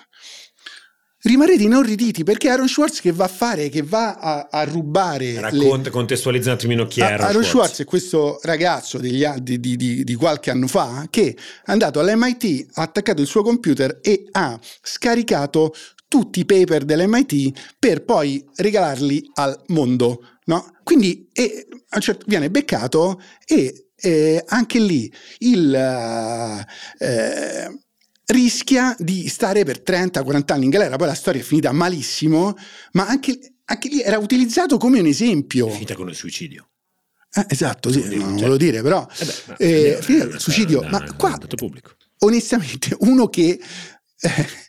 Rimarrete 1.22 1.62
inorriditi 1.62 2.24
perché 2.24 2.48
Aaron 2.48 2.66
Schwartz 2.66 3.00
che 3.00 3.12
va 3.12 3.24
a 3.24 3.28
fare, 3.28 3.68
che 3.68 3.82
va 3.82 4.14
a, 4.14 4.48
a 4.50 4.64
rubare. 4.64 5.38
Racconta, 5.38 5.84
le... 5.84 5.90
contestualizza 5.90 6.48
un 6.48 6.54
attimino 6.54 6.86
chi 6.86 7.00
è 7.00 7.04
Aaron, 7.04 7.26
Aaron 7.26 7.44
Schwartz. 7.44 7.48
Schwartz 7.48 7.80
è 7.80 7.84
questo 7.84 8.38
ragazzo 8.42 8.96
degli, 8.96 9.26
di, 9.42 9.60
di, 9.60 9.76
di, 9.76 10.02
di, 10.02 10.14
qualche 10.14 10.50
anno 10.50 10.66
fa 10.66 11.06
che 11.10 11.36
è 11.64 11.70
andato 11.70 12.00
all'MIT, 12.00 12.68
ha 12.74 12.82
attaccato 12.82 13.20
il 13.20 13.26
suo 13.26 13.42
computer 13.42 13.98
e 14.00 14.28
ha 14.30 14.58
scaricato 14.82 15.74
tutti 16.08 16.40
i 16.40 16.46
paper 16.46 16.84
dell'MIT 16.84 17.76
per 17.78 18.02
poi 18.02 18.42
regalarli 18.56 19.30
al 19.34 19.62
mondo. 19.66 20.24
No? 20.46 20.72
Quindi 20.82 21.28
e, 21.34 21.66
certo, 21.98 22.24
viene 22.26 22.50
beccato 22.50 23.20
e 23.46 23.88
eh, 23.94 24.42
anche 24.48 24.78
lì 24.78 25.12
il, 25.40 25.74
eh, 26.98 27.78
rischia 28.30 28.94
di 28.98 29.28
stare 29.28 29.64
per 29.64 29.82
30-40 29.84 30.52
anni 30.52 30.64
in 30.64 30.70
galera. 30.70 30.96
Poi 30.96 31.06
la 31.06 31.14
storia 31.14 31.40
è 31.40 31.44
finita 31.44 31.72
malissimo, 31.72 32.56
ma 32.92 33.06
anche, 33.06 33.38
anche 33.64 33.88
lì 33.88 34.00
era 34.00 34.18
utilizzato 34.18 34.76
come 34.76 35.00
un 35.00 35.06
esempio. 35.06 35.68
È 35.68 35.72
finita 35.72 35.94
con 35.94 36.08
il 36.08 36.14
suicidio. 36.14 36.68
Eh, 37.32 37.46
esatto, 37.48 37.92
sì, 37.92 38.16
non 38.16 38.34
volevo 38.34 38.56
dire, 38.56 38.82
però 38.82 39.06
eh 39.18 39.24
beh, 39.24 39.34
ma, 39.46 39.56
eh, 39.56 39.98
finita 40.00 40.24
il 40.24 40.40
suicidio. 40.40 40.82
Ma 40.82 41.04
qua, 41.14 41.38
onestamente, 42.18 42.96
uno 43.00 43.28
che... 43.28 43.60
Eh, 44.20 44.68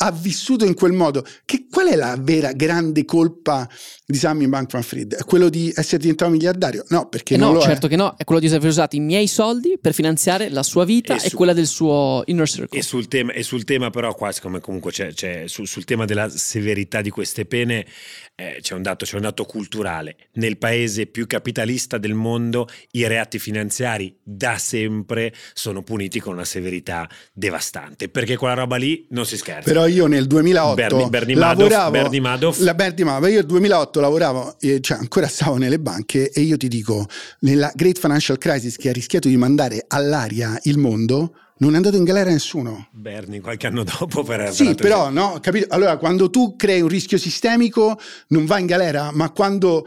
ha 0.00 0.12
vissuto 0.12 0.64
in 0.64 0.74
quel 0.74 0.92
modo. 0.92 1.24
Che, 1.44 1.66
qual 1.68 1.88
è 1.88 1.96
la 1.96 2.16
vera 2.18 2.52
grande 2.52 3.04
colpa 3.04 3.68
di 4.10 4.16
Sammy 4.16 4.46
Bankman-Fried? 4.46 5.16
È 5.16 5.24
quello 5.24 5.50
di 5.50 5.70
essere 5.76 5.98
diventato 5.98 6.30
miliardario? 6.30 6.82
No, 6.88 7.08
perché 7.10 7.34
Eh 7.34 7.36
non 7.36 7.48
no, 7.48 7.54
lo 7.56 7.60
certo 7.60 7.86
è. 7.86 7.88
che 7.90 7.96
no, 7.96 8.14
è 8.16 8.24
quello 8.24 8.40
di 8.40 8.46
aver 8.46 8.66
usato 8.70 8.96
i 8.96 9.00
miei 9.00 9.26
soldi 9.26 9.76
per 9.78 9.92
finanziare 9.92 10.48
la 10.48 10.62
sua 10.62 10.86
vita 10.86 11.12
E 11.12 11.16
e, 11.16 11.28
su- 11.28 11.36
quella 11.36 11.52
del 11.52 11.66
suo 11.66 12.22
inner 12.24 12.48
circle. 12.48 12.78
E 12.78 12.82
sul, 12.82 13.06
tema, 13.06 13.32
e 13.32 13.42
sul 13.42 13.64
tema 13.64 13.90
però 13.90 14.14
qua 14.14 14.32
siccome 14.32 14.60
comunque 14.60 14.92
c'è, 14.92 15.12
c'è- 15.12 15.46
sul, 15.46 15.66
sul 15.68 15.84
tema 15.84 16.06
della 16.06 16.30
severità 16.30 17.02
di 17.02 17.10
queste 17.10 17.44
pene 17.44 17.84
eh, 18.34 18.58
c'è, 18.62 18.72
un 18.74 18.80
dato, 18.80 19.04
c'è 19.04 19.16
un 19.16 19.22
dato 19.22 19.44
culturale. 19.44 20.16
Nel 20.34 20.56
paese 20.56 21.04
più 21.06 21.26
capitalista 21.26 21.98
del 21.98 22.14
mondo 22.14 22.66
i 22.92 23.06
reati 23.06 23.38
finanziari 23.38 24.16
da 24.22 24.56
sempre 24.56 25.34
sono 25.52 25.82
puniti 25.82 26.18
con 26.18 26.32
una 26.32 26.44
severità 26.46 27.06
devastante 27.34 28.08
perché 28.08 28.36
quella 28.36 28.54
roba 28.54 28.76
lì 28.76 29.06
non 29.10 29.26
si 29.26 29.36
scherza. 29.36 29.70
Però 29.70 29.86
io 29.86 30.06
nel 30.06 30.26
2008 30.26 30.74
Bernie- 30.74 31.08
Bernie 31.10 31.36
Madoff- 31.36 31.58
lavoravo 31.70 31.90
Bernie 31.90 32.20
Madoff. 32.20 32.58
la 32.60 32.72
Bernie 32.74 33.04
Madoff, 33.04 33.28
io 33.28 33.34
nel 33.36 33.46
2008 33.46 33.96
lavoravo 34.00 34.56
eh, 34.60 34.80
cioè 34.80 34.98
ancora 34.98 35.26
stavo 35.28 35.56
nelle 35.56 35.78
banche 35.78 36.30
e 36.30 36.40
io 36.40 36.56
ti 36.56 36.68
dico 36.68 37.06
nella 37.40 37.70
Great 37.74 37.98
Financial 37.98 38.38
Crisis 38.38 38.76
che 38.76 38.88
ha 38.88 38.92
rischiato 38.92 39.28
di 39.28 39.36
mandare 39.36 39.84
all'aria 39.88 40.58
il 40.64 40.78
mondo 40.78 41.34
non 41.58 41.72
è 41.72 41.76
andato 41.76 41.96
in 41.96 42.04
galera 42.04 42.30
nessuno 42.30 42.88
Bernie 42.92 43.40
qualche 43.40 43.66
anno 43.66 43.82
dopo 43.84 44.22
per 44.22 44.52
Sì, 44.52 44.66
per- 44.66 44.76
però, 44.76 45.10
no, 45.10 45.38
capito? 45.40 45.66
Allora, 45.70 45.96
quando 45.96 46.30
tu 46.30 46.54
crei 46.56 46.80
un 46.80 46.88
rischio 46.88 47.18
sistemico, 47.18 47.98
non 48.28 48.46
vai 48.46 48.60
in 48.60 48.66
galera, 48.66 49.10
ma 49.12 49.30
quando. 49.30 49.86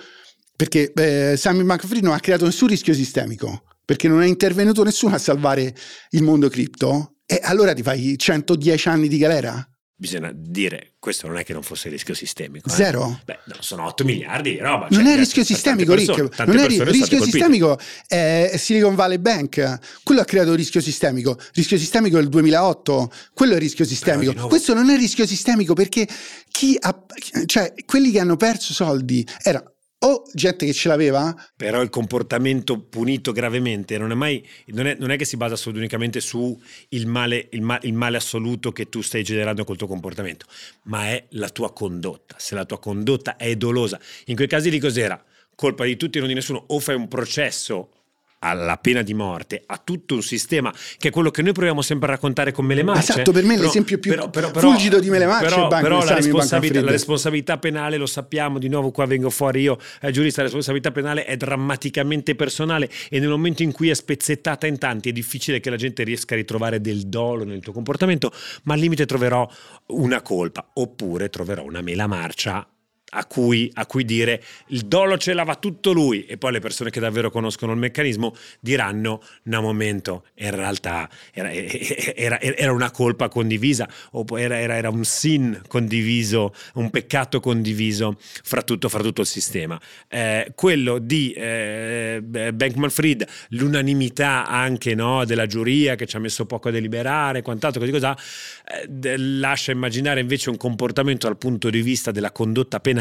Perché 0.55 0.91
eh, 0.93 1.37
Simon 1.37 1.65
McFree 1.65 2.01
non 2.01 2.13
ha 2.13 2.19
creato 2.19 2.45
nessun 2.45 2.67
rischio 2.67 2.93
sistemico, 2.93 3.63
perché 3.83 4.07
non 4.07 4.21
è 4.21 4.27
intervenuto 4.27 4.83
nessuno 4.83 5.15
a 5.15 5.17
salvare 5.17 5.73
il 6.11 6.23
mondo 6.23 6.49
cripto, 6.49 7.15
e 7.25 7.39
allora 7.41 7.73
ti 7.73 7.81
fai 7.81 8.17
110 8.17 8.89
anni 8.89 9.07
di 9.07 9.17
galera? 9.17 9.65
Bisogna 10.01 10.31
dire 10.33 10.93
questo 10.97 11.27
non 11.27 11.37
è 11.37 11.43
che 11.43 11.53
non 11.53 11.61
fosse 11.61 11.87
rischio 11.87 12.15
sistemico 12.15 12.67
eh. 12.69 12.71
Zero. 12.71 13.19
Beh, 13.23 13.37
no, 13.45 13.55
sono 13.59 13.85
8 13.85 14.03
miliardi 14.03 14.49
di 14.53 14.57
roba 14.57 14.87
Non 14.89 15.03
cioè, 15.03 15.13
è 15.13 15.15
rischio 15.15 15.43
sistemico, 15.43 15.93
persone- 15.93 16.23
Rick. 16.23 16.39
Non 16.39 16.57
è 16.57 16.67
rischio 16.67 17.23
sistemico 17.23 17.77
è 18.07 18.53
Silicon 18.57 18.95
Valley 18.95 19.19
Bank. 19.19 19.77
Quello 20.03 20.21
ha 20.21 20.25
creato 20.25 20.51
il 20.51 20.57
rischio 20.57 20.81
sistemico. 20.81 21.37
Rischio 21.53 21.77
sistemico 21.77 22.17
del 22.17 22.29
2008. 22.29 23.11
Quello 23.31 23.51
è 23.51 23.55
il 23.57 23.61
rischio 23.61 23.85
sistemico. 23.85 24.31
nuovo- 24.33 24.47
Questo 24.47 24.73
non 24.73 24.89
è 24.89 24.97
rischio 24.97 25.27
sistemico 25.27 25.73
perché 25.75 26.07
chi 26.49 26.75
ha, 26.79 27.05
cioè, 27.45 27.71
quelli 27.85 28.09
che 28.09 28.19
hanno 28.19 28.37
perso 28.37 28.73
soldi 28.73 29.25
era 29.43 29.63
o 30.03 30.23
gente 30.33 30.65
che 30.65 30.73
ce 30.73 30.87
l'aveva, 30.87 31.35
Però 31.55 31.81
il 31.81 31.89
comportamento 31.89 32.79
punito 32.79 33.31
gravemente 33.31 33.97
non 33.97 34.11
è 34.11 34.15
mai 34.15 34.45
non 34.67 34.87
è, 34.87 34.95
non 34.99 35.11
è 35.11 35.17
che 35.17 35.25
si 35.25 35.37
basa 35.37 35.55
solo 35.55 35.77
unicamente 35.77 36.19
su 36.19 36.59
il 36.89 37.07
male, 37.07 37.47
il, 37.51 37.61
ma- 37.61 37.79
il 37.83 37.93
male 37.93 38.17
assoluto 38.17 38.71
che 38.71 38.89
tu 38.89 39.01
stai 39.01 39.23
generando 39.23 39.63
col 39.63 39.77
tuo 39.77 39.87
comportamento, 39.87 40.45
ma 40.83 41.07
è 41.09 41.25
la 41.31 41.49
tua 41.49 41.71
condotta. 41.71 42.35
Se 42.39 42.55
la 42.55 42.65
tua 42.65 42.79
condotta 42.79 43.35
è 43.35 43.55
dolosa, 43.55 43.99
in 44.25 44.35
quei 44.35 44.47
casi 44.47 44.69
lì 44.69 44.79
cos'era? 44.79 45.23
Colpa 45.53 45.85
di 45.85 45.95
tutti 45.97 46.17
e 46.17 46.19
non 46.19 46.29
di 46.29 46.35
nessuno, 46.35 46.63
o 46.67 46.79
fai 46.79 46.95
un 46.95 47.07
processo 47.07 48.00
alla 48.43 48.77
pena 48.77 49.01
di 49.01 49.13
morte, 49.13 49.61
a 49.65 49.79
tutto 49.83 50.15
un 50.15 50.23
sistema 50.23 50.73
che 50.97 51.09
è 51.09 51.11
quello 51.11 51.29
che 51.29 51.41
noi 51.41 51.53
proviamo 51.53 51.81
sempre 51.81 52.09
a 52.09 52.11
raccontare 52.11 52.51
con 52.51 52.65
Mele 52.65 52.83
Marce. 52.83 53.11
Esatto, 53.13 53.31
per 53.31 53.43
me 53.43 53.55
Però- 53.55 53.65
l'esempio 53.65 53.99
più 53.99 54.11
però- 54.11 54.29
però- 54.29 54.51
fulgido 54.59 54.99
di 54.99 55.09
Mele 55.09 55.25
Marce 55.25 55.45
è 55.45 55.49
però, 55.49 55.61
il 55.63 55.67
banco 55.67 55.83
però 55.83 56.03
la, 56.03 56.15
responsabilità, 56.15 56.81
la 56.81 56.91
responsabilità 56.91 57.57
penale, 57.57 57.97
lo 57.97 58.05
sappiamo, 58.05 58.57
di 58.57 58.67
nuovo 58.67 58.91
qua 58.91 59.05
vengo 59.05 59.29
fuori 59.29 59.61
io, 59.61 59.77
eh, 60.01 60.11
giurista, 60.11 60.39
la 60.41 60.45
responsabilità 60.45 60.91
penale 60.91 61.25
è 61.25 61.37
drammaticamente 61.37 62.35
personale 62.35 62.89
e 63.09 63.19
nel 63.19 63.29
momento 63.29 63.61
in 63.61 63.71
cui 63.71 63.89
è 63.89 63.93
spezzettata 63.93 64.65
in 64.65 64.77
tanti 64.77 65.09
è 65.09 65.11
difficile 65.11 65.59
che 65.59 65.69
la 65.69 65.75
gente 65.75 66.03
riesca 66.03 66.33
a 66.33 66.37
ritrovare 66.37 66.81
del 66.81 67.07
dolo 67.07 67.43
nel 67.43 67.61
tuo 67.61 67.73
comportamento, 67.73 68.31
ma 68.63 68.73
al 68.73 68.79
limite 68.79 69.05
troverò 69.05 69.47
una 69.87 70.21
colpa 70.21 70.71
oppure 70.73 71.29
troverò 71.29 71.63
una 71.63 71.81
mela 71.81 72.07
marcia 72.07 72.67
a 73.13 73.25
cui, 73.25 73.69
a 73.73 73.85
cui 73.85 74.05
dire 74.05 74.41
il 74.67 74.85
dolo 74.85 75.17
ce 75.17 75.33
l'ava 75.33 75.55
tutto 75.55 75.91
lui 75.91 76.25
e 76.25 76.37
poi 76.37 76.53
le 76.53 76.59
persone 76.59 76.89
che 76.91 76.99
davvero 77.01 77.29
conoscono 77.29 77.73
il 77.73 77.77
meccanismo 77.77 78.33
diranno 78.59 79.21
no 79.43 79.61
momento 79.61 80.25
in 80.35 80.55
realtà 80.55 81.09
era, 81.33 81.51
era- 81.51 82.39
era 82.39 82.71
una 82.71 82.89
colpa 82.91 83.27
condivisa 83.27 83.87
o 84.11 84.25
era, 84.37 84.59
era- 84.59 84.89
un 84.89 85.03
sin 85.03 85.61
condiviso 85.67 86.53
un 86.75 86.89
peccato 86.89 87.39
condiviso 87.39 88.17
fra 88.19 88.61
tutto, 88.61 88.87
fra 88.89 89.01
tutto 89.01 89.21
il 89.21 89.27
sistema 89.27 89.79
Eh, 90.07 90.51
quello 90.55 90.97
di 90.99 91.31
eh, 91.33 92.21
Bankman 92.21 92.89
Fried 92.89 93.25
l'unanimità 93.49 94.47
anche 94.47 94.95
no, 94.95 95.25
della 95.25 95.47
giuria 95.47 95.95
che 95.95 96.05
ci 96.05 96.15
ha 96.15 96.19
messo 96.19 96.45
poco 96.45 96.69
a 96.69 96.71
deliberare 96.71 97.41
quant'altro 97.41 97.79
così 97.81 97.91
così 97.91 98.05
eh, 98.05 99.17
lascia 99.17 99.71
immaginare 99.71 100.21
invece 100.21 100.49
un 100.49 100.57
comportamento 100.57 101.27
dal 101.27 101.37
punto 101.37 101.69
di 101.69 101.81
vista 101.81 102.11
della 102.11 102.31
condotta 102.31 102.79
penale 102.79 102.99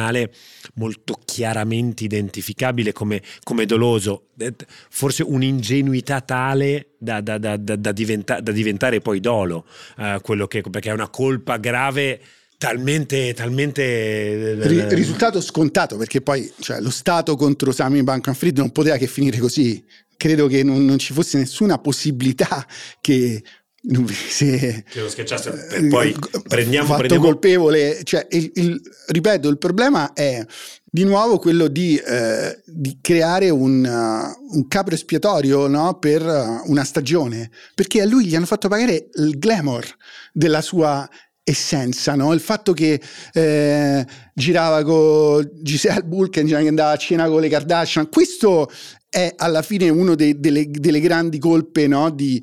molto 0.75 1.19
chiaramente 1.25 2.05
identificabile 2.05 2.93
come, 2.93 3.23
come 3.43 3.67
doloso, 3.67 4.27
Eh, 4.39 4.55
forse 4.89 5.23
un'ingenuità 5.23 6.23
tale 6.23 6.95
da, 6.99 7.21
da- 7.21 7.39
da- 7.39 7.57
da- 7.57 7.93
diventa- 7.93 8.41
diventare 8.41 9.01
poi 9.01 9.21
dolo, 9.21 9.67
eh, 9.99 10.19
che, 10.49 10.63
perché 10.63 10.91
è 10.91 10.93
una 10.95 11.09
colpa 11.11 11.59
grave 11.59 12.21
talmente... 12.57 13.35
talmente 13.35 14.55
Ri- 14.67 14.95
risultato 14.95 15.41
scontato 15.41 15.97
perché 15.97 16.21
poi 16.21 16.51
cioè, 16.61 16.81
lo 16.81 16.91
Stato 16.91 17.37
contro 17.37 17.73
Simon 17.73 18.05
Bankman-Fried 18.05 18.59
non 18.59 18.71
poteva 18.71 18.97
che 18.97 19.07
finire 19.07 19.39
così. 19.39 19.85
Credo 20.17 20.47
che 20.49 20.63
non, 20.63 20.85
non 20.85 20.99
ci 20.99 21.15
fosse 21.15 21.39
nessuna 21.39 21.79
possibilità 21.79 22.67
che 23.01 23.43
non 23.83 24.05
venisse 24.05 24.85
Che 24.89 25.01
lo 25.01 25.09
schiacciassero. 25.09 25.57
Per- 25.69 25.89
poi 25.89 26.11
eh, 26.11 26.43
prendiamo- 26.47 26.87
fatto 26.87 26.99
prendiamo- 26.99 27.25
colpevole. 27.25 28.01
Cioè, 28.05 28.27
il- 28.31 28.51
il- 28.55 28.81
ripeto, 29.09 29.49
il 29.49 29.59
problema 29.59 30.13
è 30.13 30.45
di 30.93 31.05
nuovo 31.05 31.39
quello 31.39 31.69
di, 31.69 31.97
eh, 31.97 32.61
di 32.67 32.99
creare 33.01 33.49
un, 33.49 33.85
uh, 33.85 34.57
un 34.57 34.67
capro 34.69 34.95
espiatorio 34.95 35.67
no, 35.69 35.99
per 35.99 36.21
uh, 36.23 36.69
una 36.71 36.85
stagione, 36.85 37.51
perché 37.75 38.03
a 38.03 38.07
lui 38.07 38.27
gli 38.27 38.35
hanno 38.35 38.47
fatto 38.47 38.69
pagare 38.69 39.09
il 39.15 39.39
glamour 39.39 39.87
della 40.33 40.61
sua 40.61 41.09
essenza, 41.43 42.15
no? 42.15 42.33
il 42.33 42.41
fatto 42.41 42.73
che 42.73 43.01
eh, 43.33 44.07
girava 44.35 44.83
con 44.85 45.49
Giselle 45.63 46.03
Bulken, 46.05 46.47
che 46.47 46.55
andava 46.55 46.91
a 46.91 46.97
cena 46.97 47.29
con 47.29 47.41
le 47.41 47.49
Kardashian, 47.49 48.09
questo 48.09 48.69
è 49.09 49.33
alla 49.37 49.63
fine 49.63 49.89
uno 49.89 50.15
dei- 50.15 50.39
delle, 50.39 50.67
delle 50.71 51.01
grandi 51.01 51.39
colpe 51.39 51.87
no, 51.89 52.11
di, 52.11 52.41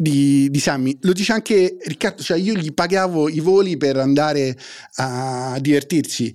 di, 0.00 0.48
di 0.48 0.60
Sammy. 0.60 0.96
Lo 1.02 1.12
dice 1.12 1.32
anche 1.32 1.76
Riccardo, 1.84 2.22
cioè 2.22 2.38
io 2.38 2.54
gli 2.54 2.72
pagavo 2.72 3.28
i 3.28 3.40
voli 3.40 3.76
per 3.76 3.96
andare 3.96 4.56
a 4.96 5.58
divertirsi. 5.60 6.32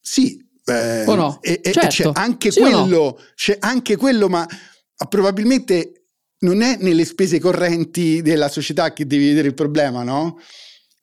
Sì. 0.00 0.38
eh, 0.66 1.04
O 1.06 1.14
no? 1.16 1.42
E, 1.42 1.60
Certo. 1.72 1.88
c'è 1.88 2.10
anche 2.14 2.52
Sì 2.52 2.60
o 2.60 2.68
no? 2.70 2.80
quello, 2.82 3.20
c'è 3.34 3.56
anche 3.58 3.96
quello, 3.96 4.28
ma 4.28 4.46
probabilmente 5.08 6.04
non 6.40 6.62
è 6.62 6.76
nelle 6.80 7.04
spese 7.04 7.40
correnti 7.40 8.22
della 8.22 8.48
società 8.48 8.92
che 8.92 9.06
devi 9.06 9.26
vedere 9.28 9.48
il 9.48 9.54
problema, 9.54 10.02
no? 10.04 10.38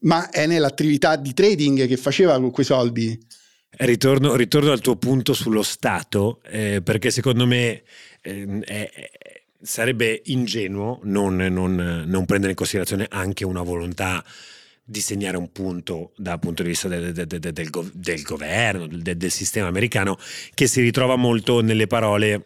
Ma 0.01 0.29
è 0.29 0.45
nell'attività 0.47 1.15
di 1.17 1.33
trading 1.33 1.87
che 1.87 1.97
faceva 1.97 2.39
con 2.39 2.51
quei 2.51 2.65
soldi. 2.65 3.19
Ritorno, 3.79 4.35
ritorno 4.35 4.71
al 4.71 4.79
tuo 4.79 4.95
punto 4.95 5.33
sullo 5.33 5.61
Stato, 5.61 6.39
eh, 6.49 6.81
perché 6.81 7.11
secondo 7.11 7.45
me 7.45 7.83
è- 8.21 8.45
è- 8.63 8.91
sarebbe 9.61 10.21
ingenuo 10.25 10.99
non, 11.03 11.35
non- 11.35 12.03
non 12.05 12.25
prendere 12.25 12.51
in 12.51 12.57
considerazione 12.57 13.07
anche 13.09 13.45
una 13.45 13.61
volontà 13.61 14.23
di 14.83 15.01
segnare 15.01 15.35
un 15.37 15.51
punto 15.51 16.11
dal 16.15 16.39
punto 16.39 16.63
di 16.63 16.69
vista 16.69 16.87
del, 16.87 17.11
del- 17.11 17.27
del- 17.27 17.39
del 17.51 17.69
gov- 17.69 17.91
del 17.93 18.21
governo, 18.21 18.87
del 18.87 19.31
sistema 19.31 19.67
americano, 19.67 20.17
che 20.53 20.67
si 20.67 20.81
ritrova 20.81 21.15
molto 21.17 21.61
nelle 21.61 21.87
parole 21.87 22.43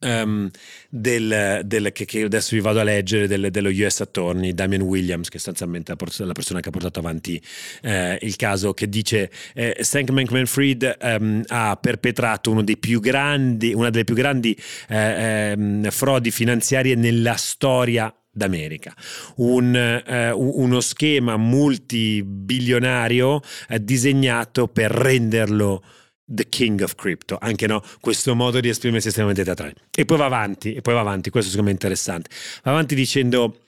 ehm, 0.00 0.48
del, 0.88 1.60
del- 1.64 1.92
che, 1.92 2.04
che 2.04 2.22
adesso 2.22 2.54
vi 2.54 2.60
vado 2.60 2.78
a 2.80 2.82
leggere 2.82 3.26
del- 3.26 3.50
dello 3.50 3.68
US 3.70 4.00
Attorney 4.00 4.52
Damian 4.52 4.82
Williams, 4.82 5.28
che 5.28 5.36
è 5.36 5.40
sostanzialmente 5.40 5.94
pers- 5.96 6.20
la 6.20 6.32
persona 6.32 6.60
che 6.60 6.68
ha 6.68 6.72
portato 6.72 6.98
avanti 7.00 7.40
eh, 7.82 8.18
il 8.22 8.36
caso, 8.36 8.72
che 8.74 8.88
dice 8.88 9.30
eh, 9.54 9.76
Stank 9.80 10.10
Bankman-Fried 10.12 10.96
ehm, 11.00 11.42
ha 11.48 11.76
perpetrato 11.80 12.50
uno 12.50 12.62
dei 12.62 12.76
più 12.78 13.00
grandi, 13.00 13.72
una 13.74 13.90
delle 13.90 14.04
più 14.04 14.14
grandi 14.14 14.56
eh, 14.88 15.50
ehm, 15.52 15.90
frodi 15.90 16.30
finanziarie 16.30 16.94
nella 16.94 17.34
storia 17.34 18.12
d'America, 18.30 18.94
Un, 19.36 19.74
eh, 19.74 20.30
uno 20.30 20.80
schema 20.80 21.36
multibilionario 21.36 23.40
eh, 23.68 23.82
disegnato 23.82 24.68
per 24.68 24.90
renderlo 24.92 25.82
The 26.30 26.46
King 26.48 26.82
of 26.82 26.94
Crypto, 26.94 27.38
anche 27.40 27.66
no, 27.66 27.82
questo 28.00 28.34
modo 28.34 28.60
di 28.60 28.68
esprimersi 28.68 29.08
estremamente 29.08 29.44
teatrale. 29.44 29.74
E 29.90 30.04
poi 30.04 30.18
va 30.18 30.26
avanti, 30.26 30.74
e 30.74 30.82
poi 30.82 30.92
va 30.92 31.00
avanti, 31.00 31.30
questo 31.30 31.48
secondo 31.50 31.70
me 31.70 31.76
è 31.76 31.80
interessante. 31.80 32.28
Va 32.62 32.72
avanti 32.72 32.94
dicendo 32.94 33.60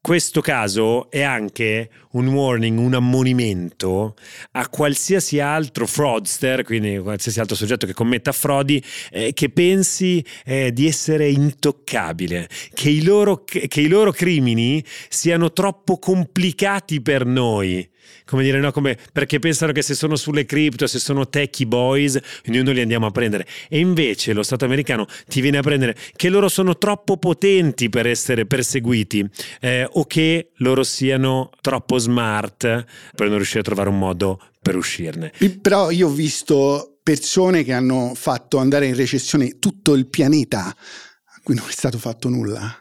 questo 0.00 0.40
caso 0.40 1.10
è 1.10 1.22
anche 1.22 1.90
un 2.16 2.28
warning, 2.28 2.78
un 2.78 2.94
ammonimento 2.94 4.16
a 4.52 4.68
qualsiasi 4.68 5.38
altro 5.38 5.86
fraudster, 5.86 6.64
quindi 6.64 6.98
qualsiasi 6.98 7.40
altro 7.40 7.54
soggetto 7.54 7.86
che 7.86 7.92
commetta 7.92 8.32
frodi, 8.32 8.82
eh, 9.10 9.32
che 9.34 9.50
pensi 9.50 10.24
eh, 10.44 10.72
di 10.72 10.86
essere 10.86 11.28
intoccabile, 11.28 12.48
che 12.72 12.88
i, 12.88 13.02
loro, 13.02 13.44
che, 13.44 13.68
i 13.80 13.88
loro 13.88 14.12
crimini 14.12 14.82
siano 15.08 15.52
troppo 15.52 15.98
complicati 15.98 17.00
per 17.02 17.26
noi 17.26 17.88
come 18.24 18.42
dire, 18.42 18.58
no, 18.58 18.72
come, 18.72 18.98
perché 19.12 19.38
pensano 19.38 19.72
che 19.72 19.82
se 19.82 19.94
sono 19.94 20.16
sulle 20.16 20.44
cripto, 20.44 20.86
se 20.86 20.98
sono 20.98 21.28
techie 21.28 21.66
boys, 21.66 22.18
noi 22.46 22.62
non 22.62 22.74
li 22.74 22.80
andiamo 22.80 23.06
a 23.06 23.10
prendere. 23.10 23.46
E 23.68 23.78
invece 23.78 24.32
lo 24.32 24.42
Stato 24.42 24.64
americano 24.64 25.06
ti 25.28 25.40
viene 25.40 25.58
a 25.58 25.62
prendere 25.62 25.96
che 26.14 26.28
loro 26.28 26.48
sono 26.48 26.76
troppo 26.76 27.16
potenti 27.18 27.88
per 27.88 28.06
essere 28.06 28.46
perseguiti 28.46 29.28
eh, 29.60 29.86
o 29.88 30.04
che 30.06 30.50
loro 30.56 30.82
siano 30.82 31.50
troppo 31.60 31.98
smart 32.06 32.84
per 33.14 33.28
non 33.28 33.36
riuscire 33.36 33.60
a 33.60 33.64
trovare 33.64 33.88
un 33.88 33.98
modo 33.98 34.40
per 34.60 34.76
uscirne. 34.76 35.32
Però 35.60 35.90
io 35.90 36.08
ho 36.08 36.12
visto 36.12 36.98
persone 37.02 37.62
che 37.62 37.72
hanno 37.72 38.12
fatto 38.14 38.58
andare 38.58 38.86
in 38.86 38.94
recessione 38.94 39.58
tutto 39.58 39.94
il 39.94 40.08
pianeta, 40.08 40.66
a 40.66 41.40
cui 41.42 41.54
non 41.54 41.68
è 41.68 41.72
stato 41.72 41.98
fatto 41.98 42.28
nulla. 42.28 42.74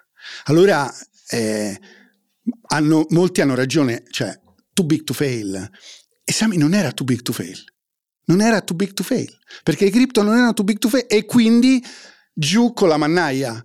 Allora, 0.45 0.91
eh, 1.29 1.79
hanno, 2.69 3.05
molti 3.09 3.41
hanno 3.41 3.55
ragione, 3.55 4.03
cioè 4.09 4.37
too 4.73 4.85
big 4.85 5.03
to 5.03 5.13
fail. 5.13 5.69
E 6.23 6.33
Sami 6.33 6.57
non 6.57 6.73
era 6.73 6.91
too 6.91 7.05
big 7.05 7.21
to 7.21 7.33
fail. 7.33 7.63
Non 8.25 8.41
era 8.41 8.61
too 8.61 8.75
big 8.75 8.93
to 8.93 9.03
fail. 9.03 9.31
Perché 9.61 9.85
i 9.85 9.91
cripto 9.91 10.23
non 10.23 10.33
erano 10.33 10.53
too 10.53 10.65
big 10.65 10.79
to 10.79 10.89
fail 10.89 11.05
e 11.07 11.25
quindi 11.25 11.83
giù 12.33 12.73
con 12.73 12.87
la 12.87 12.97
mannaia. 12.97 13.63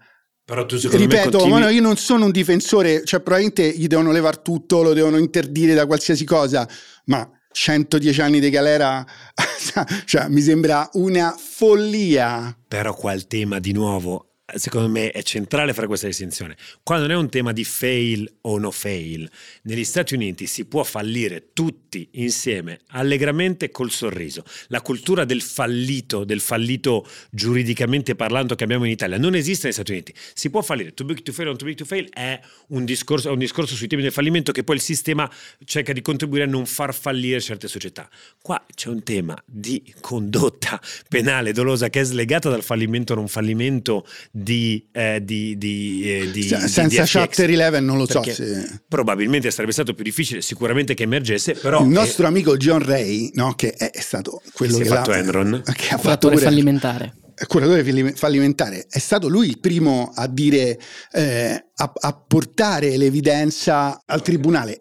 Però 0.51 0.67
tu 0.67 0.77
Ripeto, 0.77 1.39
continui... 1.39 1.61
no, 1.61 1.69
io 1.69 1.81
non 1.81 1.97
sono 1.97 2.25
un 2.25 2.33
difensore, 2.33 3.05
cioè 3.05 3.21
probabilmente 3.21 3.71
gli 3.71 3.87
devono 3.87 4.11
levare 4.11 4.41
tutto, 4.43 4.83
lo 4.83 4.93
devono 4.93 5.17
interdire 5.17 5.75
da 5.75 5.87
qualsiasi 5.87 6.25
cosa, 6.25 6.69
ma 7.05 7.31
110 7.53 8.21
anni 8.21 8.41
di 8.41 8.51
galera 8.51 9.07
cioè, 10.05 10.27
mi 10.27 10.41
sembra 10.41 10.91
una 10.95 11.37
follia. 11.39 12.53
Però 12.67 12.93
qua 12.95 13.13
il 13.13 13.29
tema 13.29 13.61
di 13.61 13.71
nuovo 13.71 14.30
secondo 14.57 14.89
me 14.89 15.11
è 15.11 15.23
centrale 15.23 15.73
fare 15.73 15.87
questa 15.87 16.07
distinzione. 16.07 16.57
Qua 16.83 16.99
non 16.99 17.11
è 17.11 17.17
un 17.17 17.29
tema 17.29 17.53
di 17.53 17.65
fail 17.65 18.31
o 18.43 18.59
no 18.59 18.71
fail. 18.71 19.31
Negli 19.63 19.85
Stati 19.85 20.15
Uniti 20.15 20.47
si 20.47 20.65
può 20.67 20.83
fallire 20.85 21.53
tutti 21.53 22.09
insieme, 22.13 22.81
allegramente 22.89 23.71
col 23.71 23.91
sorriso. 23.91 24.45
La 24.69 24.81
cultura 24.81 25.25
del 25.25 25.43
fallito, 25.43 26.25
del 26.25 26.41
fallito 26.41 27.07
giuridicamente 27.31 28.15
parlando 28.15 28.55
che 28.55 28.65
abbiamo 28.65 28.85
in 28.85 28.91
Italia, 28.91 29.19
non 29.19 29.35
esiste 29.35 29.67
negli 29.67 29.75
Stati 29.75 29.93
Uniti. 29.93 30.15
Si 30.35 30.51
può 30.51 30.63
fallire. 30.63 30.93
Too 30.95 31.07
big 31.07 31.23
to 31.23 31.33
fail 31.33 31.49
o 31.49 31.57
too 31.57 31.67
big 31.67 31.77
to 31.77 31.85
fail 31.85 32.09
è 32.11 32.41
un 32.69 32.85
discorso, 32.85 33.29
è 33.29 33.33
un 33.33 33.39
discorso 33.39 33.75
sui 33.75 33.87
temi 33.87 34.03
del 34.03 34.13
fallimento 34.13 34.53
che 34.53 34.65
poi 34.65 34.77
il 34.77 34.83
sistema 34.83 35.31
cerca 35.65 35.93
di 35.93 36.03
contribuire 36.03 36.45
a 36.45 36.49
non 36.49 36.67
far 36.67 36.95
fallire 36.95 37.41
certe 37.41 37.69
società. 37.69 38.09
Qua 38.43 38.65
c'è 38.75 38.89
un 38.89 39.03
tema 39.03 39.41
di 39.45 39.95
condotta 40.01 40.81
penale 41.09 41.53
dolosa 41.53 41.89
che 41.91 42.01
è 42.01 42.05
slegata 42.05 42.49
dal 42.49 42.63
fallimento 42.63 43.13
o 43.13 43.17
non 43.17 43.29
fallimento 43.29 44.07
di, 44.43 44.89
eh, 44.93 45.21
di, 45.23 45.57
di, 45.59 46.03
eh, 46.05 46.31
di 46.31 46.43
senza 46.43 47.03
di 47.03 47.09
chapter 47.09 47.49
11 47.49 47.81
non 47.85 47.99
lo 47.99 48.07
so 48.07 48.23
se... 48.23 48.81
probabilmente 48.89 49.51
sarebbe 49.51 49.73
stato 49.73 49.95
più 49.95 50.05
difficile 50.05 50.41
sicuramente 50.41 50.95
che 50.95 51.03
emergesse 51.03 51.55
però 51.55 51.83
il 51.83 51.89
nostro 51.89 52.25
è... 52.25 52.29
amico 52.29 52.57
John 52.57 52.85
Ray 52.85 53.31
no, 53.35 53.55
che 53.55 53.73
è, 53.73 53.91
stato 54.01 54.43
quello 54.53 54.79
che, 54.79 54.85
che 54.85 54.89
ha 54.89 54.95
fatto 54.95 55.13
Enron. 55.13 55.63
che 55.65 55.95
ha 55.95 55.99
fatto 55.99 56.29
pure, 56.29 56.41
fallimentare. 56.41 57.15
Curatore 57.47 58.13
fallimentare. 58.15 58.87
È 58.89 58.99
stato 58.99 59.27
lui 59.27 59.49
il 59.49 59.61
primo 59.61 60.13
a 60.15 60.27
dire 60.27 60.79
eh, 61.13 61.65
a, 61.75 61.93
a 61.95 62.13
portare 62.13 62.99
l'evidenza 62.99 64.03
al 64.05 64.21
tribunale. 64.21 64.79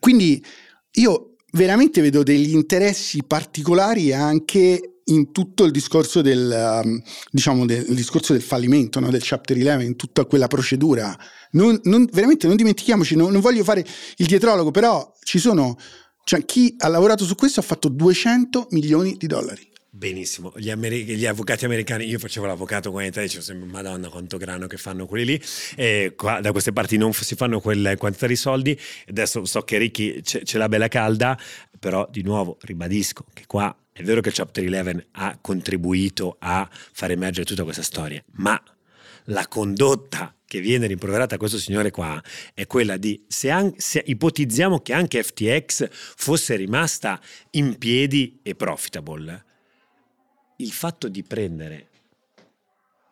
Quindi 0.00 0.44
io 0.94 1.36
veramente 1.52 2.00
vedo 2.00 2.24
degli 2.24 2.52
interessi 2.52 3.22
particolari 3.24 4.12
anche 4.12 4.89
in 5.10 5.32
tutto 5.32 5.64
il 5.64 5.70
discorso 5.70 6.22
del, 6.22 6.80
um, 6.82 7.00
diciamo 7.30 7.66
del, 7.66 7.84
discorso 7.94 8.32
del 8.32 8.42
fallimento, 8.42 9.00
no? 9.00 9.10
del 9.10 9.22
chapter 9.22 9.56
11, 9.56 9.86
in 9.86 9.96
tutta 9.96 10.24
quella 10.24 10.46
procedura. 10.46 11.16
Non, 11.52 11.78
non, 11.84 12.08
veramente 12.12 12.46
non 12.46 12.56
dimentichiamoci, 12.56 13.16
non, 13.16 13.32
non, 13.32 13.40
voglio 13.40 13.64
fare 13.64 13.84
il 14.16 14.26
dietrologo, 14.26 14.70
però 14.70 15.12
ci 15.22 15.38
sono, 15.38 15.76
cioè 16.24 16.44
chi 16.44 16.74
ha 16.78 16.88
lavorato 16.88 17.24
su 17.24 17.34
questo 17.34 17.60
ha 17.60 17.64
fatto 17.64 17.88
200 17.88 18.68
milioni 18.70 19.16
di 19.16 19.26
dollari. 19.26 19.69
Benissimo, 19.92 20.52
gli, 20.56 20.70
amer- 20.70 20.92
gli, 20.92 21.26
avvocati 21.26 21.64
americani, 21.64 22.04
io 22.04 22.20
facevo 22.20 22.46
l'avvocato 22.46 22.92
qua 22.92 23.02
in 23.02 23.08
Italia, 23.08 23.26
dicevo 23.26 23.44
sempre 23.44 23.68
madonna 23.68 24.08
quanto 24.08 24.36
grano 24.36 24.68
che 24.68 24.76
fanno 24.76 25.04
quelli 25.04 25.24
lì, 25.24 25.42
e 25.74 26.12
qua 26.16 26.40
da 26.40 26.52
queste 26.52 26.72
parti 26.72 26.96
non 26.96 27.12
si 27.12 27.34
fanno 27.34 27.58
quella 27.58 27.96
quantità 27.96 28.28
di 28.28 28.36
soldi, 28.36 28.78
adesso 29.08 29.44
so 29.44 29.62
che 29.62 29.78
Ricky 29.78 30.22
ce, 30.22 30.44
ce 30.44 30.58
l'ha 30.58 30.68
bella 30.68 30.86
calda, 30.86 31.36
però 31.76 32.06
di 32.08 32.22
nuovo 32.22 32.56
ribadisco 32.60 33.24
che 33.32 33.46
qua 33.48 33.76
è 33.90 34.04
vero 34.04 34.20
che 34.20 34.28
il 34.28 34.34
Chapter 34.36 34.64
11 34.64 35.08
ha 35.10 35.36
contribuito 35.40 36.36
a 36.38 36.68
far 36.70 37.10
emergere 37.10 37.44
tutta 37.44 37.64
questa 37.64 37.82
storia, 37.82 38.22
ma 38.34 38.62
la 39.24 39.48
condotta 39.48 40.32
che 40.46 40.60
viene 40.60 40.86
rimproverata 40.86 41.34
a 41.34 41.38
questo 41.38 41.58
signore 41.58 41.90
qua 41.90 42.22
è 42.54 42.66
quella 42.66 42.96
di 42.96 43.24
se, 43.26 43.50
an- 43.50 43.74
se, 43.76 44.02
ipotizziamo 44.06 44.80
che 44.80 44.92
anche 44.92 45.20
FTX 45.20 45.88
fosse 45.90 46.54
rimasta 46.54 47.20
in 47.50 47.76
piedi 47.76 48.38
e 48.42 48.54
profitable, 48.54 49.44
il 50.60 50.72
fatto 50.72 51.08
di 51.08 51.22
prendere 51.22 51.88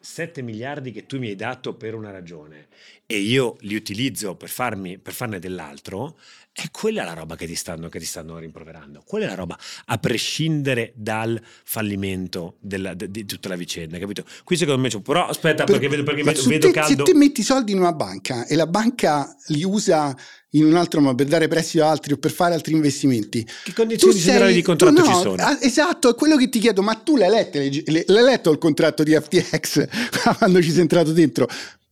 7 0.01 0.43
miliardi 0.43 0.93
che 0.93 1.07
tu 1.07 1.19
mi 1.19 1.29
hai 1.29 1.35
dato 1.35 1.75
per 1.75 1.95
una 1.95 2.11
ragione 2.11 2.69
e 3.11 3.21
io 3.21 3.57
li 3.61 3.75
utilizzo 3.75 4.35
per, 4.35 4.51
farmi, 4.51 4.99
per 4.99 5.15
farne 5.15 5.39
dell'altro, 5.39 6.19
e 6.53 6.69
quella 6.71 7.03
è 7.03 7.05
la 7.07 7.15
roba 7.15 7.37
che 7.37 7.47
ti, 7.47 7.55
stanno, 7.55 7.89
che 7.89 7.99
ti 7.99 8.05
stanno 8.05 8.37
rimproverando. 8.37 9.03
Quella 9.07 9.25
è 9.25 9.29
la 9.29 9.35
roba, 9.35 9.57
a 9.87 9.97
prescindere 9.97 10.93
dal 10.95 11.41
fallimento 11.65 12.57
della, 12.61 12.93
di, 12.93 13.11
di, 13.11 13.25
tutta 13.25 13.49
la 13.49 13.57
vicenda, 13.57 13.97
capito? 13.99 14.25
Qui 14.45 14.59
secondo 14.59 14.83
me 14.83 14.91
c'è... 14.91 15.01
Però 15.01 15.27
aspetta, 15.27 15.65
per, 15.65 15.79
perché 15.79 15.89
vedo, 15.89 16.03
perché 16.03 16.23
vedo, 16.23 16.43
vedo 16.43 16.67
te, 16.67 16.73
caldo... 16.73 17.07
Se 17.07 17.13
te 17.13 17.17
metti 17.17 17.43
soldi 17.43 17.73
in 17.73 17.79
una 17.79 17.95
banca 17.95 18.45
e 18.45 18.57
la 18.57 18.67
banca 18.67 19.35
li 19.47 19.65
usa 19.65 20.15
in 20.53 20.65
un 20.65 20.77
altro 20.77 21.01
modo 21.01 21.15
per 21.15 21.27
dare 21.27 21.49
prestito 21.49 21.85
a 21.85 21.91
altri 21.91 22.13
o 22.13 22.19
per 22.19 22.31
fare 22.31 22.55
altri 22.55 22.73
investimenti. 22.73 23.47
Che 23.65 23.73
condizioni 23.73 24.15
sei, 24.15 24.23
generali 24.23 24.55
di 24.55 24.63
contratto 24.63 25.01
no, 25.01 25.07
ci 25.07 25.15
sono? 25.15 25.59
Esatto, 25.61 26.11
è 26.11 26.15
quello 26.15 26.37
che 26.37 26.49
ti 26.49 26.59
chiedo, 26.59 26.83
ma 26.83 26.95
tu 26.95 27.17
l'hai 27.17 27.31
letto, 27.31 27.59
l'hai 27.59 28.25
letto 28.25 28.51
il 28.51 28.59
contratto 28.59 29.03
di 29.03 29.13
FTX 29.13 29.87
quando 30.39 30.61
ci 30.61 30.71
sei 30.71 30.81
entrato 30.81 31.13
dentro? 31.13 31.47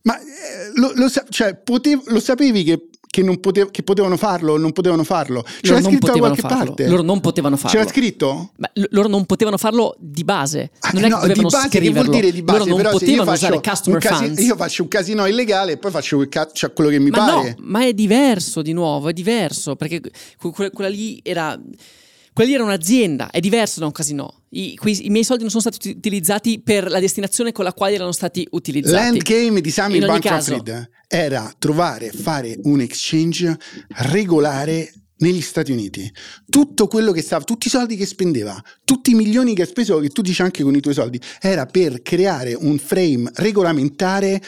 Ma 0.07 0.17
eh, 0.19 0.23
lo, 0.75 0.91
lo, 0.95 1.11
cioè, 1.29 1.55
potev- 1.55 2.07
lo 2.07 2.19
sapevi 2.21 2.63
che 2.63 2.87
che, 3.09 3.39
potev- 3.39 3.71
che, 3.71 3.83
potevano 3.83 4.15
farlo 4.15 4.53
o 4.53 4.57
non 4.57 4.73
potevano 4.73 5.03
farlo. 5.03 5.43
C'era 5.61 5.77
loro 5.79 5.89
scritto 5.89 6.11
da 6.11 6.17
qualche 6.19 6.41
farlo. 6.41 6.57
parte. 6.57 6.87
Loro 6.87 7.01
non 7.01 7.19
potevano 7.19 7.57
farlo. 7.57 7.77
C'era 7.79 7.89
scritto? 7.89 8.51
Beh, 8.57 8.69
l- 8.73 8.83
loro 8.89 9.07
non 9.07 9.25
potevano 9.25 9.57
farlo 9.57 9.95
di 9.97 10.23
base. 10.23 10.69
Ah, 10.81 10.91
non 10.93 11.03
ah, 11.03 11.07
è 11.07 11.09
no, 11.09 11.19
che 11.21 11.33
di 11.33 11.41
base 11.41 11.67
scriverlo. 11.67 11.93
che 11.93 12.05
vuol 12.07 12.19
dire 12.19 12.31
di 12.31 12.43
base? 12.43 12.57
Loro 12.59 12.69
non 12.69 12.77
Però 12.77 12.89
potevano 12.91 13.31
usare 13.31 13.61
customer 13.61 13.99
casi- 14.01 14.25
funds. 14.25 14.41
Io 14.43 14.55
faccio 14.55 14.81
un 14.83 14.87
casino 14.89 15.25
illegale 15.25 15.71
e 15.71 15.77
poi 15.77 15.91
faccio 15.91 16.23
ca- 16.29 16.49
cioè 16.53 16.73
quello 16.73 16.89
che 16.91 16.99
mi 16.99 17.09
ma 17.09 17.17
pare. 17.17 17.55
No, 17.57 17.65
ma 17.65 17.85
è 17.85 17.93
diverso 17.93 18.61
di 18.61 18.73
nuovo, 18.73 19.09
è 19.09 19.13
diverso 19.13 19.75
perché 19.75 19.99
que- 20.37 20.69
quella 20.71 20.89
lì 20.89 21.19
era 21.23 21.59
quella 22.37 22.51
lì 22.51 22.55
era 22.55 22.65
un'azienda, 22.65 23.31
è 23.31 23.39
diverso 23.39 23.79
da 23.79 23.87
un 23.87 23.91
casino. 23.91 24.43
I, 24.49 24.75
quei, 24.75 25.07
I, 25.07 25.09
miei 25.09 25.23
soldi 25.23 25.41
non 25.41 25.49
sono 25.49 25.63
stati 25.63 25.89
utilizzati 25.89 26.61
per 26.61 26.87
la 26.87 26.99
destinazione 26.99 27.51
con 27.51 27.63
la 27.63 27.73
quale 27.73 27.95
erano 27.95 28.11
stati 28.11 28.47
utilizzati. 28.51 29.11
L'endgame 29.11 29.59
di 29.59 29.71
Sammy 29.71 29.97
Bankman-Fried 29.97 30.89
era 31.07 31.51
trovare, 31.57 32.11
fare 32.11 32.59
un 32.65 32.79
exchange 32.81 33.57
regolare 34.11 34.93
negli 35.17 35.41
Stati 35.41 35.71
Uniti. 35.71 36.13
Tutto 36.47 36.85
quello 36.85 37.11
che 37.11 37.23
stava, 37.23 37.43
tutti 37.43 37.65
i 37.65 37.71
soldi 37.71 37.95
che 37.95 38.05
spendeva, 38.05 38.63
tutti 38.83 39.09
i 39.09 39.15
milioni 39.15 39.55
che 39.55 39.63
ha 39.63 39.65
speso, 39.65 39.97
che 39.97 40.09
tu 40.09 40.21
dici 40.21 40.43
anche 40.43 40.61
con 40.61 40.75
i 40.75 40.79
tuoi 40.79 40.93
soldi, 40.93 41.19
era 41.41 41.65
per 41.65 42.03
creare 42.03 42.53
un 42.53 42.77
frame 42.77 43.31
regolamentare 43.33 44.39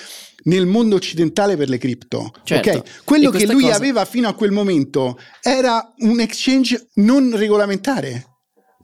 nel 0.44 0.66
mondo 0.66 0.96
occidentale 0.96 1.56
per 1.56 1.70
le 1.70 1.78
cripto. 1.78 2.32
Certo. 2.44 2.70
Okay? 2.70 2.82
Quello 3.04 3.30
che 3.32 3.46
lui 3.46 3.64
cosa... 3.64 3.76
aveva 3.76 4.06
fino 4.06 4.28
a 4.28 4.34
quel 4.34 4.52
momento 4.52 5.18
era 5.42 5.94
un 6.00 6.20
exchange 6.20 6.90
non 6.96 7.36
regolamentare. 7.36 8.29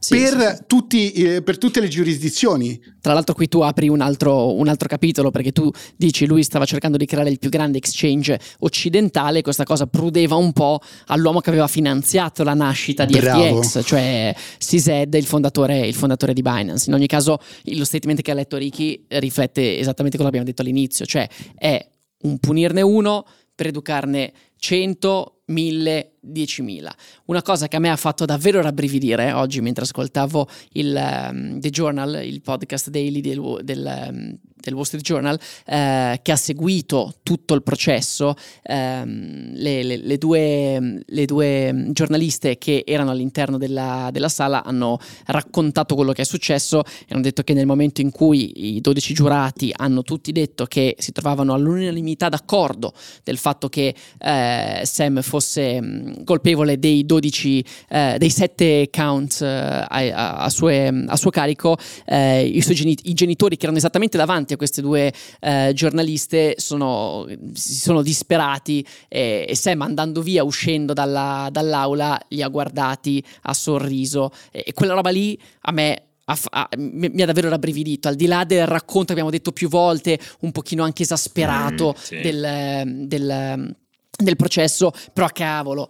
Sì, 0.06 0.18
per, 0.18 0.54
sì. 0.56 0.62
Tutti, 0.68 1.12
eh, 1.12 1.42
per, 1.42 1.58
tutte 1.58 1.80
le 1.80 1.88
giurisdizioni. 1.88 2.80
Tra 3.00 3.12
l'altro, 3.12 3.34
qui 3.34 3.48
tu 3.48 3.60
apri 3.60 3.88
un 3.88 4.00
altro, 4.00 4.54
un 4.54 4.68
altro, 4.68 4.86
capitolo 4.86 5.32
perché 5.32 5.50
tu 5.50 5.68
dici 5.96 6.26
lui 6.26 6.44
stava 6.44 6.64
cercando 6.64 6.96
di 6.96 7.06
creare 7.06 7.28
il 7.28 7.40
più 7.40 7.50
grande 7.50 7.78
exchange 7.78 8.38
occidentale. 8.60 9.42
Questa 9.42 9.64
cosa 9.64 9.88
prudeva 9.88 10.36
un 10.36 10.52
po' 10.52 10.78
all'uomo 11.06 11.40
che 11.40 11.50
aveva 11.50 11.66
finanziato 11.66 12.44
la 12.44 12.54
nascita 12.54 13.04
di 13.04 13.18
Bravo. 13.18 13.62
FTX, 13.62 13.84
cioè 13.84 14.32
CZ, 14.58 15.08
il 15.10 15.26
fondatore, 15.26 15.84
il 15.88 15.94
fondatore 15.94 16.32
di 16.34 16.42
Binance. 16.42 16.88
In 16.88 16.94
ogni 16.94 17.08
caso, 17.08 17.40
lo 17.64 17.84
statement 17.84 18.22
che 18.22 18.30
ha 18.30 18.34
letto 18.34 18.56
Ricky 18.56 19.06
riflette 19.08 19.76
esattamente 19.76 20.16
quello 20.16 20.30
che 20.30 20.38
abbiamo 20.38 20.44
detto 20.44 20.62
all'inizio, 20.62 21.04
cioè 21.04 21.28
è 21.56 21.84
un 22.22 22.38
punirne 22.38 22.82
uno 22.82 23.26
per 23.56 23.66
educarne 23.66 24.32
100 24.56 25.35
1000, 25.46 26.16
10.000. 26.26 26.88
Una 27.26 27.42
cosa 27.42 27.68
che 27.68 27.76
a 27.76 27.78
me 27.78 27.90
ha 27.90 27.96
fatto 27.96 28.24
davvero 28.24 28.60
rabbrividire 28.60 29.32
oggi 29.32 29.60
mentre 29.60 29.84
ascoltavo 29.84 30.48
il 30.72 30.94
um, 31.30 31.60
The 31.60 31.70
Journal, 31.70 32.24
il 32.24 32.40
podcast 32.40 32.90
daily 32.90 33.20
del, 33.20 33.60
del, 33.62 34.08
um, 34.10 34.38
del 34.54 34.74
Wall 34.74 34.84
Street 34.84 35.04
Journal, 35.04 35.38
eh, 35.66 36.18
che 36.22 36.32
ha 36.32 36.36
seguito 36.36 37.14
tutto 37.22 37.54
il 37.54 37.62
processo, 37.62 38.34
ehm, 38.62 39.52
le, 39.54 39.82
le, 39.82 39.96
le, 39.98 40.18
due, 40.18 41.02
le, 41.04 41.24
due, 41.24 41.86
giornaliste 41.90 42.58
che 42.58 42.82
erano 42.86 43.10
all'interno 43.10 43.58
della, 43.58 44.08
della, 44.12 44.28
sala 44.28 44.64
hanno 44.64 44.98
raccontato 45.26 45.94
quello 45.94 46.12
che 46.12 46.22
è 46.22 46.24
successo 46.24 46.82
e 46.82 47.06
hanno 47.10 47.22
detto 47.22 47.42
che 47.42 47.54
nel 47.54 47.66
momento 47.66 48.00
in 48.00 48.10
cui 48.10 48.74
i 48.76 48.80
12 48.80 49.14
giurati 49.14 49.72
hanno 49.74 50.02
tutti 50.02 50.32
detto 50.32 50.66
che 50.66 50.96
si 50.98 51.12
trovavano 51.12 51.54
all'unanimità 51.54 52.28
d'accordo 52.28 52.92
del 53.22 53.38
fatto 53.38 53.68
che 53.68 53.94
eh, 54.18 54.80
Sam 54.84 55.22
fosse 55.22 55.35
mh, 55.38 56.24
colpevole 56.24 56.78
dei 56.78 57.04
12, 57.04 57.64
eh, 57.88 58.16
dei 58.18 58.30
7 58.30 58.88
count 58.90 59.40
eh, 59.42 59.46
a, 59.46 59.86
a, 59.88 60.36
a, 60.36 60.50
sue, 60.50 61.04
a, 61.06 61.16
suo 61.16 61.30
carico, 61.30 61.76
eh, 62.06 62.44
i, 62.44 62.60
suoi 62.62 62.74
geni- 62.74 62.98
i 63.04 63.14
genitori 63.14 63.56
che 63.56 63.64
erano 63.64 63.78
esattamente 63.78 64.16
davanti 64.16 64.52
a 64.52 64.56
queste 64.56 64.80
due 64.80 65.12
eh, 65.40 65.72
giornaliste 65.74 66.54
sono, 66.58 67.26
si 67.52 67.74
sono 67.74 68.02
disperati 68.02 68.84
e, 69.08 69.46
e 69.48 69.56
Sam 69.56 69.82
andando 69.82 70.22
via, 70.22 70.44
uscendo 70.44 70.92
dalla, 70.92 71.48
dall'aula, 71.50 72.20
li 72.28 72.42
ha 72.42 72.48
guardati, 72.48 73.22
ha 73.42 73.54
sorriso. 73.54 74.30
E, 74.50 74.64
e 74.66 74.72
quella 74.72 74.94
roba 74.94 75.10
lì 75.10 75.38
a 75.62 75.72
me 75.72 76.02
ha, 76.26 76.38
ha, 76.50 76.68
mi 76.76 77.22
ha 77.22 77.26
davvero 77.26 77.48
rabbrividito, 77.48 78.08
al 78.08 78.16
di 78.16 78.26
là 78.26 78.44
del 78.44 78.66
racconto 78.66 79.06
che 79.06 79.12
abbiamo 79.12 79.30
detto 79.30 79.52
più 79.52 79.68
volte, 79.68 80.18
un 80.40 80.52
pochino 80.52 80.82
anche 80.82 81.02
esasperato 81.02 81.94
mm, 81.96 82.02
sì. 82.02 82.20
del, 82.20 83.06
del, 83.06 83.76
del, 84.16 84.36
processo, 84.36 84.92
però 85.12 85.28
cavolo. 85.28 85.88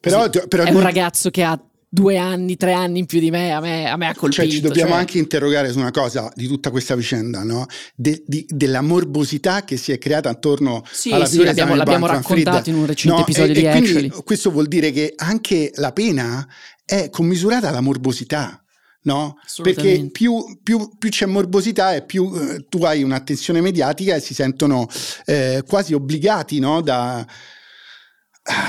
Però, 0.00 0.30
sì, 0.30 0.40
però 0.48 0.64
è 0.64 0.70
un 0.70 0.80
ragazzo 0.80 1.30
che 1.30 1.42
ha 1.42 1.58
due 1.94 2.18
anni, 2.18 2.56
tre 2.56 2.72
anni 2.72 2.98
in 2.98 3.06
più 3.06 3.20
di 3.20 3.30
me, 3.30 3.52
a 3.52 3.60
me, 3.60 3.88
a 3.88 3.96
me 3.96 4.08
ha 4.08 4.14
colpito. 4.14 4.42
Cioè, 4.42 4.50
ci 4.50 4.60
dobbiamo 4.60 4.90
cioè... 4.90 4.98
anche 4.98 5.18
interrogare 5.18 5.70
su 5.70 5.78
una 5.78 5.92
cosa 5.92 6.30
di 6.34 6.48
tutta 6.48 6.70
questa 6.70 6.96
vicenda, 6.96 7.44
no? 7.44 7.66
De, 7.94 8.20
di, 8.26 8.44
della 8.48 8.80
morbosità 8.80 9.62
che 9.62 9.76
si 9.76 9.92
è 9.92 9.98
creata 9.98 10.28
attorno 10.28 10.82
sì, 10.90 11.12
alla 11.12 11.24
sì, 11.24 11.44
l'abbiamo, 11.44 11.76
l'abbiamo 11.76 12.06
raccontato 12.06 12.68
in 12.68 12.76
un 12.76 12.86
recente 12.86 13.16
no, 13.16 13.22
episodio 13.22 13.52
e, 13.52 13.54
di 13.54 13.62
e 13.62 13.68
Actually. 13.68 14.08
Questo 14.24 14.50
vuol 14.50 14.66
dire 14.66 14.90
che 14.90 15.12
anche 15.16 15.70
la 15.76 15.92
pena 15.92 16.44
è 16.84 17.08
commisurata 17.10 17.68
alla 17.68 17.80
morbosità. 17.80 18.58
No? 19.04 19.36
Perché 19.62 20.08
più, 20.10 20.58
più, 20.62 20.96
più, 20.98 21.10
c'è 21.10 21.26
morbosità 21.26 21.94
e 21.94 22.06
più 22.06 22.32
eh, 22.34 22.64
tu 22.70 22.82
hai 22.84 23.02
un'attenzione 23.02 23.60
mediatica 23.60 24.14
e 24.14 24.20
si 24.20 24.32
sentono 24.32 24.88
eh, 25.26 25.62
quasi 25.68 25.92
obbligati 25.92 26.58
no? 26.58 26.80
da, 26.80 27.24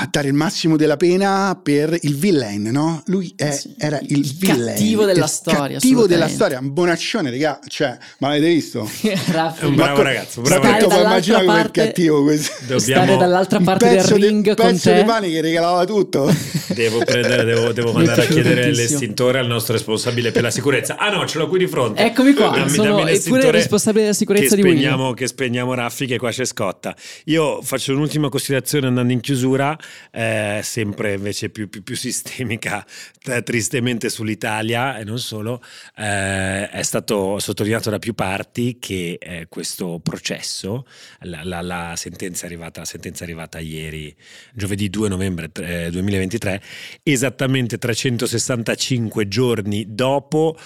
dare 0.10 0.30
il 0.30 0.34
massimo 0.34 0.78
della 0.78 0.96
pena 0.96 1.60
per 1.62 1.98
il 2.04 2.16
villain, 2.16 2.62
no? 2.72 3.04
Lui 3.08 3.34
è, 3.36 3.52
sì. 3.52 3.76
era 3.78 4.00
il, 4.00 4.20
il 4.20 4.34
villain. 4.38 4.78
Cattivo 4.78 5.04
della 5.04 5.28
storia. 5.28 5.80
Cattivo 5.80 6.08
della 6.08 6.30
storia, 6.30 6.60
un 6.60 6.72
bonaccione, 6.72 7.30
raga. 7.30 7.60
Cioè, 7.68 7.98
ma 8.20 8.30
l'avete 8.30 8.48
visto? 8.48 8.90
è 9.02 9.66
un 9.66 9.76
bravo 9.76 10.02
ragazzo. 10.02 10.40
Bravo 10.42 10.64
ragazzo. 10.64 10.88
Puoi 10.88 11.02
immaginare 11.02 11.46
come 11.46 11.72
cattivo 11.72 12.24
questo. 12.24 12.54
Dobbiamo... 12.62 13.04
Stare 13.04 13.18
dall'altra 13.18 13.60
parte 13.60 13.90
del 13.90 14.04
ring 14.04 14.48
di, 14.48 14.56
con 14.56 14.68
pezzo 14.68 14.90
te. 14.92 14.96
di 14.96 15.04
pane 15.04 15.30
che 15.30 15.42
regalava 15.42 15.84
tutto. 15.84 16.34
Devo 16.68 17.00
prendere, 17.00 17.44
devo, 17.44 17.74
devo 17.74 17.92
mandare 17.94 18.24
a 18.24 18.26
chiedere 18.28 18.74
l'estintore 18.74 19.40
al 19.40 19.48
nostro 19.48 19.74
responsabile 19.74 20.32
per 20.32 20.44
la 20.44 20.52
sicurezza. 20.52 20.96
Ah 20.98 21.10
no, 21.10 21.28
ce 21.28 21.38
l'ho 21.38 21.50
qui 21.50 21.60
di 21.60 21.68
fronte. 21.68 22.02
Eccomi 22.02 22.34
qua, 22.34 22.48
dammi, 22.48 22.70
sono 22.70 22.96
dammi 22.96 23.20
pure 23.20 23.48
il 23.48 23.52
responsabile 23.52 24.04
della 24.04 24.16
sicurezza 24.16 24.56
di 24.56 24.62
spegniamo, 24.62 25.14
Che 25.14 25.28
spegniamo 25.28 25.74
Raffi 25.74 26.06
che 26.06 26.18
qua 26.18 26.32
c'è 26.32 26.46
Scotta. 26.46 26.96
Io 27.26 27.62
faccio 27.62 27.92
un'ultima 27.92 28.30
considerazione 28.30 28.88
andando 28.88 29.12
in 29.12 29.20
chiusura. 29.20 29.65
Eh, 30.12 30.60
sempre 30.64 31.14
invece 31.14 31.50
più, 31.50 31.70
più, 31.70 31.82
più 31.84 31.96
sistemica, 31.96 32.86
tristemente 33.44 34.10
sull'Italia 34.10 34.98
e 34.98 35.04
non 35.04 35.20
solo, 35.20 35.62
eh, 35.98 36.70
è 36.70 36.82
stato 36.84 37.40
sottolineato 37.40 37.90
da 37.90 38.00
più 38.00 38.14
parti 38.14 38.78
che 38.80 39.18
eh, 39.20 39.48
questo 39.50 40.00
processo, 40.04 40.86
la, 41.22 41.44
la, 41.44 41.62
la, 41.62 41.94
sentenza 41.96 42.46
arrivata, 42.46 42.82
la 42.82 42.86
sentenza 42.86 43.24
arrivata 43.24 43.60
ieri, 43.60 44.16
giovedì 44.54 44.90
2 44.90 45.10
novembre 45.10 45.50
eh, 45.56 45.90
2023, 45.90 46.62
esattamente 47.04 47.78
365 47.78 49.28
giorni 49.28 49.86
dopo, 49.88 50.58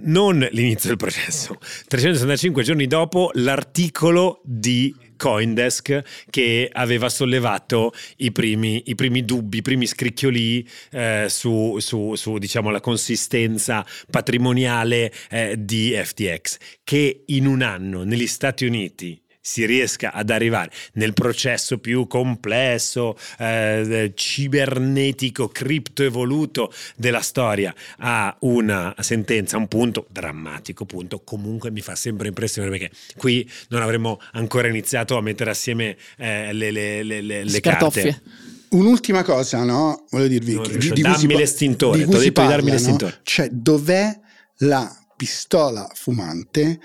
non 0.00 0.46
l'inizio 0.52 0.88
del 0.88 0.98
processo, 0.98 1.58
365 1.88 2.62
giorni 2.62 2.86
dopo 2.86 3.30
l'articolo 3.34 4.40
di 4.44 4.94
Coindesk 5.16 6.02
che 6.30 6.68
aveva 6.72 7.08
sollevato 7.08 7.92
i 8.18 8.30
primi, 8.32 8.82
i 8.86 8.94
primi 8.94 9.24
dubbi, 9.24 9.58
i 9.58 9.62
primi 9.62 9.86
scricchioli 9.86 10.68
eh, 10.92 11.26
su, 11.28 11.78
su, 11.78 12.14
su 12.14 12.38
diciamo, 12.38 12.70
la 12.70 12.80
consistenza 12.80 13.84
patrimoniale 14.10 15.12
eh, 15.30 15.56
di 15.58 15.92
FTX, 15.92 16.58
che 16.84 17.22
in 17.26 17.46
un 17.46 17.62
anno 17.62 18.04
negli 18.04 18.26
Stati 18.26 18.64
Uniti 18.64 19.20
si 19.46 19.64
riesca 19.64 20.12
ad 20.12 20.30
arrivare 20.30 20.72
nel 20.94 21.12
processo 21.12 21.78
più 21.78 22.08
complesso, 22.08 23.16
eh, 23.38 24.10
cibernetico, 24.12 25.46
criptoevoluto 25.46 26.72
della 26.96 27.20
storia 27.20 27.72
a 27.98 28.36
una 28.40 28.92
sentenza, 28.98 29.56
un 29.56 29.68
punto 29.68 30.08
drammatico, 30.10 30.84
punto, 30.84 31.20
comunque 31.22 31.70
mi 31.70 31.80
fa 31.80 31.94
sempre 31.94 32.26
impressione 32.26 32.68
perché 32.70 32.90
qui 33.16 33.48
non 33.68 33.82
avremmo 33.82 34.20
ancora 34.32 34.66
iniziato 34.66 35.16
a 35.16 35.20
mettere 35.20 35.50
assieme 35.50 35.96
eh, 36.16 36.52
le, 36.52 36.72
le, 36.72 37.04
le, 37.04 37.20
le, 37.20 37.44
le 37.44 37.60
carte. 37.60 38.22
Un'ultima 38.70 39.22
cosa, 39.22 39.62
no? 39.62 40.06
Voglio 40.10 40.26
dirvi, 40.26 40.54
non 40.54 40.76
di, 40.76 40.90
di 40.90 41.02
dammi 41.02 41.18
si, 41.18 41.26
l'estintore, 41.28 41.98
ti 41.98 42.14
ho 42.16 42.18
detto 42.18 42.32
parla, 42.32 42.50
di 42.50 42.56
darmi 42.56 42.70
l'estintore. 42.72 43.12
No? 43.12 43.20
Cioè, 43.22 43.48
dov'è 43.52 44.20
la 44.58 44.92
pistola 45.16 45.88
fumante 45.94 46.80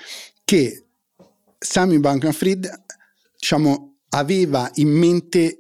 che 0.46 0.86
Sammy 1.64 2.00
Bankman-Fried 2.00 2.84
diciamo, 3.38 4.00
aveva 4.10 4.70
in 4.76 4.90
mente 4.90 5.58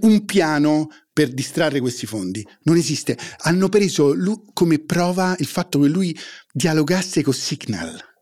un 0.00 0.24
piano 0.24 0.88
per 1.12 1.32
distrarre 1.32 1.80
questi 1.80 2.06
fondi. 2.06 2.46
Non 2.62 2.76
esiste. 2.76 3.18
Hanno 3.38 3.68
preso 3.68 4.14
come 4.52 4.78
prova 4.78 5.36
il 5.38 5.46
fatto 5.46 5.80
che 5.80 5.88
lui 5.88 6.18
dialogasse 6.52 7.22
con 7.22 7.34
Signal 7.34 8.13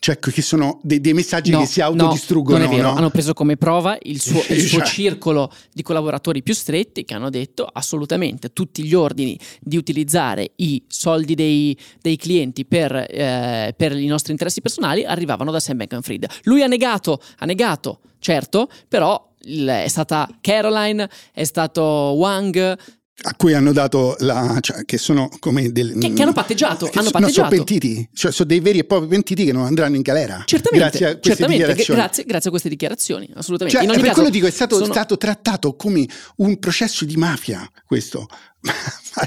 cioè 0.00 0.18
che 0.18 0.42
sono 0.42 0.78
dei, 0.82 1.00
dei 1.00 1.12
messaggi 1.12 1.50
no, 1.50 1.60
che 1.60 1.66
si 1.66 1.80
autodistruggono. 1.80 2.58
No, 2.58 2.64
non 2.64 2.72
è 2.72 2.76
vero, 2.76 2.90
no? 2.90 2.96
hanno 2.96 3.10
preso 3.10 3.32
come 3.32 3.56
prova 3.56 3.98
il 4.02 4.20
suo, 4.20 4.42
il 4.48 4.60
suo 4.60 4.78
cioè. 4.78 4.86
circolo 4.86 5.52
di 5.72 5.82
collaboratori 5.82 6.42
più 6.42 6.54
stretti 6.54 7.04
che 7.04 7.14
hanno 7.14 7.30
detto 7.30 7.68
assolutamente 7.70 8.52
tutti 8.52 8.84
gli 8.84 8.94
ordini 8.94 9.38
di 9.60 9.76
utilizzare 9.76 10.52
i 10.56 10.82
soldi 10.86 11.34
dei, 11.34 11.76
dei 12.00 12.16
clienti 12.16 12.64
per, 12.64 12.94
eh, 12.94 13.74
per, 13.76 13.96
i 13.96 14.06
nostri 14.06 14.30
interessi 14.30 14.60
personali 14.60 15.04
arrivavano 15.04 15.50
da 15.50 15.58
Sam 15.58 15.78
Bankman-Fried. 15.78 16.26
Lui 16.44 16.62
ha 16.62 16.68
negato, 16.68 17.20
ha 17.38 17.44
negato, 17.44 18.00
certo, 18.20 18.68
però 18.86 19.26
è 19.40 19.88
stata 19.88 20.28
Caroline, 20.40 21.08
è 21.32 21.44
stato 21.44 21.82
Wang, 21.82 22.76
a 23.20 23.34
cui 23.34 23.52
hanno 23.52 23.72
dato 23.72 24.14
la 24.20 24.58
cioè, 24.60 24.84
che 24.84 24.96
sono 24.96 25.28
come 25.40 25.72
del, 25.72 25.98
che, 25.98 26.12
che 26.12 26.22
hanno 26.22 26.32
patteggiato, 26.32 26.86
che 26.86 26.98
hanno 27.00 27.10
patteggiato. 27.10 27.32
sono 27.32 27.48
pentiti 27.48 28.08
cioè 28.14 28.30
sono 28.30 28.48
dei 28.48 28.60
veri 28.60 28.78
e 28.78 28.84
propri 28.84 29.08
pentiti 29.08 29.44
che 29.44 29.52
non 29.52 29.64
andranno 29.64 29.96
in 29.96 30.02
galera 30.02 30.42
certamente, 30.46 30.86
grazie 30.88 31.06
a 31.06 31.10
queste 31.10 31.28
certamente, 31.28 31.62
dichiarazioni. 31.62 32.00
grazie, 32.00 32.24
grazie, 32.24 32.46
a 32.46 32.50
queste 32.50 32.68
dichiarazioni 32.68 33.30
assolutamente. 33.34 33.80
Cioè, 33.80 33.92
per 33.92 34.00
caso, 34.00 34.14
quello 34.14 34.30
dico 34.30 34.46
è 34.46 34.50
stato, 34.50 34.76
sono... 34.76 34.92
stato, 34.92 35.16
trattato 35.16 35.74
come 35.74 36.06
un 36.36 36.58
processo 36.58 37.04
di 37.04 37.16
mafia 37.16 37.68
questo. 37.84 38.28
Ma 38.60 38.72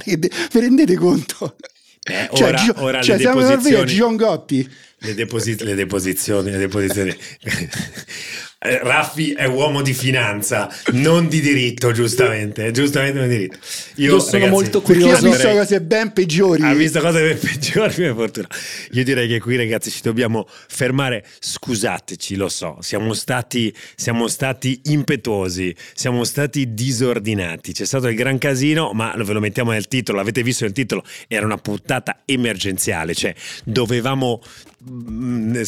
vi 0.05 0.29
rendete 0.53 0.95
conto? 0.95 1.55
Beh, 2.03 2.29
cioè, 2.33 2.47
ora, 2.47 2.57
Gio, 2.57 2.73
ora 2.77 3.01
cioè, 3.01 3.17
le 3.17 3.23
deposizioni 3.23 3.93
Gian 3.93 4.15
Gotti. 4.15 4.69
le, 4.99 5.13
deposi- 5.13 5.63
le 5.63 5.75
deposizioni 5.75 6.49
le 6.49 6.57
deposizioni 6.57 7.15
Eh, 8.63 8.77
Raffi 8.83 9.31
è 9.31 9.45
uomo 9.45 9.81
di 9.81 9.91
finanza, 9.91 10.71
non 10.91 11.27
di 11.27 11.41
diritto, 11.41 11.91
giustamente. 11.91 12.69
Giustamente 12.69 13.17
non 13.17 13.27
di 13.27 13.37
diritto. 13.37 13.57
Io, 13.95 14.13
Io 14.13 14.19
sono 14.19 14.33
ragazzi, 14.33 14.51
molto 14.51 14.81
curioso. 14.83 15.09
Perché 15.09 15.25
ha 15.25 15.31
visto 15.31 15.49
cose 15.57 15.81
ben 15.81 16.13
peggiori. 16.13 16.61
Ha 16.61 16.73
visto 16.75 17.01
cose 17.01 17.21
ben 17.21 17.39
peggiori, 17.39 17.91
per 17.95 18.13
fortuna. 18.13 18.47
Io 18.91 19.03
direi 19.03 19.27
che 19.27 19.39
qui, 19.39 19.55
ragazzi, 19.55 19.89
ci 19.89 20.01
dobbiamo 20.03 20.45
fermare. 20.47 21.25
Scusateci, 21.39 22.35
lo 22.35 22.49
so, 22.49 22.77
siamo 22.81 23.15
stati, 23.15 23.73
siamo 23.95 24.27
stati 24.27 24.79
impetuosi, 24.85 25.75
siamo 25.95 26.23
stati 26.23 26.75
disordinati. 26.75 27.73
C'è 27.73 27.85
stato 27.85 28.09
il 28.09 28.15
gran 28.15 28.37
casino, 28.37 28.91
ma 28.93 29.11
ve 29.17 29.33
lo 29.33 29.39
mettiamo 29.39 29.71
nel 29.71 29.87
titolo. 29.87 30.19
L'avete 30.19 30.43
visto 30.43 30.65
nel 30.65 30.73
titolo? 30.73 31.03
Era 31.27 31.47
una 31.47 31.57
puntata 31.57 32.21
emergenziale, 32.25 33.15
cioè 33.15 33.33
dovevamo. 33.63 34.39
Mh, 34.83 35.11
mm, 35.11 35.61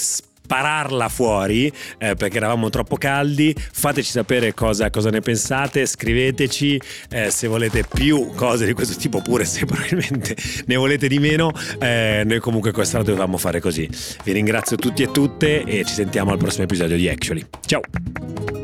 spararla 0.43 1.07
fuori 1.09 1.71
eh, 1.97 2.15
perché 2.15 2.37
eravamo 2.37 2.69
troppo 2.69 2.97
caldi. 2.97 3.55
Fateci 3.55 4.11
sapere 4.11 4.53
cosa, 4.53 4.89
cosa 4.89 5.09
ne 5.09 5.21
pensate, 5.21 5.85
scriveteci 5.85 6.79
eh, 7.09 7.29
se 7.31 7.47
volete 7.47 7.85
più 7.91 8.31
cose 8.35 8.65
di 8.65 8.73
questo 8.73 8.95
tipo 8.99 9.17
oppure 9.17 9.45
se 9.45 9.63
probabilmente 9.65 10.35
ne 10.65 10.75
volete 10.75 11.07
di 11.07 11.19
meno. 11.19 11.51
Eh, 11.79 12.23
noi 12.25 12.39
comunque 12.39 12.71
questa 12.71 12.97
la 12.97 13.03
dovevamo 13.03 13.37
fare 13.37 13.59
così. 13.59 13.89
Vi 14.23 14.31
ringrazio 14.31 14.75
tutti 14.77 15.03
e 15.03 15.11
tutte 15.11 15.63
e 15.63 15.83
ci 15.85 15.93
sentiamo 15.93 16.31
al 16.31 16.37
prossimo 16.37 16.63
episodio 16.63 16.97
di 16.97 17.07
Actually. 17.07 17.45
Ciao! 17.65 18.62